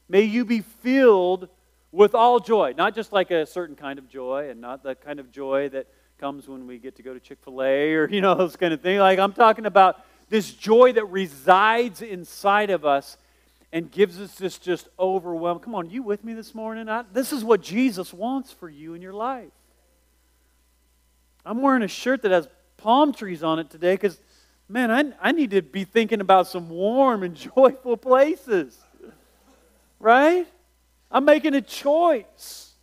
may 0.10 0.22
you 0.22 0.46
be 0.46 0.62
filled 0.62 1.50
with 1.92 2.16
all 2.16 2.40
joy. 2.40 2.74
Not 2.78 2.96
just 2.96 3.12
like 3.12 3.32
a 3.32 3.46
certain 3.46 3.76
kind 3.76 4.00
of 4.00 4.08
joy 4.08 4.50
and 4.50 4.62
not 4.62 4.84
the 4.84 4.96
kind 4.96 5.20
of 5.20 5.32
joy 5.32 5.70
that 5.70 5.88
comes 6.18 6.48
when 6.48 6.68
we 6.68 6.78
get 6.78 6.96
to 6.98 7.04
go 7.04 7.14
to 7.14 7.20
Chick 7.20 7.40
fil 7.44 7.62
A 7.64 7.94
or, 7.94 8.10
you 8.10 8.22
know, 8.22 8.36
those 8.38 8.56
kind 8.56 8.74
of 8.74 8.82
things. 8.82 9.00
Like, 9.00 9.20
I'm 9.20 9.34
talking 9.34 9.66
about 9.66 10.06
this 10.30 10.54
joy 10.54 10.94
that 10.94 11.06
resides 11.06 12.02
inside 12.02 12.70
of 12.70 12.86
us 12.86 13.18
and 13.74 13.90
gives 13.92 14.20
us 14.20 14.36
this 14.36 14.58
just 14.58 14.88
overwhelm. 15.00 15.60
Come 15.60 15.76
on, 15.76 15.90
you 15.90 16.04
with 16.04 16.24
me 16.24 16.34
this 16.34 16.54
morning? 16.54 16.90
I, 16.90 17.04
this 17.14 17.32
is 17.32 17.44
what 17.44 17.62
Jesus 17.62 18.14
wants 18.14 18.52
for 18.52 18.70
you 18.70 18.94
in 18.94 19.02
your 19.02 19.14
life. 19.14 19.52
I'm 21.46 21.62
wearing 21.62 21.82
a 21.82 21.88
shirt 21.88 22.22
that 22.22 22.32
has 22.32 22.48
palm 22.78 23.14
trees 23.14 23.44
on 23.44 23.60
it 23.60 23.70
today 23.70 23.94
because, 23.94 24.20
man, 24.72 24.90
I, 24.92 25.30
I 25.30 25.32
need 25.32 25.52
to 25.52 25.62
be 25.62 25.84
thinking 25.84 26.22
about 26.22 26.48
some 26.48 26.70
warm 26.70 27.24
and 27.24 27.36
joyful 27.56 27.98
places. 27.98 28.78
Right? 30.00 30.48
I'm 31.12 31.26
making 31.26 31.54
a 31.54 31.62
choice. 31.62 32.74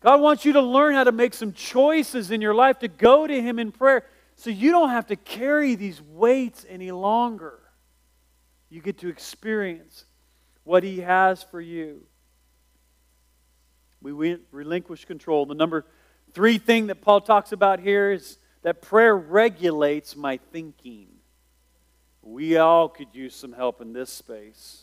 God 0.00 0.20
wants 0.20 0.44
you 0.44 0.54
to 0.54 0.60
learn 0.60 0.94
how 0.94 1.04
to 1.04 1.12
make 1.12 1.34
some 1.34 1.52
choices 1.52 2.30
in 2.30 2.40
your 2.40 2.54
life 2.54 2.78
to 2.80 2.88
go 2.88 3.26
to 3.26 3.42
Him 3.42 3.58
in 3.58 3.72
prayer 3.72 4.04
so 4.36 4.50
you 4.50 4.70
don't 4.70 4.90
have 4.90 5.06
to 5.08 5.16
carry 5.16 5.74
these 5.74 6.00
weights 6.00 6.64
any 6.68 6.90
longer. 6.92 7.58
You 8.68 8.80
get 8.80 8.98
to 8.98 9.08
experience 9.08 10.04
what 10.64 10.82
He 10.82 11.00
has 11.00 11.42
for 11.42 11.60
you. 11.60 12.02
We 14.02 14.38
relinquish 14.52 15.04
control. 15.04 15.46
The 15.46 15.54
number 15.54 15.84
three 16.32 16.58
thing 16.58 16.88
that 16.88 17.00
Paul 17.00 17.20
talks 17.20 17.52
about 17.52 17.80
here 17.80 18.12
is 18.12 18.38
that 18.66 18.82
prayer 18.82 19.16
regulates 19.16 20.16
my 20.16 20.40
thinking. 20.50 21.06
We 22.20 22.56
all 22.56 22.88
could 22.88 23.06
use 23.12 23.32
some 23.32 23.52
help 23.52 23.80
in 23.80 23.92
this 23.92 24.12
space. 24.12 24.82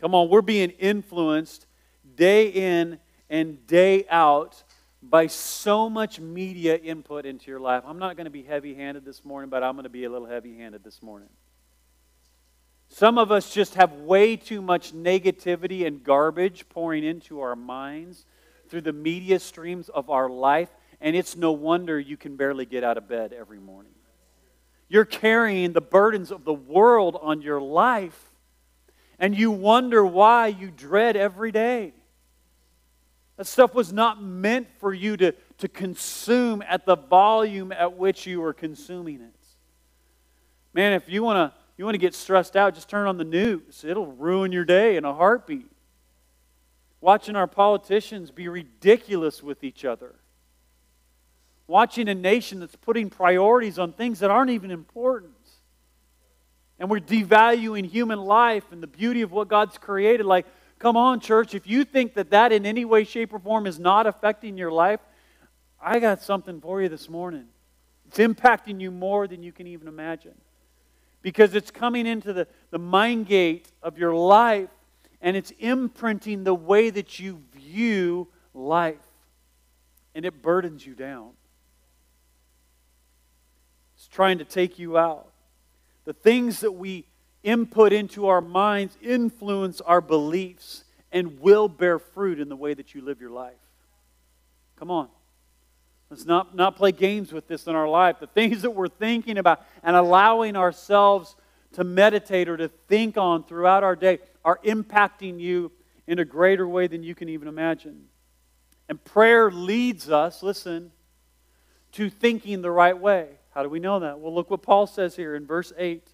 Come 0.00 0.14
on, 0.14 0.28
we're 0.28 0.40
being 0.40 0.70
influenced 0.70 1.66
day 2.14 2.46
in 2.46 3.00
and 3.28 3.66
day 3.66 4.06
out 4.08 4.62
by 5.02 5.26
so 5.26 5.90
much 5.90 6.20
media 6.20 6.76
input 6.76 7.26
into 7.26 7.50
your 7.50 7.58
life. 7.58 7.82
I'm 7.84 7.98
not 7.98 8.16
going 8.16 8.26
to 8.26 8.30
be 8.30 8.44
heavy 8.44 8.76
handed 8.76 9.04
this 9.04 9.24
morning, 9.24 9.50
but 9.50 9.64
I'm 9.64 9.74
going 9.74 9.82
to 9.82 9.88
be 9.88 10.04
a 10.04 10.10
little 10.10 10.28
heavy 10.28 10.56
handed 10.56 10.84
this 10.84 11.02
morning. 11.02 11.28
Some 12.88 13.18
of 13.18 13.32
us 13.32 13.52
just 13.52 13.74
have 13.74 13.90
way 13.94 14.36
too 14.36 14.62
much 14.62 14.94
negativity 14.94 15.88
and 15.88 16.04
garbage 16.04 16.68
pouring 16.68 17.02
into 17.02 17.40
our 17.40 17.56
minds 17.56 18.26
through 18.68 18.82
the 18.82 18.92
media 18.92 19.40
streams 19.40 19.88
of 19.88 20.08
our 20.08 20.28
life, 20.28 20.68
and 21.04 21.14
it's 21.14 21.36
no 21.36 21.52
wonder 21.52 22.00
you 22.00 22.16
can 22.16 22.34
barely 22.34 22.64
get 22.64 22.82
out 22.82 22.96
of 22.96 23.06
bed 23.06 23.34
every 23.34 23.60
morning. 23.60 23.92
You're 24.88 25.04
carrying 25.04 25.74
the 25.74 25.82
burdens 25.82 26.30
of 26.30 26.44
the 26.44 26.54
world 26.54 27.18
on 27.20 27.42
your 27.42 27.60
life, 27.60 28.18
and 29.18 29.36
you 29.36 29.50
wonder 29.50 30.02
why 30.02 30.46
you 30.46 30.70
dread 30.70 31.14
every 31.14 31.52
day. 31.52 31.92
That 33.36 33.46
stuff 33.46 33.74
was 33.74 33.92
not 33.92 34.22
meant 34.22 34.66
for 34.78 34.94
you 34.94 35.18
to, 35.18 35.32
to 35.58 35.68
consume 35.68 36.62
at 36.66 36.86
the 36.86 36.96
volume 36.96 37.70
at 37.70 37.98
which 37.98 38.26
you 38.26 38.42
are 38.42 38.54
consuming 38.54 39.20
it. 39.20 39.34
Man, 40.72 40.94
if 40.94 41.06
you 41.06 41.22
want 41.22 41.52
to 41.52 41.58
you 41.76 41.84
want 41.84 41.96
to 41.96 41.98
get 41.98 42.14
stressed 42.14 42.56
out, 42.56 42.74
just 42.74 42.88
turn 42.88 43.08
on 43.08 43.18
the 43.18 43.24
news. 43.24 43.84
It'll 43.86 44.06
ruin 44.06 44.52
your 44.52 44.64
day 44.64 44.96
in 44.96 45.04
a 45.04 45.12
heartbeat. 45.12 45.70
Watching 47.02 47.36
our 47.36 47.48
politicians 47.48 48.30
be 48.30 48.48
ridiculous 48.48 49.42
with 49.42 49.64
each 49.64 49.84
other. 49.84 50.14
Watching 51.66 52.08
a 52.08 52.14
nation 52.14 52.60
that's 52.60 52.76
putting 52.76 53.10
priorities 53.10 53.78
on 53.78 53.92
things 53.92 54.18
that 54.20 54.30
aren't 54.30 54.50
even 54.50 54.70
important. 54.70 55.32
And 56.78 56.90
we're 56.90 57.00
devaluing 57.00 57.86
human 57.86 58.18
life 58.18 58.64
and 58.72 58.82
the 58.82 58.86
beauty 58.86 59.22
of 59.22 59.32
what 59.32 59.48
God's 59.48 59.78
created. 59.78 60.26
Like, 60.26 60.46
Come 60.78 60.96
on, 60.96 61.20
church. 61.20 61.54
If 61.54 61.66
you 61.66 61.84
think 61.84 62.14
that 62.14 62.30
that 62.30 62.52
in 62.52 62.66
any 62.66 62.84
way, 62.84 63.04
shape, 63.04 63.32
or 63.32 63.38
form 63.38 63.66
is 63.66 63.78
not 63.78 64.06
affecting 64.06 64.58
your 64.58 64.70
life, 64.70 65.00
I 65.80 65.98
got 65.98 66.20
something 66.20 66.60
for 66.60 66.82
you 66.82 66.90
this 66.90 67.08
morning. 67.08 67.46
It's 68.08 68.18
impacting 68.18 68.80
you 68.80 68.90
more 68.90 69.26
than 69.26 69.42
you 69.42 69.52
can 69.52 69.66
even 69.66 69.88
imagine. 69.88 70.34
because 71.22 71.54
it's 71.54 71.70
coming 71.70 72.06
into 72.06 72.34
the, 72.34 72.46
the 72.70 72.78
mind 72.78 73.26
gate 73.26 73.66
of 73.82 73.96
your 73.96 74.14
life 74.14 74.68
and 75.22 75.38
it's 75.38 75.52
imprinting 75.58 76.44
the 76.44 76.54
way 76.54 76.90
that 76.90 77.18
you 77.18 77.40
view 77.54 78.28
life. 78.52 79.00
And 80.14 80.26
it 80.26 80.42
burdens 80.42 80.86
you 80.86 80.94
down. 80.94 81.30
Trying 84.14 84.38
to 84.38 84.44
take 84.44 84.78
you 84.78 84.96
out. 84.96 85.26
The 86.04 86.12
things 86.12 86.60
that 86.60 86.70
we 86.70 87.04
input 87.42 87.92
into 87.92 88.28
our 88.28 88.40
minds 88.40 88.96
influence 89.02 89.80
our 89.80 90.00
beliefs 90.00 90.84
and 91.10 91.40
will 91.40 91.66
bear 91.66 91.98
fruit 91.98 92.38
in 92.38 92.48
the 92.48 92.54
way 92.54 92.74
that 92.74 92.94
you 92.94 93.02
live 93.02 93.20
your 93.20 93.30
life. 93.32 93.58
Come 94.76 94.88
on. 94.88 95.08
Let's 96.10 96.26
not, 96.26 96.54
not 96.54 96.76
play 96.76 96.92
games 96.92 97.32
with 97.32 97.48
this 97.48 97.66
in 97.66 97.74
our 97.74 97.88
life. 97.88 98.20
The 98.20 98.28
things 98.28 98.62
that 98.62 98.70
we're 98.70 98.86
thinking 98.86 99.36
about 99.36 99.66
and 99.82 99.96
allowing 99.96 100.54
ourselves 100.54 101.34
to 101.72 101.82
meditate 101.82 102.48
or 102.48 102.56
to 102.56 102.68
think 102.68 103.16
on 103.16 103.42
throughout 103.42 103.82
our 103.82 103.96
day 103.96 104.20
are 104.44 104.60
impacting 104.64 105.40
you 105.40 105.72
in 106.06 106.20
a 106.20 106.24
greater 106.24 106.68
way 106.68 106.86
than 106.86 107.02
you 107.02 107.16
can 107.16 107.28
even 107.28 107.48
imagine. 107.48 108.04
And 108.88 109.02
prayer 109.02 109.50
leads 109.50 110.08
us, 110.08 110.40
listen, 110.40 110.92
to 111.92 112.08
thinking 112.08 112.62
the 112.62 112.70
right 112.70 112.96
way. 112.96 113.26
How 113.54 113.62
do 113.62 113.68
we 113.68 113.78
know 113.78 114.00
that? 114.00 114.18
Well, 114.18 114.34
look 114.34 114.50
what 114.50 114.62
Paul 114.62 114.86
says 114.86 115.14
here 115.14 115.36
in 115.36 115.46
verse 115.46 115.72
8. 115.78 116.08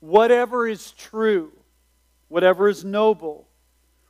Whatever 0.00 0.66
is 0.66 0.92
true, 0.92 1.52
whatever 2.28 2.68
is 2.68 2.84
noble, 2.84 3.48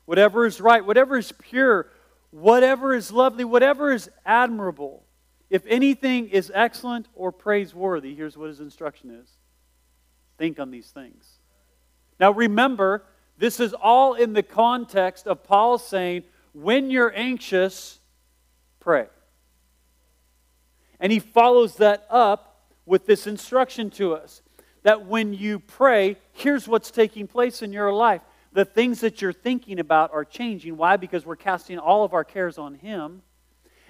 whatever 0.05 0.47
is 0.47 0.61
right, 0.61 0.85
whatever 0.85 1.19
is 1.19 1.33
pure, 1.33 1.89
whatever 2.31 2.95
is 2.95 3.11
lovely, 3.11 3.45
whatever 3.45 3.91
is 3.93 4.09
admirable, 4.25 5.05
if 5.51 5.65
anything 5.67 6.29
is 6.29 6.51
excellent 6.55 7.09
or 7.15 7.33
praiseworthy, 7.33 8.15
here's 8.15 8.39
what 8.39 8.49
his 8.49 8.61
instruction 8.61 9.11
is 9.11 9.29
think 10.39 10.59
on 10.59 10.71
these 10.71 10.91
things. 10.91 11.39
Now 12.19 12.31
remember, 12.31 13.05
this 13.37 13.61
is 13.61 13.75
all 13.75 14.15
in 14.15 14.33
the 14.33 14.43
context 14.43 15.27
of 15.27 15.45
Paul 15.45 15.79
saying, 15.79 16.23
when 16.55 16.91
you're 16.91 17.13
anxious, 17.15 17.99
pray. 18.81 19.07
And 21.03 21.11
he 21.11 21.19
follows 21.19 21.77
that 21.77 22.07
up 22.09 22.61
with 22.87 23.07
this 23.07 23.27
instruction 23.27 23.91
to 23.91 24.15
us 24.15 24.41
that 24.85 25.05
when 25.05 25.35
you 25.35 25.59
pray, 25.59 26.17
here's 26.33 26.69
what's 26.69 26.93
taking 26.93 27.27
place 27.27 27.61
in 27.61 27.73
your 27.73 27.93
life. 27.93 28.23
The 28.53 28.65
things 28.65 29.01
that 29.01 29.21
you're 29.21 29.33
thinking 29.33 29.81
about 29.81 30.13
are 30.13 30.25
changing. 30.25 30.77
Why? 30.77 30.97
Because 30.97 31.27
we're 31.27 31.37
casting 31.37 31.79
all 31.79 32.05
of 32.05 32.15
our 32.15 32.23
cares 32.23 32.57
on 32.57 32.75
Him. 32.75 33.23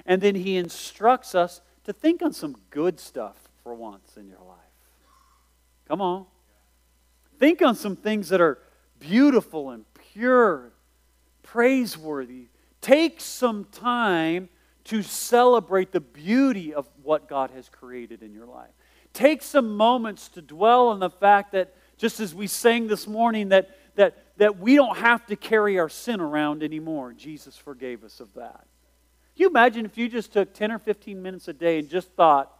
And 0.07 0.23
then 0.23 0.35
He 0.35 0.57
instructs 0.57 1.35
us 1.35 1.61
to 1.85 1.93
think 1.93 2.23
on 2.23 2.33
some 2.33 2.57
good 2.71 2.99
stuff 2.99 3.37
for 3.63 3.75
once 3.75 4.17
in 4.17 4.27
your 4.27 4.41
life. 4.41 4.59
Come 5.89 6.01
on. 6.01 6.25
Think 7.39 7.61
on 7.61 7.75
some 7.75 7.97
things 7.97 8.31
that 8.31 8.41
are 8.41 8.59
beautiful 8.99 9.71
and 9.71 9.85
pure, 10.13 10.73
praiseworthy. 11.43 12.47
Take 12.81 13.21
some 13.21 13.65
time 13.65 14.49
to 14.85 15.03
celebrate 15.03 15.93
the 15.93 16.01
beauty 16.01 16.75
of 16.75 16.89
what 17.03 17.29
God 17.29 17.51
has 17.51 17.69
created 17.69 18.23
in 18.23 18.33
your 18.33 18.47
life. 18.47 18.71
Take 19.13 19.43
some 19.43 19.77
moments 19.77 20.29
to 20.31 20.43
dwell 20.43 20.89
on 20.89 20.99
the 20.99 21.11
fact 21.11 21.53
that, 21.53 21.75
just 21.97 22.19
as 22.21 22.35
we 22.35 22.47
sang 22.47 22.87
this 22.87 23.07
morning, 23.07 23.51
that, 23.51 23.71
that, 23.97 24.17
that 24.39 24.59
we 24.59 24.75
don't 24.75 24.97
have 24.97 25.27
to 25.27 25.37
carry 25.37 25.79
our 25.79 25.89
sin 25.89 26.21
around 26.21 26.63
anymore. 26.63 27.13
Jesus 27.13 27.57
forgave 27.57 28.05
us 28.05 28.21
of 28.21 28.33
that. 28.35 28.67
Can 29.37 29.45
you 29.45 29.49
imagine 29.49 29.85
if 29.85 29.97
you 29.97 30.09
just 30.09 30.33
took 30.33 30.53
10 30.53 30.73
or 30.73 30.79
15 30.79 31.23
minutes 31.23 31.49
a 31.49 31.53
day 31.53 31.79
and 31.79 31.89
just 31.89 32.11
thought, 32.13 32.53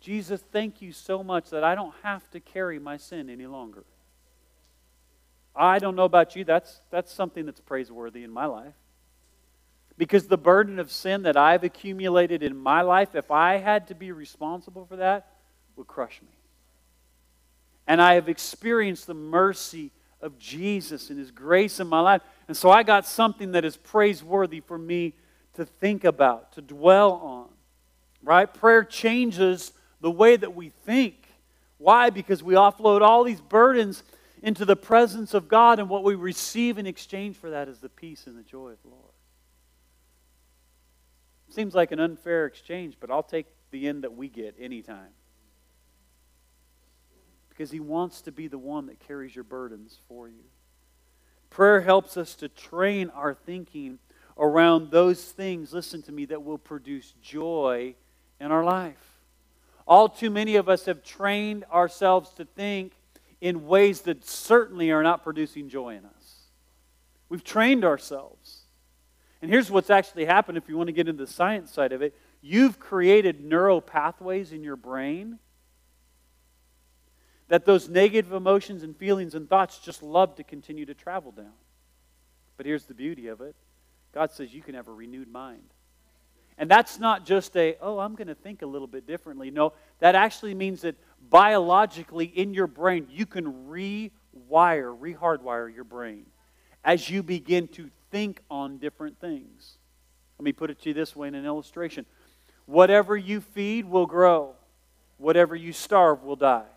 Jesus, 0.00 0.42
thank 0.52 0.82
you 0.82 0.92
so 0.92 1.22
much 1.22 1.50
that 1.50 1.64
I 1.64 1.74
don't 1.74 1.94
have 2.02 2.30
to 2.32 2.40
carry 2.40 2.78
my 2.78 2.98
sin 2.98 3.30
any 3.30 3.46
longer? 3.46 3.84
I 5.56 5.78
don't 5.78 5.96
know 5.96 6.04
about 6.04 6.36
you, 6.36 6.44
that's, 6.44 6.80
that's 6.90 7.12
something 7.12 7.46
that's 7.46 7.60
praiseworthy 7.60 8.24
in 8.24 8.30
my 8.30 8.46
life. 8.46 8.74
Because 9.96 10.26
the 10.26 10.38
burden 10.38 10.78
of 10.78 10.90
sin 10.90 11.22
that 11.22 11.36
I've 11.36 11.62
accumulated 11.62 12.42
in 12.42 12.56
my 12.56 12.82
life, 12.82 13.14
if 13.14 13.30
I 13.30 13.58
had 13.58 13.86
to 13.88 13.94
be 13.94 14.10
responsible 14.10 14.86
for 14.86 14.96
that, 14.96 15.28
would 15.76 15.86
crush 15.86 16.20
me. 16.22 16.36
And 17.86 18.02
I 18.02 18.14
have 18.14 18.28
experienced 18.28 19.06
the 19.06 19.14
mercy 19.14 19.92
of 20.20 20.38
Jesus 20.38 21.10
and 21.10 21.18
His 21.18 21.30
grace 21.30 21.80
in 21.80 21.86
my 21.86 22.00
life. 22.00 22.22
And 22.48 22.56
so 22.56 22.70
I 22.70 22.82
got 22.82 23.06
something 23.06 23.52
that 23.52 23.64
is 23.64 23.76
praiseworthy 23.76 24.60
for 24.60 24.78
me 24.78 25.14
to 25.54 25.64
think 25.64 26.04
about, 26.04 26.52
to 26.52 26.62
dwell 26.62 27.12
on. 27.12 27.48
Right? 28.22 28.52
Prayer 28.52 28.82
changes 28.82 29.72
the 30.00 30.10
way 30.10 30.36
that 30.36 30.54
we 30.54 30.70
think. 30.70 31.14
Why? 31.78 32.10
Because 32.10 32.42
we 32.42 32.54
offload 32.54 33.02
all 33.02 33.22
these 33.22 33.40
burdens 33.40 34.02
into 34.42 34.64
the 34.64 34.76
presence 34.76 35.34
of 35.34 35.48
God, 35.48 35.78
and 35.78 35.88
what 35.88 36.04
we 36.04 36.14
receive 36.14 36.78
in 36.78 36.86
exchange 36.86 37.36
for 37.36 37.50
that 37.50 37.68
is 37.68 37.78
the 37.78 37.88
peace 37.88 38.26
and 38.26 38.36
the 38.36 38.42
joy 38.42 38.70
of 38.70 38.82
the 38.82 38.88
Lord. 38.88 39.13
Seems 41.54 41.72
like 41.72 41.92
an 41.92 42.00
unfair 42.00 42.46
exchange, 42.46 42.96
but 42.98 43.12
I'll 43.12 43.22
take 43.22 43.46
the 43.70 43.86
end 43.86 44.02
that 44.02 44.16
we 44.16 44.28
get 44.28 44.56
anytime 44.58 45.12
because 47.48 47.70
He 47.70 47.78
wants 47.78 48.22
to 48.22 48.32
be 48.32 48.48
the 48.48 48.58
one 48.58 48.86
that 48.86 48.98
carries 48.98 49.36
your 49.36 49.44
burdens 49.44 50.00
for 50.08 50.26
you. 50.26 50.42
Prayer 51.50 51.80
helps 51.82 52.16
us 52.16 52.34
to 52.36 52.48
train 52.48 53.08
our 53.10 53.34
thinking 53.34 54.00
around 54.36 54.90
those 54.90 55.22
things, 55.22 55.72
listen 55.72 56.02
to 56.02 56.10
me, 56.10 56.24
that 56.24 56.42
will 56.42 56.58
produce 56.58 57.14
joy 57.22 57.94
in 58.40 58.50
our 58.50 58.64
life. 58.64 59.20
All 59.86 60.08
too 60.08 60.30
many 60.30 60.56
of 60.56 60.68
us 60.68 60.86
have 60.86 61.04
trained 61.04 61.64
ourselves 61.72 62.30
to 62.30 62.44
think 62.44 62.94
in 63.40 63.68
ways 63.68 64.00
that 64.00 64.24
certainly 64.24 64.90
are 64.90 65.04
not 65.04 65.22
producing 65.22 65.68
joy 65.68 65.94
in 65.94 66.04
us. 66.04 66.48
We've 67.28 67.44
trained 67.44 67.84
ourselves. 67.84 68.63
And 69.44 69.52
here's 69.52 69.70
what's 69.70 69.90
actually 69.90 70.24
happened 70.24 70.56
if 70.56 70.70
you 70.70 70.78
want 70.78 70.86
to 70.86 70.94
get 70.94 71.06
into 71.06 71.26
the 71.26 71.30
science 71.30 71.70
side 71.70 71.92
of 71.92 72.00
it. 72.00 72.16
You've 72.40 72.80
created 72.80 73.44
neural 73.44 73.82
pathways 73.82 74.52
in 74.52 74.64
your 74.64 74.74
brain 74.74 75.38
that 77.48 77.66
those 77.66 77.86
negative 77.86 78.32
emotions 78.32 78.82
and 78.82 78.96
feelings 78.96 79.34
and 79.34 79.46
thoughts 79.46 79.80
just 79.80 80.02
love 80.02 80.34
to 80.36 80.44
continue 80.44 80.86
to 80.86 80.94
travel 80.94 81.30
down. 81.30 81.52
But 82.56 82.64
here's 82.64 82.86
the 82.86 82.94
beauty 82.94 83.26
of 83.26 83.42
it 83.42 83.54
God 84.14 84.32
says 84.32 84.54
you 84.54 84.62
can 84.62 84.76
have 84.76 84.88
a 84.88 84.92
renewed 84.92 85.30
mind. 85.30 85.74
And 86.56 86.70
that's 86.70 86.98
not 86.98 87.26
just 87.26 87.54
a, 87.54 87.76
oh, 87.82 87.98
I'm 87.98 88.14
going 88.14 88.28
to 88.28 88.34
think 88.34 88.62
a 88.62 88.66
little 88.66 88.88
bit 88.88 89.06
differently. 89.06 89.50
No, 89.50 89.74
that 89.98 90.14
actually 90.14 90.54
means 90.54 90.80
that 90.80 90.96
biologically 91.28 92.24
in 92.24 92.54
your 92.54 92.66
brain, 92.66 93.08
you 93.10 93.26
can 93.26 93.68
rewire, 93.68 94.10
rehardwire 94.98 95.74
your 95.74 95.84
brain 95.84 96.24
as 96.82 97.10
you 97.10 97.22
begin 97.22 97.68
to 97.68 97.90
think 98.14 98.40
on 98.48 98.78
different 98.78 99.18
things. 99.20 99.76
Let 100.38 100.44
me 100.44 100.52
put 100.52 100.70
it 100.70 100.80
to 100.82 100.90
you 100.90 100.94
this 100.94 101.16
way 101.16 101.26
in 101.26 101.34
an 101.34 101.44
illustration 101.44 102.06
whatever 102.64 103.16
you 103.16 103.40
feed 103.40 103.86
will 103.86 104.06
grow, 104.06 104.54
whatever 105.18 105.56
you 105.56 105.72
starve 105.72 106.22
will 106.22 106.36
die. 106.36 106.68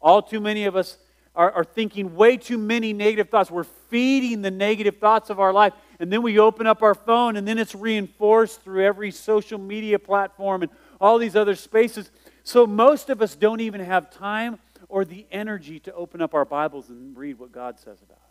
All 0.00 0.22
too 0.22 0.38
many 0.38 0.66
of 0.66 0.76
us 0.76 0.98
are, 1.34 1.50
are, 1.50 1.64
thinking 1.64 2.14
way 2.14 2.36
too 2.36 2.58
many 2.58 2.92
negative 2.92 3.28
thoughts. 3.28 3.50
We're 3.50 3.64
feeding 3.64 4.40
the 4.40 4.52
negative 4.52 4.98
thoughts 4.98 5.30
of 5.30 5.40
our 5.40 5.52
life. 5.52 5.72
And 5.98 6.12
then 6.12 6.22
we 6.22 6.38
open 6.38 6.66
up 6.66 6.82
our 6.82 6.94
phone, 6.94 7.36
and 7.36 7.46
then 7.46 7.58
it's 7.58 7.74
reinforced 7.74 8.62
through 8.62 8.84
every 8.84 9.10
social 9.10 9.58
media 9.58 9.98
platform 9.98 10.62
and 10.62 10.70
all 11.00 11.18
these 11.18 11.34
other 11.34 11.56
spaces. 11.56 12.10
So 12.44 12.66
most 12.68 13.10
of 13.10 13.20
us 13.20 13.34
don't 13.34 13.60
even 13.60 13.80
have 13.80 14.10
time 14.10 14.60
or 14.88 15.04
the 15.04 15.26
energy 15.32 15.80
to 15.80 15.92
open 15.94 16.22
up 16.22 16.34
our 16.34 16.44
Bibles 16.44 16.88
and 16.88 17.16
read 17.16 17.38
what 17.38 17.50
God 17.50 17.80
says 17.80 18.00
about 18.00 18.18
it. 18.18 18.21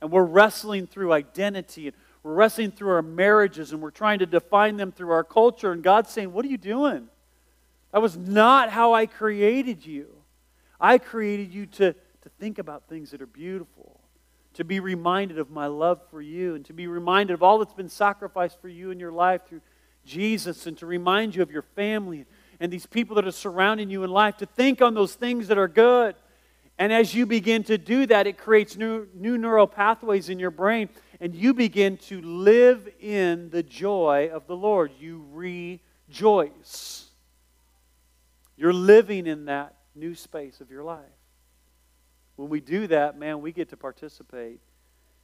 And 0.00 0.10
we're 0.10 0.24
wrestling 0.24 0.86
through 0.86 1.12
identity 1.12 1.88
and 1.88 1.96
we're 2.22 2.34
wrestling 2.34 2.72
through 2.72 2.90
our 2.90 3.02
marriages 3.02 3.72
and 3.72 3.80
we're 3.80 3.90
trying 3.90 4.18
to 4.18 4.26
define 4.26 4.76
them 4.76 4.92
through 4.92 5.10
our 5.10 5.24
culture. 5.24 5.72
And 5.72 5.82
God's 5.82 6.10
saying, 6.10 6.32
What 6.32 6.44
are 6.44 6.48
you 6.48 6.58
doing? 6.58 7.08
That 7.92 8.02
was 8.02 8.16
not 8.16 8.70
how 8.70 8.94
I 8.94 9.06
created 9.06 9.86
you. 9.86 10.08
I 10.80 10.98
created 10.98 11.54
you 11.54 11.66
to, 11.66 11.92
to 11.92 12.28
think 12.38 12.58
about 12.58 12.88
things 12.88 13.12
that 13.12 13.22
are 13.22 13.26
beautiful, 13.26 14.00
to 14.54 14.64
be 14.64 14.80
reminded 14.80 15.38
of 15.38 15.50
my 15.50 15.66
love 15.66 16.00
for 16.10 16.20
you, 16.20 16.54
and 16.54 16.64
to 16.66 16.72
be 16.72 16.86
reminded 16.86 17.32
of 17.32 17.42
all 17.42 17.58
that's 17.58 17.72
been 17.72 17.88
sacrificed 17.88 18.60
for 18.60 18.68
you 18.68 18.90
in 18.90 19.00
your 19.00 19.12
life 19.12 19.42
through 19.48 19.62
Jesus, 20.04 20.66
and 20.66 20.76
to 20.78 20.86
remind 20.86 21.34
you 21.34 21.42
of 21.42 21.50
your 21.50 21.62
family 21.62 22.26
and 22.60 22.72
these 22.72 22.86
people 22.86 23.16
that 23.16 23.26
are 23.26 23.32
surrounding 23.32 23.90
you 23.90 24.02
in 24.04 24.10
life, 24.10 24.36
to 24.38 24.46
think 24.46 24.82
on 24.82 24.94
those 24.94 25.14
things 25.14 25.48
that 25.48 25.58
are 25.58 25.68
good. 25.68 26.14
And 26.78 26.92
as 26.92 27.14
you 27.14 27.24
begin 27.24 27.64
to 27.64 27.78
do 27.78 28.06
that, 28.06 28.26
it 28.26 28.36
creates 28.36 28.76
new, 28.76 29.08
new 29.14 29.38
neural 29.38 29.66
pathways 29.66 30.28
in 30.28 30.38
your 30.38 30.50
brain, 30.50 30.90
and 31.20 31.34
you 31.34 31.54
begin 31.54 31.96
to 31.96 32.20
live 32.20 32.88
in 33.00 33.48
the 33.50 33.62
joy 33.62 34.30
of 34.32 34.46
the 34.46 34.56
Lord. 34.56 34.92
You 34.98 35.24
rejoice. 35.32 37.06
You're 38.56 38.74
living 38.74 39.26
in 39.26 39.46
that 39.46 39.74
new 39.94 40.14
space 40.14 40.60
of 40.60 40.70
your 40.70 40.84
life. 40.84 41.04
When 42.36 42.50
we 42.50 42.60
do 42.60 42.86
that, 42.88 43.18
man, 43.18 43.40
we 43.40 43.52
get 43.52 43.70
to 43.70 43.76
participate 43.76 44.60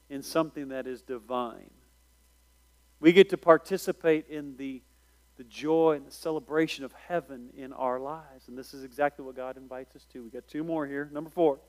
in 0.09 0.23
something 0.23 0.69
that 0.69 0.87
is 0.87 1.01
divine. 1.01 1.69
We 2.99 3.13
get 3.13 3.29
to 3.29 3.37
participate 3.37 4.27
in 4.27 4.57
the, 4.57 4.81
the 5.43 5.49
joy 5.49 5.95
and 5.97 6.05
the 6.05 6.11
celebration 6.11 6.85
of 6.85 6.93
heaven 7.07 7.49
in 7.57 7.73
our 7.73 7.99
lives. 7.99 8.47
And 8.47 8.57
this 8.57 8.73
is 8.73 8.83
exactly 8.83 9.25
what 9.25 9.35
God 9.35 9.57
invites 9.57 9.95
us 9.95 10.05
to. 10.13 10.23
We 10.23 10.29
got 10.29 10.47
two 10.47 10.63
more 10.63 10.85
here. 10.85 11.09
Number 11.11 11.29
four 11.29 11.59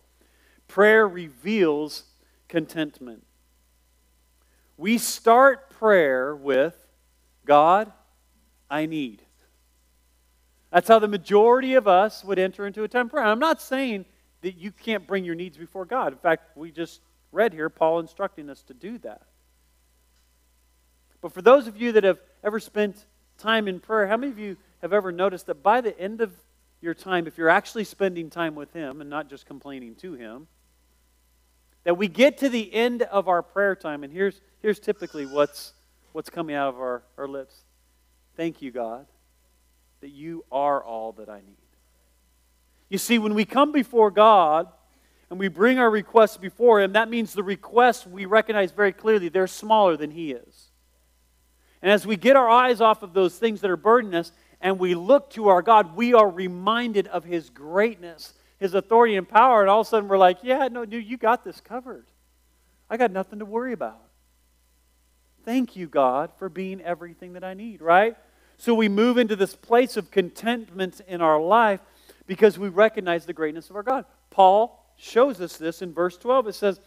prayer 0.69 1.07
reveals 1.07 2.05
contentment. 2.49 3.25
We 4.77 4.99
start 4.99 5.71
prayer 5.71 6.35
with 6.35 6.75
God, 7.45 7.93
I 8.71 8.87
need. 8.87 9.23
That's 10.73 10.89
how 10.89 10.99
the 10.99 11.09
majority 11.09 11.75
of 11.75 11.87
us 11.87 12.25
would 12.25 12.39
enter 12.39 12.67
into 12.67 12.83
a 12.83 12.89
time 12.89 13.07
of 13.07 13.13
prayer. 13.13 13.25
I'm 13.25 13.39
not 13.39 13.61
saying 13.61 14.07
that 14.41 14.57
you 14.57 14.73
can't 14.73 15.07
bring 15.07 15.25
your 15.25 15.35
needs 15.35 15.57
before 15.57 15.85
God. 15.85 16.13
In 16.13 16.19
fact, 16.19 16.57
we 16.57 16.71
just 16.71 17.01
read 17.31 17.53
here 17.53 17.69
Paul 17.69 18.01
instructing 18.01 18.51
us 18.51 18.63
to 18.65 18.75
do 18.75 18.99
that. 18.99 19.23
But 21.21 21.33
for 21.33 21.43
those 21.43 21.67
of 21.67 21.77
you 21.77 21.93
that 21.93 22.05
have 22.05 22.21
ever 22.43 22.59
spent 22.59 23.07
time 23.39 23.69
in 23.69 23.81
prayer, 23.81 24.07
how 24.07 24.17
many 24.17 24.33
of 24.33 24.39
you 24.39 24.57
have 24.83 24.93
ever 24.93 25.13
noticed 25.13 25.47
that 25.47 25.63
by 25.63 25.81
the 25.81 25.99
end 25.99 26.21
of 26.21 26.33
your 26.81 26.95
time, 26.95 27.27
if 27.27 27.39
you're 27.39 27.49
actually 27.49 27.85
spending 27.85 28.31
time 28.31 28.55
with 28.55 28.73
Him 28.73 29.01
and 29.01 29.09
not 29.09 29.29
just 29.29 29.47
complaining 29.47 29.95
to 29.97 30.15
Him, 30.15 30.47
that 31.85 31.97
we 31.97 32.09
get 32.09 32.39
to 32.39 32.49
the 32.49 32.73
end 32.73 33.03
of 33.03 33.29
our 33.29 33.43
prayer 33.43 33.77
time, 33.77 34.05
and 34.05 34.13
here's, 34.13 34.41
here's 34.61 34.79
typically 34.79 35.27
what's, 35.27 35.73
what's 36.13 36.31
coming 36.31 36.57
out 36.57 36.69
of 36.69 36.77
our, 36.77 37.03
our 37.17 37.29
lips 37.29 37.65
Thank 38.37 38.63
you, 38.63 38.71
God, 38.71 39.07
that 40.01 40.11
you 40.11 40.45
are 40.51 40.83
all 40.83 41.13
that 41.13 41.29
I 41.29 41.37
need. 41.37 41.57
You 42.89 42.99
see, 42.99 43.19
when 43.19 43.35
we 43.35 43.45
come 43.45 43.73
before 43.73 44.11
God 44.11 44.69
and 45.31 45.39
we 45.39 45.49
bring 45.49 45.79
our 45.79 45.91
requests 45.91 46.37
before 46.37 46.81
Him, 46.81 46.93
that 46.93 47.09
means 47.09 47.33
the 47.33 47.43
requests 47.43 48.07
we 48.07 48.27
recognize 48.27 48.73
very 48.73 48.93
clearly 48.93 49.29
they're 49.29 49.47
smaller 49.47 49.97
than 49.97 50.11
He 50.11 50.33
is. 50.33 50.64
And 51.85 51.93
as 51.93 52.07
we 52.07 52.17
get 52.17 52.35
our 52.35 52.49
eyes 52.49 52.81
off 52.81 53.03
of 53.03 53.13
those 53.13 53.37
things 53.37 53.61
that 53.61 53.71
are 53.71 53.77
burdening 53.77 54.15
us 54.15 54.33
and 54.59 54.79
we 54.79 54.95
look 54.95 55.29
to 55.33 55.49
our 55.49 55.61
God, 55.61 55.95
we 55.95 56.15
are 56.15 56.31
reminded 56.31 57.07
of 57.09 57.25
His 57.25 57.51
greatness, 57.51 58.33
His 58.59 58.73
authority 58.73 59.17
and 59.17 59.29
power. 59.29 59.61
And 59.61 59.69
all 59.69 59.83
of 59.83 59.87
a 59.87 59.91
sudden 59.91 60.09
we're 60.09 60.17
like, 60.17 60.39
yeah, 60.43 60.69
no, 60.69 60.87
dude, 60.87 61.05
you 61.05 61.19
got 61.19 61.45
this 61.45 61.61
covered. 61.61 62.07
I 62.89 62.97
got 62.97 63.11
nothing 63.11 63.41
to 63.41 63.45
worry 63.45 63.75
about. 63.75 64.01
Thank 65.45 65.77
you, 65.77 65.87
God, 65.87 66.31
for 66.39 66.49
being 66.49 66.81
everything 66.81 67.35
that 67.35 67.45
I 67.45 67.53
need, 67.53 67.83
right? 67.83 68.17
So 68.57 68.73
we 68.73 68.89
move 68.89 69.19
into 69.19 69.37
this 69.37 69.55
place 69.55 69.99
of 69.99 70.11
contentment 70.11 71.03
in 71.07 71.21
our 71.21 71.39
life 71.39 71.81
because 72.27 72.59
we 72.59 72.71
recognize 72.71 73.27
the 73.27 73.35
greatness 73.35 73.69
of 73.69 73.77
our 73.77 73.83
God. 73.83 74.07
Paul 74.31 74.91
shows 74.97 75.39
us 75.39 75.59
this 75.59 75.83
in 75.83 75.93
verse 75.93 76.17
12. 76.17 76.49
It 76.49 76.55
says, 76.55 76.81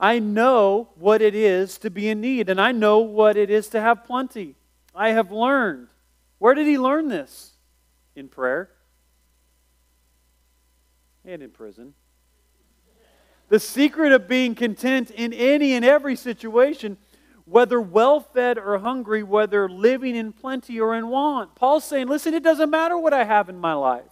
I 0.00 0.18
know 0.18 0.88
what 0.94 1.20
it 1.20 1.34
is 1.34 1.76
to 1.78 1.90
be 1.90 2.08
in 2.08 2.22
need, 2.22 2.48
and 2.48 2.58
I 2.58 2.72
know 2.72 3.00
what 3.00 3.36
it 3.36 3.50
is 3.50 3.68
to 3.68 3.80
have 3.80 4.04
plenty. 4.04 4.56
I 4.94 5.10
have 5.10 5.30
learned. 5.30 5.88
Where 6.38 6.54
did 6.54 6.66
he 6.66 6.78
learn 6.78 7.08
this? 7.08 7.52
In 8.16 8.28
prayer 8.28 8.70
and 11.24 11.42
in 11.42 11.50
prison. 11.50 11.92
The 13.50 13.60
secret 13.60 14.12
of 14.12 14.26
being 14.26 14.54
content 14.54 15.10
in 15.10 15.34
any 15.34 15.74
and 15.74 15.84
every 15.84 16.16
situation, 16.16 16.96
whether 17.44 17.78
well 17.78 18.20
fed 18.20 18.56
or 18.56 18.78
hungry, 18.78 19.22
whether 19.22 19.68
living 19.68 20.16
in 20.16 20.32
plenty 20.32 20.80
or 20.80 20.94
in 20.94 21.08
want. 21.08 21.54
Paul's 21.56 21.84
saying, 21.84 22.08
listen, 22.08 22.32
it 22.32 22.42
doesn't 22.42 22.70
matter 22.70 22.96
what 22.96 23.12
I 23.12 23.24
have 23.24 23.50
in 23.50 23.58
my 23.58 23.74
life, 23.74 24.04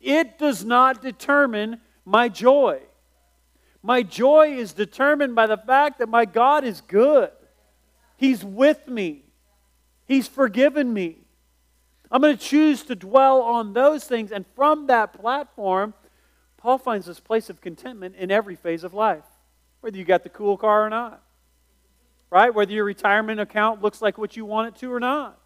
it 0.00 0.38
does 0.38 0.64
not 0.64 1.00
determine 1.00 1.80
my 2.04 2.28
joy. 2.28 2.80
My 3.82 4.02
joy 4.02 4.54
is 4.56 4.72
determined 4.72 5.34
by 5.34 5.46
the 5.46 5.56
fact 5.56 5.98
that 5.98 6.08
my 6.08 6.24
God 6.24 6.64
is 6.64 6.80
good. 6.82 7.30
He's 8.16 8.44
with 8.44 8.86
me. 8.86 9.24
He's 10.06 10.28
forgiven 10.28 10.92
me. 10.92 11.18
I'm 12.10 12.20
going 12.20 12.36
to 12.36 12.42
choose 12.42 12.82
to 12.84 12.94
dwell 12.94 13.42
on 13.42 13.72
those 13.72 14.04
things. 14.04 14.30
And 14.30 14.44
from 14.54 14.86
that 14.86 15.14
platform, 15.14 15.94
Paul 16.58 16.78
finds 16.78 17.06
this 17.06 17.18
place 17.18 17.50
of 17.50 17.60
contentment 17.60 18.14
in 18.16 18.30
every 18.30 18.54
phase 18.54 18.84
of 18.84 18.94
life, 18.94 19.24
whether 19.80 19.96
you 19.96 20.04
got 20.04 20.22
the 20.22 20.28
cool 20.28 20.56
car 20.56 20.86
or 20.86 20.90
not, 20.90 21.22
right? 22.30 22.54
Whether 22.54 22.72
your 22.72 22.84
retirement 22.84 23.40
account 23.40 23.82
looks 23.82 24.00
like 24.00 24.16
what 24.18 24.36
you 24.36 24.44
want 24.44 24.68
it 24.68 24.80
to 24.80 24.92
or 24.92 25.00
not. 25.00 25.40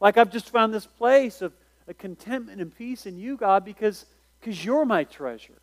Like 0.00 0.18
I've 0.18 0.30
just 0.30 0.50
found 0.50 0.74
this 0.74 0.86
place 0.86 1.40
of 1.40 1.54
contentment 1.98 2.60
and 2.60 2.76
peace 2.76 3.06
in 3.06 3.16
you, 3.16 3.36
God, 3.36 3.64
because, 3.64 4.04
because 4.38 4.62
you're 4.64 4.84
my 4.84 5.04
treasure. 5.04 5.60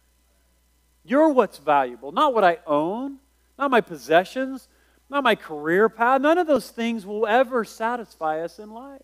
You're 1.08 1.30
what's 1.30 1.58
valuable, 1.58 2.12
not 2.12 2.34
what 2.34 2.44
I 2.44 2.58
own, 2.68 3.20
not 3.58 3.72
my 3.72 3.80
possessions, 3.80 4.68
not 5.10 5.24
my 5.24 5.36
career 5.36 5.88
path. 5.88 6.20
None 6.20 6.38
of 6.38 6.48
those 6.48 6.70
things 6.70 7.06
will 7.06 7.26
ever 7.26 7.64
satisfy 7.64 8.42
us 8.42 8.60
in 8.60 8.72
life. 8.72 9.02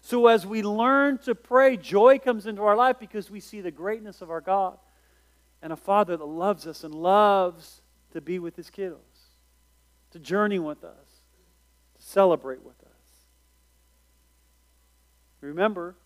So 0.00 0.28
as 0.28 0.46
we 0.46 0.62
learn 0.62 1.18
to 1.18 1.34
pray, 1.34 1.76
joy 1.76 2.20
comes 2.20 2.46
into 2.46 2.62
our 2.62 2.76
life 2.76 3.00
because 3.00 3.32
we 3.32 3.40
see 3.40 3.60
the 3.60 3.72
greatness 3.72 4.22
of 4.22 4.30
our 4.30 4.40
God 4.40 4.78
and 5.60 5.72
a 5.72 5.76
Father 5.76 6.16
that 6.16 6.24
loves 6.24 6.68
us 6.68 6.84
and 6.84 6.94
loves 6.94 7.82
to 8.12 8.20
be 8.20 8.38
with 8.38 8.54
his 8.54 8.70
kiddos, 8.70 8.98
to 10.12 10.20
journey 10.20 10.60
with 10.60 10.84
us, 10.84 11.22
to 11.96 12.02
celebrate 12.02 12.62
with 12.62 12.80
us. 12.80 12.86
Remember, 15.40 15.96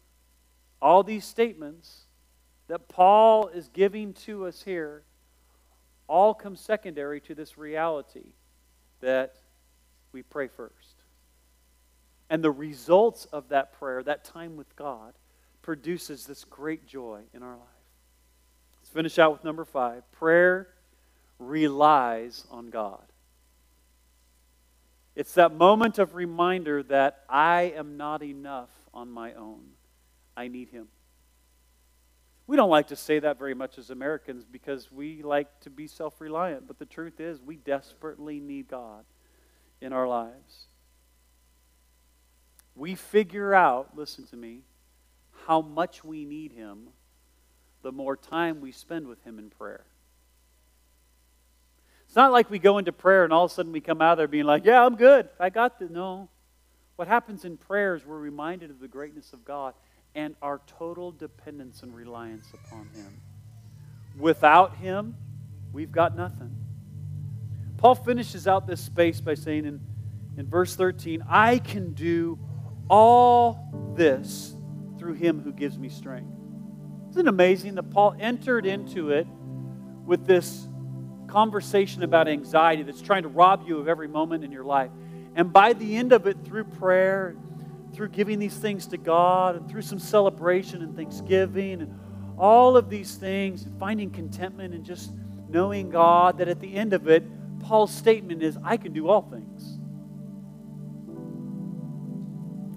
all 0.81 1.03
these 1.03 1.27
statements 1.27 2.07
that 2.67 2.89
Paul 2.89 3.49
is 3.49 3.69
giving 3.69 4.15
to 4.15 4.47
us 4.47 4.63
here 4.63 5.03
all 6.09 6.35
come 6.35 6.57
secondary 6.57 7.21
to 7.23 7.35
this 7.35 7.57
reality 7.57 8.33
that 9.01 9.37
we 10.13 10.23
pray 10.23 10.49
first. 10.49 11.03
And 12.31 12.43
the 12.43 12.51
results 12.51 13.27
of 13.27 13.51
that 13.51 13.73
prayer, 13.79 14.03
that 14.03 14.25
time 14.25 14.57
with 14.57 14.75
God, 14.77 15.15
produces 15.63 16.27
this 16.27 16.45
great 16.45 16.87
joy 16.87 17.21
in 17.33 17.43
our 17.43 17.57
life. 17.57 17.69
Let's 18.81 18.91
finish 18.91 19.19
out 19.19 19.33
with 19.33 19.45
number 19.45 19.65
five. 19.65 20.11
Prayer 20.13 20.69
relies 21.39 22.45
on 22.51 22.69
God. 22.69 23.03
It's 25.17 25.35
that 25.35 25.55
moment 25.55 25.99
of 25.99 26.15
reminder 26.15 26.83
that 26.85 27.25
I 27.29 27.73
am 27.77 27.97
not 27.97 28.23
enough 28.23 28.71
on 28.93 29.11
my 29.11 29.33
own. 29.35 29.63
I 30.37 30.49
need 30.49 30.71
Him. 30.71 30.89
We 32.47 32.57
don't 32.57 32.71
like 32.71 32.89
to 32.89 32.97
say 32.97 33.19
that 33.21 33.39
very 33.39 33.55
much 33.55 33.79
as 33.79 33.91
Americans 33.91 34.45
because 34.45 34.93
we 34.93 35.23
like 35.23 35.61
to 35.61 35.71
be 35.71 35.87
self 35.87 36.21
reliant. 36.21 36.67
But 36.67 36.79
the 36.79 36.85
truth 36.85 37.21
is, 37.21 37.41
we 37.41 37.57
desperately 37.57 38.39
need 38.39 38.69
God 38.69 39.05
in 39.81 39.93
our 39.93 40.07
lives. 40.07 40.67
We 42.75 42.95
figure 42.97 43.55
out, 43.55 43.97
listen 43.97 44.27
to 44.27 44.37
me, 44.37 44.61
how 45.47 45.63
much 45.63 46.05
we 46.05 46.25
need 46.25 46.53
Him 46.53 46.89
the 47.83 47.93
more 47.93 48.17
time 48.17 48.61
we 48.61 48.73
spend 48.73 49.07
with 49.07 49.23
Him 49.25 49.39
in 49.39 49.49
prayer. 49.49 49.85
It's 52.07 52.17
not 52.17 52.33
like 52.33 52.51
we 52.51 52.59
go 52.59 52.79
into 52.79 52.93
prayer 52.93 53.25
and 53.25 53.33
all 53.33 53.45
of 53.47 53.51
a 53.51 53.55
sudden 53.55 53.73
we 53.73 53.81
come 53.81 54.01
out 54.03 54.17
there 54.19 54.29
being 54.29 54.45
like, 54.45 54.65
yeah, 54.65 54.85
I'm 54.85 54.97
good. 54.97 55.29
I 55.41 55.51
got 55.51 55.79
this. 55.79 55.91
No. 55.91 56.29
What 56.97 57.09
happens 57.09 57.45
in 57.45 57.57
prayer 57.57 57.95
is 57.95 58.07
we're 58.07 58.19
reminded 58.19 58.71
of 58.71 58.81
the 58.81 58.89
greatness 58.89 59.33
of 59.33 59.45
God 59.45 59.75
and 60.15 60.35
our 60.43 60.61
total 60.67 61.13
dependence 61.13 61.83
and 61.83 61.95
reliance 61.95 62.47
upon 62.53 62.89
Him. 62.95 63.21
Without 64.19 64.77
Him, 64.77 65.17
we've 65.73 65.93
got 65.93 66.17
nothing. 66.17 66.55
Paul 67.79 67.95
finishes 67.95 68.47
out 68.47 68.67
this 68.67 68.81
space 68.81 69.21
by 69.21 69.35
saying 69.35 69.67
in, 69.67 69.81
in 70.37 70.47
verse 70.47 70.77
13, 70.77 71.25
I 71.29 71.59
can 71.59 71.93
do 71.93 72.39
all 72.89 73.93
this 73.97 74.55
through 74.99 75.15
Him 75.15 75.41
who 75.43 75.53
gives 75.53 75.79
me 75.79 75.89
strength. 75.89 76.31
Isn't 77.11 77.27
it 77.27 77.29
amazing 77.29 77.75
that 77.75 77.91
Paul 77.91 78.15
entered 78.19 78.67
into 78.67 79.11
it 79.11 79.27
with 80.05 80.27
this 80.27 80.69
conversation 81.27 82.03
about 82.03 82.29
anxiety 82.29 82.83
that's 82.83 83.03
trying 83.03 83.23
to 83.23 83.29
rob 83.29 83.65
you 83.67 83.79
of 83.79 83.89
every 83.89 84.09
moment 84.09 84.45
in 84.45 84.53
your 84.53 84.65
life? 84.65 84.91
And 85.35 85.53
by 85.53 85.73
the 85.73 85.97
end 85.97 86.13
of 86.13 86.27
it, 86.27 86.37
through 86.45 86.65
prayer 86.65 87.37
through 87.95 88.09
giving 88.09 88.39
these 88.39 88.57
things 88.57 88.87
to 88.89 88.97
God 88.97 89.57
and 89.57 89.71
through 89.71 89.83
some 89.83 89.99
celebration 89.99 90.83
and 90.83 90.97
thanksgiving 90.97 91.81
and 91.81 91.99
all 92.37 92.77
of 92.77 92.91
these 92.91 93.15
things, 93.15 93.63
and 93.63 93.79
finding 93.79 94.11
contentment 94.11 94.75
and 94.75 94.85
just 94.85 95.13
knowing 95.49 95.91
God, 95.91 96.39
that 96.39 96.49
at 96.49 96.59
the 96.59 96.75
end 96.75 96.93
of 96.93 97.09
it, 97.09 97.25
Paul's 97.61 97.95
statement 97.95 98.43
is, 98.43 98.59
I 98.65 98.77
can 98.77 98.93
do 98.93 99.09
all 99.09 99.23
things. 99.23 99.79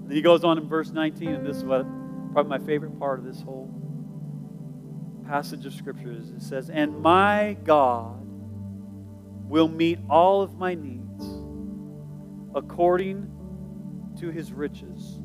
Then 0.07 0.15
he 0.15 0.21
goes 0.21 0.43
on 0.43 0.57
in 0.59 0.67
verse 0.67 0.91
19, 0.91 1.29
and 1.29 1.45
this 1.45 1.57
is 1.57 1.65
what 1.65 1.85
probably 2.31 2.59
my 2.59 2.65
favorite 2.65 2.97
part 2.99 3.19
of 3.19 3.25
this 3.25 3.41
whole 3.41 3.73
passage 5.27 5.65
of 5.65 5.73
Scripture 5.73 6.11
is. 6.11 6.29
It 6.29 6.41
says, 6.41 6.69
And 6.69 7.01
my 7.01 7.57
God 7.63 8.21
will 9.49 9.67
meet 9.67 9.99
all 10.09 10.41
of 10.41 10.57
my 10.57 10.75
needs 10.75 11.25
according 12.53 13.36
to 14.19 14.29
his 14.29 14.51
riches, 14.51 15.19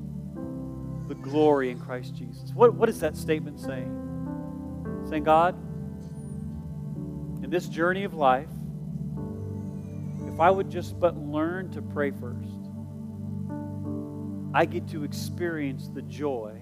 the 1.08 1.14
glory 1.14 1.70
in 1.70 1.78
Christ 1.78 2.14
Jesus. 2.14 2.52
What, 2.54 2.74
what 2.74 2.88
is 2.88 3.00
that 3.00 3.16
statement 3.16 3.60
saying? 3.60 5.04
Saying, 5.08 5.24
God, 5.24 5.54
in 7.42 7.50
this 7.50 7.68
journey 7.68 8.04
of 8.04 8.14
life, 8.14 8.48
if 10.32 10.40
I 10.40 10.50
would 10.50 10.70
just 10.70 10.98
but 10.98 11.16
learn 11.16 11.70
to 11.72 11.82
pray 11.82 12.10
first, 12.10 12.48
I 14.54 14.64
get 14.64 14.88
to 14.88 15.04
experience 15.04 15.88
the 15.88 16.02
joy 16.02 16.58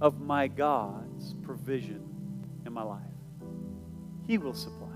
of 0.00 0.20
my 0.20 0.48
God's 0.48 1.34
provision 1.42 2.06
in 2.64 2.72
my 2.72 2.82
life. 2.82 3.00
He 4.26 4.38
will 4.38 4.54
supply. 4.54 4.89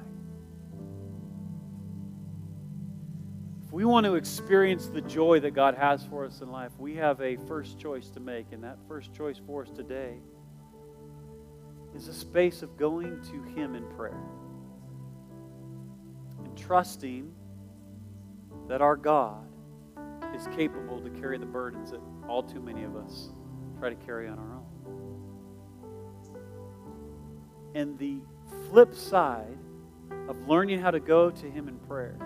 We 3.74 3.84
want 3.84 4.06
to 4.06 4.14
experience 4.14 4.86
the 4.86 5.00
joy 5.00 5.40
that 5.40 5.50
God 5.50 5.74
has 5.74 6.04
for 6.04 6.24
us 6.24 6.42
in 6.42 6.52
life, 6.52 6.70
we 6.78 6.94
have 6.94 7.20
a 7.20 7.34
first 7.48 7.76
choice 7.76 8.08
to 8.10 8.20
make, 8.20 8.52
and 8.52 8.62
that 8.62 8.78
first 8.86 9.12
choice 9.12 9.40
for 9.44 9.62
us 9.62 9.70
today 9.70 10.14
is 11.92 12.06
a 12.06 12.14
space 12.14 12.62
of 12.62 12.76
going 12.76 13.20
to 13.22 13.42
Him 13.60 13.74
in 13.74 13.84
prayer 13.96 14.22
and 16.44 16.56
trusting 16.56 17.32
that 18.68 18.80
our 18.80 18.94
God 18.94 19.44
is 20.36 20.46
capable 20.56 21.00
to 21.00 21.10
carry 21.10 21.36
the 21.36 21.44
burdens 21.44 21.90
that 21.90 22.00
all 22.28 22.44
too 22.44 22.60
many 22.60 22.84
of 22.84 22.94
us 22.94 23.30
try 23.80 23.88
to 23.88 23.96
carry 23.96 24.28
on 24.28 24.38
our 24.38 24.52
own. 24.54 24.62
And 27.74 27.98
the 27.98 28.18
flip 28.70 28.94
side 28.94 29.58
of 30.28 30.46
learning 30.46 30.78
how 30.78 30.92
to 30.92 31.00
go 31.00 31.28
to 31.28 31.50
Him 31.50 31.66
in 31.66 31.76
prayer 31.88 32.16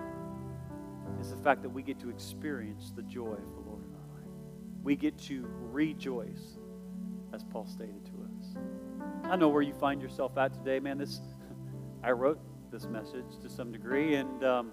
is 1.20 1.30
the 1.30 1.36
fact 1.36 1.62
that 1.62 1.68
we 1.68 1.82
get 1.82 1.98
to 2.00 2.10
experience 2.10 2.92
the 2.94 3.02
joy 3.02 3.32
of 3.32 3.54
the 3.54 3.60
Lord 3.60 3.84
in 3.84 3.94
our 3.94 4.14
life. 4.14 4.30
We 4.82 4.96
get 4.96 5.18
to 5.22 5.48
rejoice, 5.60 6.58
as 7.32 7.44
Paul 7.44 7.66
stated 7.66 8.04
to 8.06 8.12
us. 8.12 8.56
I 9.24 9.36
know 9.36 9.48
where 9.48 9.62
you 9.62 9.74
find 9.74 10.00
yourself 10.00 10.36
at 10.38 10.54
today, 10.54 10.80
man. 10.80 10.98
This 10.98 11.20
I 12.02 12.12
wrote 12.12 12.40
this 12.70 12.86
message 12.86 13.38
to 13.42 13.48
some 13.48 13.72
degree, 13.72 14.14
and 14.14 14.44
um, 14.44 14.72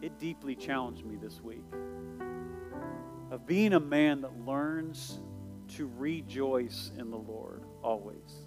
it 0.00 0.18
deeply 0.18 0.54
challenged 0.54 1.04
me 1.04 1.16
this 1.16 1.40
week 1.42 1.64
of 3.30 3.46
being 3.46 3.74
a 3.74 3.80
man 3.80 4.22
that 4.22 4.46
learns 4.46 5.20
to 5.76 5.90
rejoice 5.98 6.92
in 6.96 7.10
the 7.10 7.18
Lord 7.18 7.62
always. 7.82 8.46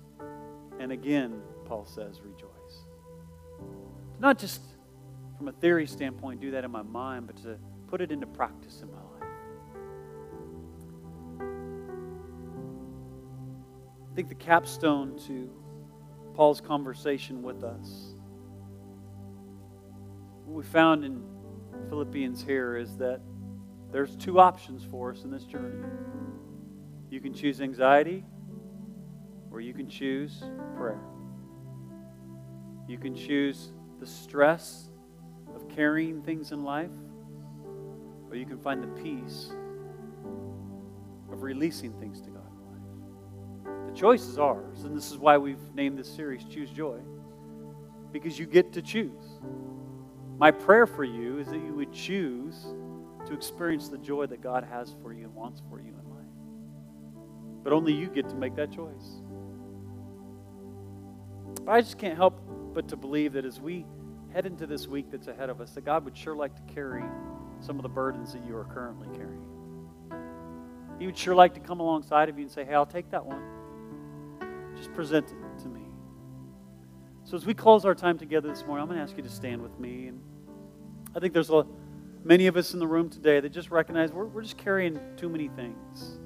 And 0.79 0.91
again, 0.91 1.41
Paul 1.65 1.85
says, 1.85 2.21
rejoice. 2.21 2.49
Not 4.19 4.39
just 4.39 4.61
from 5.41 5.47
a 5.47 5.53
theory 5.53 5.87
standpoint, 5.87 6.39
do 6.39 6.51
that 6.51 6.63
in 6.63 6.69
my 6.69 6.83
mind, 6.83 7.25
but 7.25 7.35
to 7.35 7.57
put 7.87 7.99
it 7.99 8.11
into 8.11 8.27
practice 8.27 8.83
in 8.83 8.91
my 8.91 8.99
life. 8.99 9.27
I 14.11 14.15
think 14.15 14.29
the 14.29 14.35
capstone 14.35 15.17
to 15.25 15.49
Paul's 16.35 16.61
conversation 16.61 17.41
with 17.41 17.63
us, 17.63 18.13
what 20.45 20.57
we 20.57 20.63
found 20.63 21.03
in 21.03 21.23
Philippians 21.89 22.43
here 22.43 22.77
is 22.77 22.95
that 22.97 23.19
there's 23.91 24.15
two 24.17 24.39
options 24.39 24.83
for 24.83 25.09
us 25.09 25.23
in 25.23 25.31
this 25.31 25.45
journey. 25.45 25.83
You 27.09 27.19
can 27.19 27.33
choose 27.33 27.61
anxiety, 27.61 28.23
or 29.49 29.59
you 29.59 29.73
can 29.73 29.89
choose 29.89 30.43
prayer. 30.77 31.01
You 32.87 32.99
can 32.99 33.15
choose 33.15 33.71
the 33.99 34.05
stress 34.05 34.90
carrying 35.75 36.21
things 36.21 36.51
in 36.51 36.63
life, 36.63 36.91
or 38.29 38.35
you 38.35 38.45
can 38.45 38.57
find 38.57 38.83
the 38.83 39.01
peace 39.01 39.51
of 41.31 41.43
releasing 41.43 41.91
things 41.93 42.21
to 42.21 42.29
God 42.29 42.43
in 42.45 43.73
life. 43.73 43.93
The 43.93 43.99
choice 43.99 44.23
is 44.23 44.37
ours, 44.37 44.83
and 44.83 44.95
this 44.95 45.11
is 45.11 45.17
why 45.17 45.37
we've 45.37 45.73
named 45.73 45.97
this 45.97 46.09
series 46.09 46.43
Choose 46.45 46.69
Joy, 46.69 46.99
because 48.11 48.37
you 48.37 48.45
get 48.45 48.73
to 48.73 48.81
choose. 48.81 49.39
My 50.37 50.51
prayer 50.51 50.87
for 50.87 51.03
you 51.03 51.39
is 51.39 51.47
that 51.47 51.59
you 51.59 51.73
would 51.73 51.93
choose 51.93 52.65
to 53.25 53.33
experience 53.33 53.89
the 53.89 53.97
joy 53.97 54.25
that 54.25 54.41
God 54.41 54.63
has 54.63 54.95
for 55.01 55.13
you 55.13 55.25
and 55.25 55.35
wants 55.35 55.61
for 55.69 55.79
you 55.79 55.89
in 55.89 56.09
life. 56.09 57.63
But 57.63 57.73
only 57.73 57.93
you 57.93 58.07
get 58.07 58.27
to 58.29 58.35
make 58.35 58.55
that 58.55 58.71
choice. 58.71 59.21
But 61.63 61.71
I 61.71 61.81
just 61.81 61.97
can't 61.97 62.17
help 62.17 62.41
but 62.73 62.87
to 62.87 62.97
believe 62.97 63.33
that 63.33 63.45
as 63.45 63.59
we 63.59 63.85
head 64.33 64.45
into 64.45 64.65
this 64.65 64.87
week 64.87 65.11
that's 65.11 65.27
ahead 65.27 65.49
of 65.49 65.61
us, 65.61 65.71
that 65.71 65.85
God 65.85 66.05
would 66.05 66.17
sure 66.17 66.35
like 66.35 66.55
to 66.55 66.73
carry 66.73 67.03
some 67.59 67.77
of 67.77 67.83
the 67.83 67.89
burdens 67.89 68.33
that 68.33 68.45
you 68.45 68.55
are 68.55 68.65
currently 68.65 69.07
carrying. 69.15 69.45
He 70.99 71.05
would 71.05 71.17
sure 71.17 71.35
like 71.35 71.53
to 71.55 71.59
come 71.59 71.79
alongside 71.79 72.29
of 72.29 72.37
you 72.37 72.43
and 72.43 72.51
say, 72.51 72.63
Hey, 72.63 72.73
I'll 72.73 72.85
take 72.85 73.09
that 73.11 73.25
one. 73.25 73.41
Just 74.77 74.93
present 74.93 75.27
it 75.27 75.61
to 75.63 75.67
me. 75.67 75.81
So 77.23 77.37
as 77.37 77.45
we 77.45 77.53
close 77.53 77.85
our 77.85 77.95
time 77.95 78.17
together 78.17 78.49
this 78.49 78.65
morning, 78.65 78.83
I'm 78.83 78.87
going 78.87 78.97
to 78.97 79.03
ask 79.03 79.15
you 79.15 79.23
to 79.23 79.29
stand 79.29 79.61
with 79.61 79.79
me. 79.79 80.07
And 80.07 80.21
I 81.15 81.19
think 81.19 81.33
there's 81.33 81.49
a 81.49 81.65
many 82.23 82.47
of 82.47 82.55
us 82.57 82.73
in 82.73 82.79
the 82.79 82.87
room 82.87 83.09
today 83.09 83.39
that 83.39 83.49
just 83.49 83.71
recognize 83.71 84.11
we're, 84.11 84.25
we're 84.25 84.41
just 84.41 84.57
carrying 84.57 84.99
too 85.17 85.29
many 85.29 85.47
things. 85.49 86.19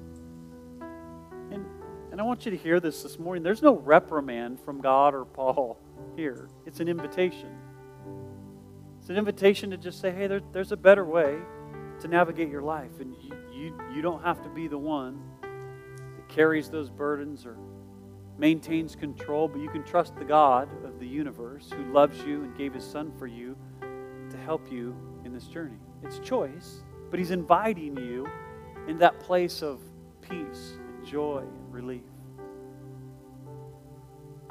And, 1.50 1.64
and 2.12 2.20
I 2.20 2.24
want 2.24 2.44
you 2.44 2.50
to 2.50 2.56
hear 2.56 2.80
this 2.80 3.02
this 3.02 3.18
morning. 3.18 3.42
There's 3.42 3.62
no 3.62 3.74
reprimand 3.74 4.60
from 4.60 4.80
God 4.80 5.14
or 5.14 5.24
Paul 5.24 5.80
here, 6.16 6.48
it's 6.64 6.80
an 6.80 6.88
invitation. 6.88 7.50
It's 9.06 9.10
an 9.12 9.18
invitation 9.18 9.70
to 9.70 9.76
just 9.76 10.00
say, 10.00 10.10
hey, 10.10 10.26
there, 10.26 10.40
there's 10.52 10.72
a 10.72 10.76
better 10.76 11.04
way 11.04 11.38
to 12.00 12.08
navigate 12.08 12.50
your 12.50 12.62
life. 12.62 12.98
And 12.98 13.14
you, 13.22 13.36
you, 13.52 13.80
you 13.94 14.02
don't 14.02 14.20
have 14.24 14.42
to 14.42 14.48
be 14.48 14.66
the 14.66 14.78
one 14.78 15.22
that 15.42 16.28
carries 16.28 16.68
those 16.70 16.90
burdens 16.90 17.46
or 17.46 17.56
maintains 18.36 18.96
control, 18.96 19.46
but 19.46 19.60
you 19.60 19.68
can 19.68 19.84
trust 19.84 20.16
the 20.16 20.24
God 20.24 20.68
of 20.84 20.98
the 20.98 21.06
universe 21.06 21.70
who 21.70 21.84
loves 21.92 22.18
you 22.22 22.42
and 22.42 22.56
gave 22.58 22.74
his 22.74 22.82
son 22.82 23.12
for 23.16 23.28
you 23.28 23.56
to 24.28 24.36
help 24.38 24.72
you 24.72 24.96
in 25.24 25.32
this 25.32 25.46
journey. 25.46 25.78
It's 26.02 26.18
choice, 26.18 26.82
but 27.08 27.20
He's 27.20 27.30
inviting 27.30 27.96
you 27.96 28.26
in 28.88 28.98
that 28.98 29.20
place 29.20 29.62
of 29.62 29.78
peace, 30.20 30.80
and 30.80 31.06
joy, 31.06 31.44
and 31.46 31.72
relief. 31.72 32.02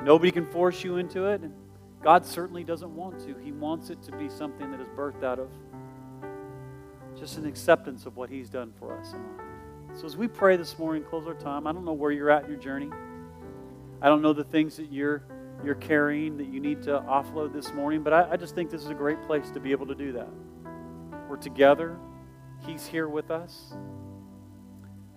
Nobody 0.01 0.31
can 0.31 0.45
force 0.45 0.81
you 0.81 0.95
into 0.95 1.25
it, 1.25 1.41
God 2.05 2.23
certainly 2.23 2.63
doesn't 2.63 2.95
want 2.95 3.19
to. 3.21 3.35
He 3.43 3.51
wants 3.51 3.89
it 3.89 3.99
to 4.03 4.11
be 4.11 4.29
something 4.29 4.69
that 4.69 4.79
is 4.79 4.87
birthed 4.89 5.23
out 5.23 5.39
of 5.39 5.49
just 7.17 7.39
an 7.39 7.47
acceptance 7.47 8.05
of 8.05 8.15
what 8.15 8.29
He's 8.29 8.47
done 8.47 8.71
for 8.77 8.95
us. 8.95 9.15
So 9.95 10.05
as 10.05 10.15
we 10.15 10.27
pray 10.27 10.55
this 10.55 10.77
morning, 10.77 11.03
close 11.03 11.25
our 11.25 11.33
time. 11.33 11.65
I 11.65 11.71
don't 11.71 11.83
know 11.83 11.93
where 11.93 12.11
you're 12.11 12.29
at 12.29 12.43
in 12.43 12.51
your 12.51 12.59
journey. 12.59 12.91
I 14.03 14.07
don't 14.07 14.21
know 14.21 14.33
the 14.33 14.43
things 14.43 14.77
that 14.77 14.91
you're 14.91 15.23
you're 15.63 15.73
carrying 15.73 16.37
that 16.37 16.45
you 16.45 16.59
need 16.59 16.83
to 16.83 16.91
offload 16.91 17.53
this 17.53 17.73
morning, 17.73 18.03
but 18.03 18.13
I, 18.13 18.33
I 18.33 18.37
just 18.37 18.53
think 18.53 18.69
this 18.69 18.83
is 18.83 18.89
a 18.89 18.93
great 18.93 19.19
place 19.23 19.49
to 19.49 19.59
be 19.59 19.71
able 19.71 19.87
to 19.87 19.95
do 19.95 20.11
that. 20.11 20.29
We're 21.27 21.37
together, 21.37 21.97
He's 22.67 22.85
here 22.85 23.07
with 23.07 23.31
us. 23.31 23.73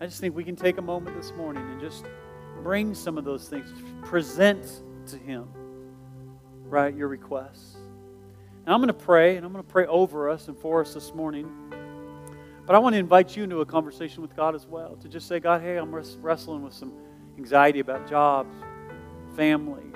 I 0.00 0.06
just 0.06 0.22
think 0.22 0.34
we 0.34 0.42
can 0.42 0.56
take 0.56 0.78
a 0.78 0.82
moment 0.82 1.20
this 1.20 1.34
morning 1.36 1.70
and 1.70 1.78
just 1.82 2.06
bring 2.62 2.94
some 2.94 3.18
of 3.18 3.26
those 3.26 3.46
things, 3.46 3.68
present 4.00 4.80
to 5.08 5.18
Him, 5.18 5.50
right, 6.68 6.94
your 6.94 7.08
requests. 7.08 7.76
And 8.64 8.74
I'm 8.74 8.80
going 8.80 8.88
to 8.88 8.92
pray, 8.92 9.36
and 9.36 9.46
I'm 9.46 9.52
going 9.52 9.64
to 9.64 9.70
pray 9.70 9.86
over 9.86 10.28
us 10.28 10.48
and 10.48 10.58
for 10.58 10.80
us 10.80 10.94
this 10.94 11.14
morning. 11.14 11.50
But 12.66 12.74
I 12.74 12.78
want 12.78 12.94
to 12.94 12.98
invite 12.98 13.34
you 13.34 13.44
into 13.44 13.62
a 13.62 13.66
conversation 13.66 14.20
with 14.20 14.36
God 14.36 14.54
as 14.54 14.66
well 14.66 14.96
to 14.96 15.08
just 15.08 15.26
say, 15.26 15.40
God, 15.40 15.62
hey, 15.62 15.76
I'm 15.76 15.94
wrestling 15.94 16.62
with 16.62 16.74
some 16.74 16.92
anxiety 17.38 17.80
about 17.80 18.06
jobs, 18.06 18.54
family, 19.34 19.86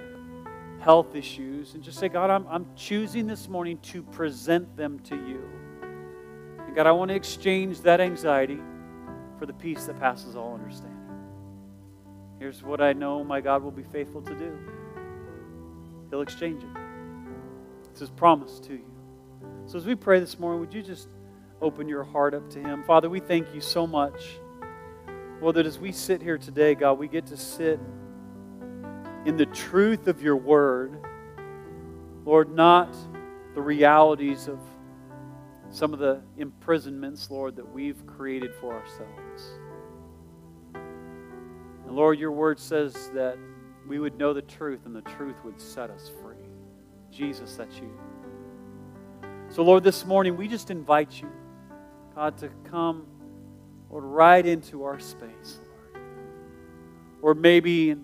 health 0.80 1.14
issues, 1.14 1.74
and 1.74 1.82
just 1.82 1.98
say, 1.98 2.08
God, 2.08 2.30
I'm, 2.30 2.46
I'm 2.48 2.66
choosing 2.74 3.26
this 3.26 3.46
morning 3.46 3.78
to 3.82 4.02
present 4.02 4.74
them 4.74 4.98
to 5.00 5.16
you. 5.16 5.46
And 6.66 6.74
God, 6.74 6.86
I 6.86 6.92
want 6.92 7.10
to 7.10 7.14
exchange 7.14 7.82
that 7.82 8.00
anxiety 8.00 8.58
for 9.38 9.44
the 9.44 9.52
peace 9.52 9.84
that 9.84 10.00
passes 10.00 10.34
all 10.34 10.54
understanding. 10.54 10.98
Here's 12.38 12.62
what 12.62 12.80
I 12.80 12.94
know 12.94 13.22
my 13.22 13.42
God 13.42 13.62
will 13.62 13.70
be 13.70 13.84
faithful 13.84 14.22
to 14.22 14.34
do 14.34 14.58
He'll 16.12 16.20
exchange 16.20 16.62
it. 16.62 16.68
It's 17.90 18.00
His 18.00 18.10
promise 18.10 18.60
to 18.60 18.74
you. 18.74 18.84
So 19.64 19.78
as 19.78 19.86
we 19.86 19.94
pray 19.94 20.20
this 20.20 20.38
morning, 20.38 20.60
would 20.60 20.74
you 20.74 20.82
just 20.82 21.08
open 21.62 21.88
your 21.88 22.04
heart 22.04 22.34
up 22.34 22.50
to 22.50 22.58
Him? 22.58 22.84
Father, 22.84 23.08
we 23.08 23.18
thank 23.18 23.54
you 23.54 23.62
so 23.62 23.86
much. 23.86 24.38
Well, 25.40 25.54
that 25.54 25.64
as 25.64 25.78
we 25.78 25.90
sit 25.90 26.20
here 26.20 26.36
today, 26.36 26.74
God, 26.74 26.98
we 26.98 27.08
get 27.08 27.24
to 27.28 27.36
sit 27.38 27.80
in 29.24 29.38
the 29.38 29.46
truth 29.46 30.06
of 30.06 30.20
your 30.20 30.36
word. 30.36 31.02
Lord, 32.26 32.54
not 32.54 32.94
the 33.54 33.62
realities 33.62 34.48
of 34.48 34.58
some 35.70 35.94
of 35.94 35.98
the 35.98 36.20
imprisonments, 36.36 37.30
Lord, 37.30 37.56
that 37.56 37.72
we've 37.72 38.06
created 38.06 38.50
for 38.60 38.74
ourselves. 38.74 39.52
And 40.74 41.96
Lord, 41.96 42.18
your 42.18 42.32
word 42.32 42.60
says 42.60 43.10
that 43.14 43.38
we 43.86 43.98
would 43.98 44.16
know 44.16 44.32
the 44.32 44.42
truth 44.42 44.86
and 44.86 44.94
the 44.94 45.02
truth 45.02 45.36
would 45.44 45.60
set 45.60 45.90
us 45.90 46.10
free. 46.22 46.36
Jesus, 47.10 47.56
that's 47.56 47.76
you. 47.76 47.90
So, 49.48 49.62
Lord, 49.62 49.84
this 49.84 50.06
morning 50.06 50.36
we 50.36 50.48
just 50.48 50.70
invite 50.70 51.20
you, 51.20 51.28
God, 52.14 52.38
to 52.38 52.48
come, 52.70 53.06
Lord, 53.90 54.04
right 54.04 54.44
into 54.44 54.84
our 54.84 54.98
space, 54.98 55.58
Lord. 55.60 56.04
Or 57.20 57.34
maybe 57.34 57.96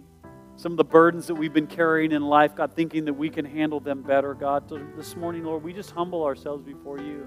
some 0.57 0.73
of 0.73 0.77
the 0.77 0.85
burdens 0.85 1.27
that 1.29 1.35
we've 1.37 1.53
been 1.53 1.67
carrying 1.67 2.13
in 2.13 2.23
life, 2.23 2.55
God, 2.57 2.75
thinking 2.75 3.05
that 3.07 3.15
we 3.15 3.31
can 3.31 3.45
handle 3.45 3.81
them 3.81 4.03
better, 4.03 4.35
God. 4.35 4.69
This 4.97 5.17
morning, 5.17 5.45
Lord, 5.45 5.63
we 5.63 5.73
just 5.73 5.93
humble 5.93 6.25
ourselves 6.25 6.63
before 6.65 6.99
you. 6.99 7.27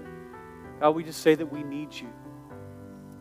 God, 0.80 0.90
we 0.90 1.02
just 1.02 1.22
say 1.22 1.34
that 1.34 1.46
we 1.46 1.62
need 1.62 1.94
you. 1.94 2.08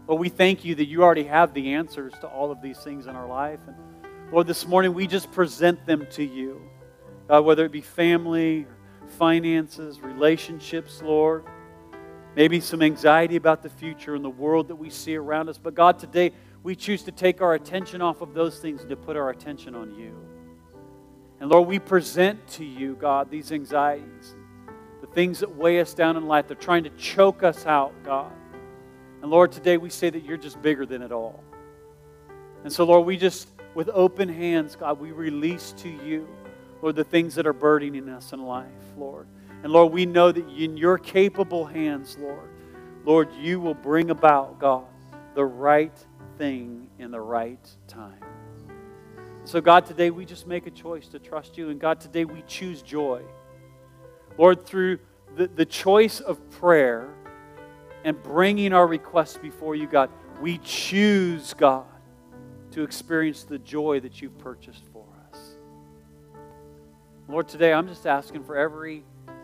Lord, 0.07 0.19
we 0.19 0.29
thank 0.29 0.65
you 0.65 0.75
that 0.75 0.85
you 0.85 1.03
already 1.03 1.23
have 1.23 1.53
the 1.53 1.73
answers 1.73 2.13
to 2.21 2.27
all 2.27 2.51
of 2.51 2.61
these 2.61 2.77
things 2.79 3.07
in 3.07 3.15
our 3.15 3.27
life. 3.27 3.59
And 3.67 3.75
Lord, 4.31 4.47
this 4.47 4.65
morning 4.65 4.93
we 4.93 5.07
just 5.07 5.29
present 5.33 5.85
them 5.85 6.07
to 6.11 6.23
you. 6.23 6.61
God, 7.27 7.41
whether 7.41 7.65
it 7.65 7.71
be 7.73 7.81
family, 7.81 8.65
finances, 9.17 9.99
relationships, 9.99 11.01
Lord, 11.01 11.43
maybe 12.33 12.61
some 12.61 12.81
anxiety 12.81 13.35
about 13.35 13.61
the 13.61 13.69
future 13.69 14.15
and 14.15 14.23
the 14.23 14.29
world 14.29 14.69
that 14.69 14.75
we 14.77 14.89
see 14.89 15.17
around 15.17 15.49
us. 15.49 15.57
But 15.57 15.75
God, 15.75 15.99
today 15.99 16.31
we 16.63 16.77
choose 16.77 17.03
to 17.03 17.11
take 17.11 17.41
our 17.41 17.55
attention 17.55 18.01
off 18.01 18.21
of 18.21 18.33
those 18.33 18.59
things 18.59 18.79
and 18.79 18.89
to 18.89 18.95
put 18.95 19.17
our 19.17 19.31
attention 19.31 19.75
on 19.75 19.93
you. 19.95 20.15
And 21.41 21.49
Lord, 21.49 21.67
we 21.67 21.77
present 21.77 22.47
to 22.51 22.63
you, 22.63 22.95
God, 22.95 23.29
these 23.29 23.51
anxieties, 23.51 24.35
the 25.01 25.07
things 25.07 25.41
that 25.41 25.53
weigh 25.57 25.81
us 25.81 25.93
down 25.93 26.15
in 26.15 26.25
life. 26.25 26.47
They're 26.47 26.55
trying 26.55 26.85
to 26.85 26.91
choke 26.91 27.43
us 27.43 27.65
out, 27.65 27.91
God. 28.05 28.31
And 29.21 29.29
Lord, 29.29 29.51
today 29.51 29.75
we 29.75 29.89
say 29.89 30.09
that 30.09 30.23
you're 30.23 30.37
just 30.37 30.61
bigger 30.61 30.85
than 30.85 31.01
it 31.01 31.11
all. 31.11 31.43
And 32.63 32.71
so, 32.71 32.83
Lord, 32.83 33.07
we 33.07 33.17
just, 33.17 33.50
with 33.73 33.89
open 33.93 34.29
hands, 34.29 34.75
God, 34.75 34.99
we 34.99 35.11
release 35.11 35.73
to 35.77 35.89
you, 35.89 36.27
Lord, 36.81 36.95
the 36.95 37.03
things 37.03 37.35
that 37.35 37.47
are 37.47 37.53
burdening 37.53 38.09
us 38.09 38.33
in 38.33 38.43
life, 38.43 38.67
Lord. 38.97 39.27
And 39.63 39.71
Lord, 39.71 39.93
we 39.93 40.05
know 40.05 40.31
that 40.31 40.47
in 40.49 40.75
your 40.77 40.97
capable 40.97 41.65
hands, 41.65 42.17
Lord, 42.19 42.49
Lord, 43.05 43.29
you 43.39 43.59
will 43.59 43.73
bring 43.73 44.09
about, 44.09 44.59
God, 44.59 44.85
the 45.35 45.45
right 45.45 45.97
thing 46.37 46.87
in 46.99 47.11
the 47.11 47.19
right 47.19 47.59
time. 47.87 48.19
So, 49.43 49.59
God, 49.59 49.85
today 49.85 50.11
we 50.11 50.25
just 50.25 50.45
make 50.45 50.67
a 50.67 50.71
choice 50.71 51.07
to 51.09 51.19
trust 51.19 51.57
you. 51.57 51.69
And 51.69 51.79
God, 51.79 51.99
today 51.99 52.25
we 52.25 52.43
choose 52.47 52.81
joy. 52.81 53.21
Lord, 54.37 54.65
through 54.65 54.99
the, 55.35 55.47
the 55.47 55.65
choice 55.65 56.19
of 56.19 56.49
prayer 56.51 57.09
and 58.03 58.21
bringing 58.21 58.73
our 58.73 58.85
requests 58.85 59.37
before 59.37 59.75
you, 59.75 59.87
God, 59.87 60.09
we 60.41 60.59
choose, 60.59 61.53
God, 61.53 61.85
to 62.71 62.83
experience 62.83 63.43
the 63.43 63.59
joy 63.59 63.99
that 63.99 64.21
you've 64.21 64.37
purchased 64.37 64.83
for 64.93 65.05
us. 65.31 65.55
Lord, 67.27 67.47
today 67.47 67.73
I'm 67.73 67.87
just 67.87 68.07
asking 68.07 68.43
for 68.43 68.57
every 68.57 69.03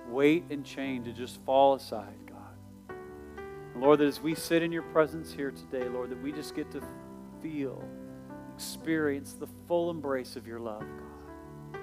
weight 0.09 0.45
and 0.49 0.65
chain 0.65 1.03
to 1.03 1.11
just 1.11 1.41
fall 1.45 1.75
aside, 1.75 2.15
God. 2.25 2.95
Lord, 3.75 3.99
that 3.99 4.07
as 4.07 4.21
we 4.21 4.33
sit 4.33 4.63
in 4.63 4.71
your 4.71 4.83
presence 4.83 5.31
here 5.31 5.51
today, 5.51 5.87
Lord, 5.87 6.09
that 6.09 6.21
we 6.21 6.31
just 6.31 6.55
get 6.55 6.71
to 6.71 6.81
feel 7.41 7.83
experience 8.55 9.33
the 9.33 9.47
full 9.67 9.91
embrace 9.91 10.35
of 10.35 10.47
your 10.47 10.59
love, 10.59 10.81
God. 10.81 11.79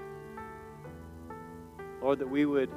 Lord, 2.02 2.18
that 2.18 2.28
we 2.28 2.46
would 2.46 2.70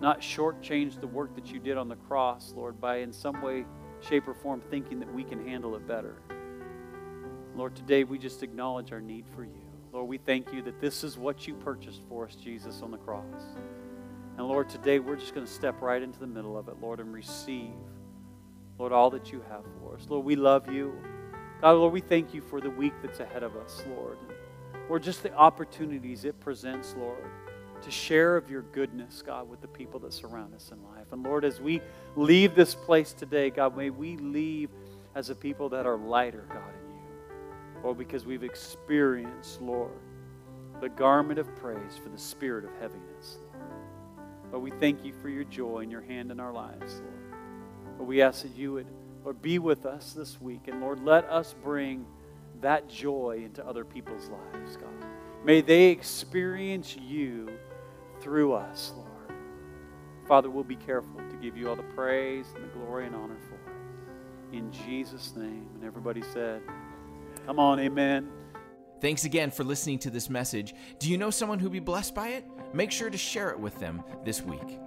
not 0.00 0.20
shortchange 0.20 1.00
the 1.00 1.06
work 1.06 1.34
that 1.36 1.46
you 1.52 1.60
did 1.60 1.76
on 1.76 1.88
the 1.88 1.96
cross, 1.96 2.52
Lord, 2.56 2.80
by 2.80 2.98
in 2.98 3.12
some 3.12 3.40
way, 3.40 3.64
shape, 4.00 4.26
or 4.26 4.34
form 4.34 4.60
thinking 4.60 4.98
that 5.00 5.14
we 5.14 5.22
can 5.22 5.46
handle 5.46 5.76
it 5.76 5.86
better. 5.86 6.16
Lord, 7.56 7.74
today 7.74 8.04
we 8.04 8.18
just 8.18 8.42
acknowledge 8.42 8.92
our 8.92 9.00
need 9.00 9.24
for 9.34 9.42
you. 9.42 9.62
Lord, 9.90 10.08
we 10.08 10.18
thank 10.18 10.52
you 10.52 10.60
that 10.60 10.78
this 10.78 11.02
is 11.02 11.16
what 11.16 11.48
you 11.48 11.54
purchased 11.54 12.02
for 12.06 12.26
us, 12.26 12.34
Jesus, 12.34 12.82
on 12.82 12.90
the 12.90 12.98
cross. 12.98 13.24
And 14.36 14.46
Lord, 14.46 14.68
today 14.68 14.98
we're 14.98 15.16
just 15.16 15.34
going 15.34 15.46
to 15.46 15.52
step 15.52 15.80
right 15.80 16.02
into 16.02 16.20
the 16.20 16.26
middle 16.26 16.58
of 16.58 16.68
it, 16.68 16.74
Lord, 16.82 17.00
and 17.00 17.14
receive, 17.14 17.72
Lord, 18.78 18.92
all 18.92 19.08
that 19.08 19.32
you 19.32 19.42
have 19.48 19.64
for 19.80 19.94
us. 19.94 20.06
Lord, 20.06 20.26
we 20.26 20.36
love 20.36 20.70
you. 20.70 20.92
God, 21.62 21.72
Lord, 21.72 21.94
we 21.94 22.02
thank 22.02 22.34
you 22.34 22.42
for 22.42 22.60
the 22.60 22.68
week 22.68 22.92
that's 23.02 23.20
ahead 23.20 23.42
of 23.42 23.56
us, 23.56 23.82
Lord. 23.88 24.18
Lord, 24.90 25.02
just 25.02 25.22
the 25.22 25.32
opportunities 25.34 26.26
it 26.26 26.38
presents, 26.40 26.94
Lord, 26.98 27.24
to 27.80 27.90
share 27.90 28.36
of 28.36 28.50
your 28.50 28.62
goodness, 28.72 29.22
God, 29.22 29.48
with 29.48 29.62
the 29.62 29.68
people 29.68 29.98
that 30.00 30.12
surround 30.12 30.54
us 30.54 30.72
in 30.72 30.94
life. 30.94 31.06
And 31.10 31.22
Lord, 31.22 31.42
as 31.42 31.58
we 31.58 31.80
leave 32.16 32.54
this 32.54 32.74
place 32.74 33.14
today, 33.14 33.48
God, 33.48 33.74
may 33.74 33.88
we 33.88 34.18
leave 34.18 34.68
as 35.14 35.30
a 35.30 35.34
people 35.34 35.70
that 35.70 35.86
are 35.86 35.96
lighter, 35.96 36.44
God, 36.50 36.74
Lord, 37.86 37.98
because 37.98 38.26
we've 38.26 38.42
experienced, 38.42 39.62
Lord, 39.62 39.92
the 40.80 40.88
garment 40.88 41.38
of 41.38 41.54
praise 41.54 41.96
for 42.02 42.08
the 42.08 42.18
spirit 42.18 42.64
of 42.64 42.72
heaviness, 42.80 43.38
Lord. 43.52 44.50
Lord, 44.50 44.64
we 44.64 44.70
thank 44.80 45.04
you 45.04 45.12
for 45.22 45.28
your 45.28 45.44
joy 45.44 45.82
and 45.82 45.92
your 45.92 46.00
hand 46.00 46.32
in 46.32 46.40
our 46.40 46.52
lives, 46.52 47.00
Lord. 47.00 47.38
Lord, 47.98 48.08
we 48.08 48.22
ask 48.22 48.42
that 48.42 48.56
you 48.56 48.72
would 48.72 48.88
Lord, 49.22 49.40
be 49.40 49.60
with 49.60 49.86
us 49.86 50.14
this 50.14 50.40
week. 50.40 50.62
And 50.66 50.80
Lord, 50.80 51.04
let 51.04 51.26
us 51.26 51.54
bring 51.62 52.04
that 52.60 52.88
joy 52.88 53.42
into 53.44 53.64
other 53.64 53.84
people's 53.84 54.28
lives, 54.30 54.76
God. 54.76 55.06
May 55.44 55.60
they 55.60 55.84
experience 55.84 56.96
you 56.96 57.48
through 58.20 58.54
us, 58.54 58.94
Lord. 58.96 59.38
Father, 60.26 60.50
we'll 60.50 60.64
be 60.64 60.74
careful 60.74 61.20
to 61.30 61.36
give 61.36 61.56
you 61.56 61.68
all 61.68 61.76
the 61.76 61.84
praise 61.84 62.46
and 62.56 62.64
the 62.64 62.68
glory 62.68 63.06
and 63.06 63.14
honor 63.14 63.38
for 63.48 63.54
it. 63.54 64.56
In 64.56 64.72
Jesus' 64.72 65.34
name. 65.36 65.68
And 65.76 65.84
everybody 65.84 66.22
said, 66.32 66.62
Come 67.46 67.60
on, 67.60 67.78
amen. 67.78 68.28
Thanks 69.00 69.24
again 69.24 69.50
for 69.50 69.62
listening 69.62 70.00
to 70.00 70.10
this 70.10 70.28
message. 70.28 70.74
Do 70.98 71.08
you 71.08 71.16
know 71.16 71.30
someone 71.30 71.58
who'd 71.60 71.70
be 71.70 71.78
blessed 71.80 72.14
by 72.14 72.28
it? 72.30 72.44
Make 72.74 72.90
sure 72.90 73.08
to 73.08 73.16
share 73.16 73.50
it 73.50 73.60
with 73.60 73.78
them 73.78 74.02
this 74.24 74.42
week. 74.42 74.80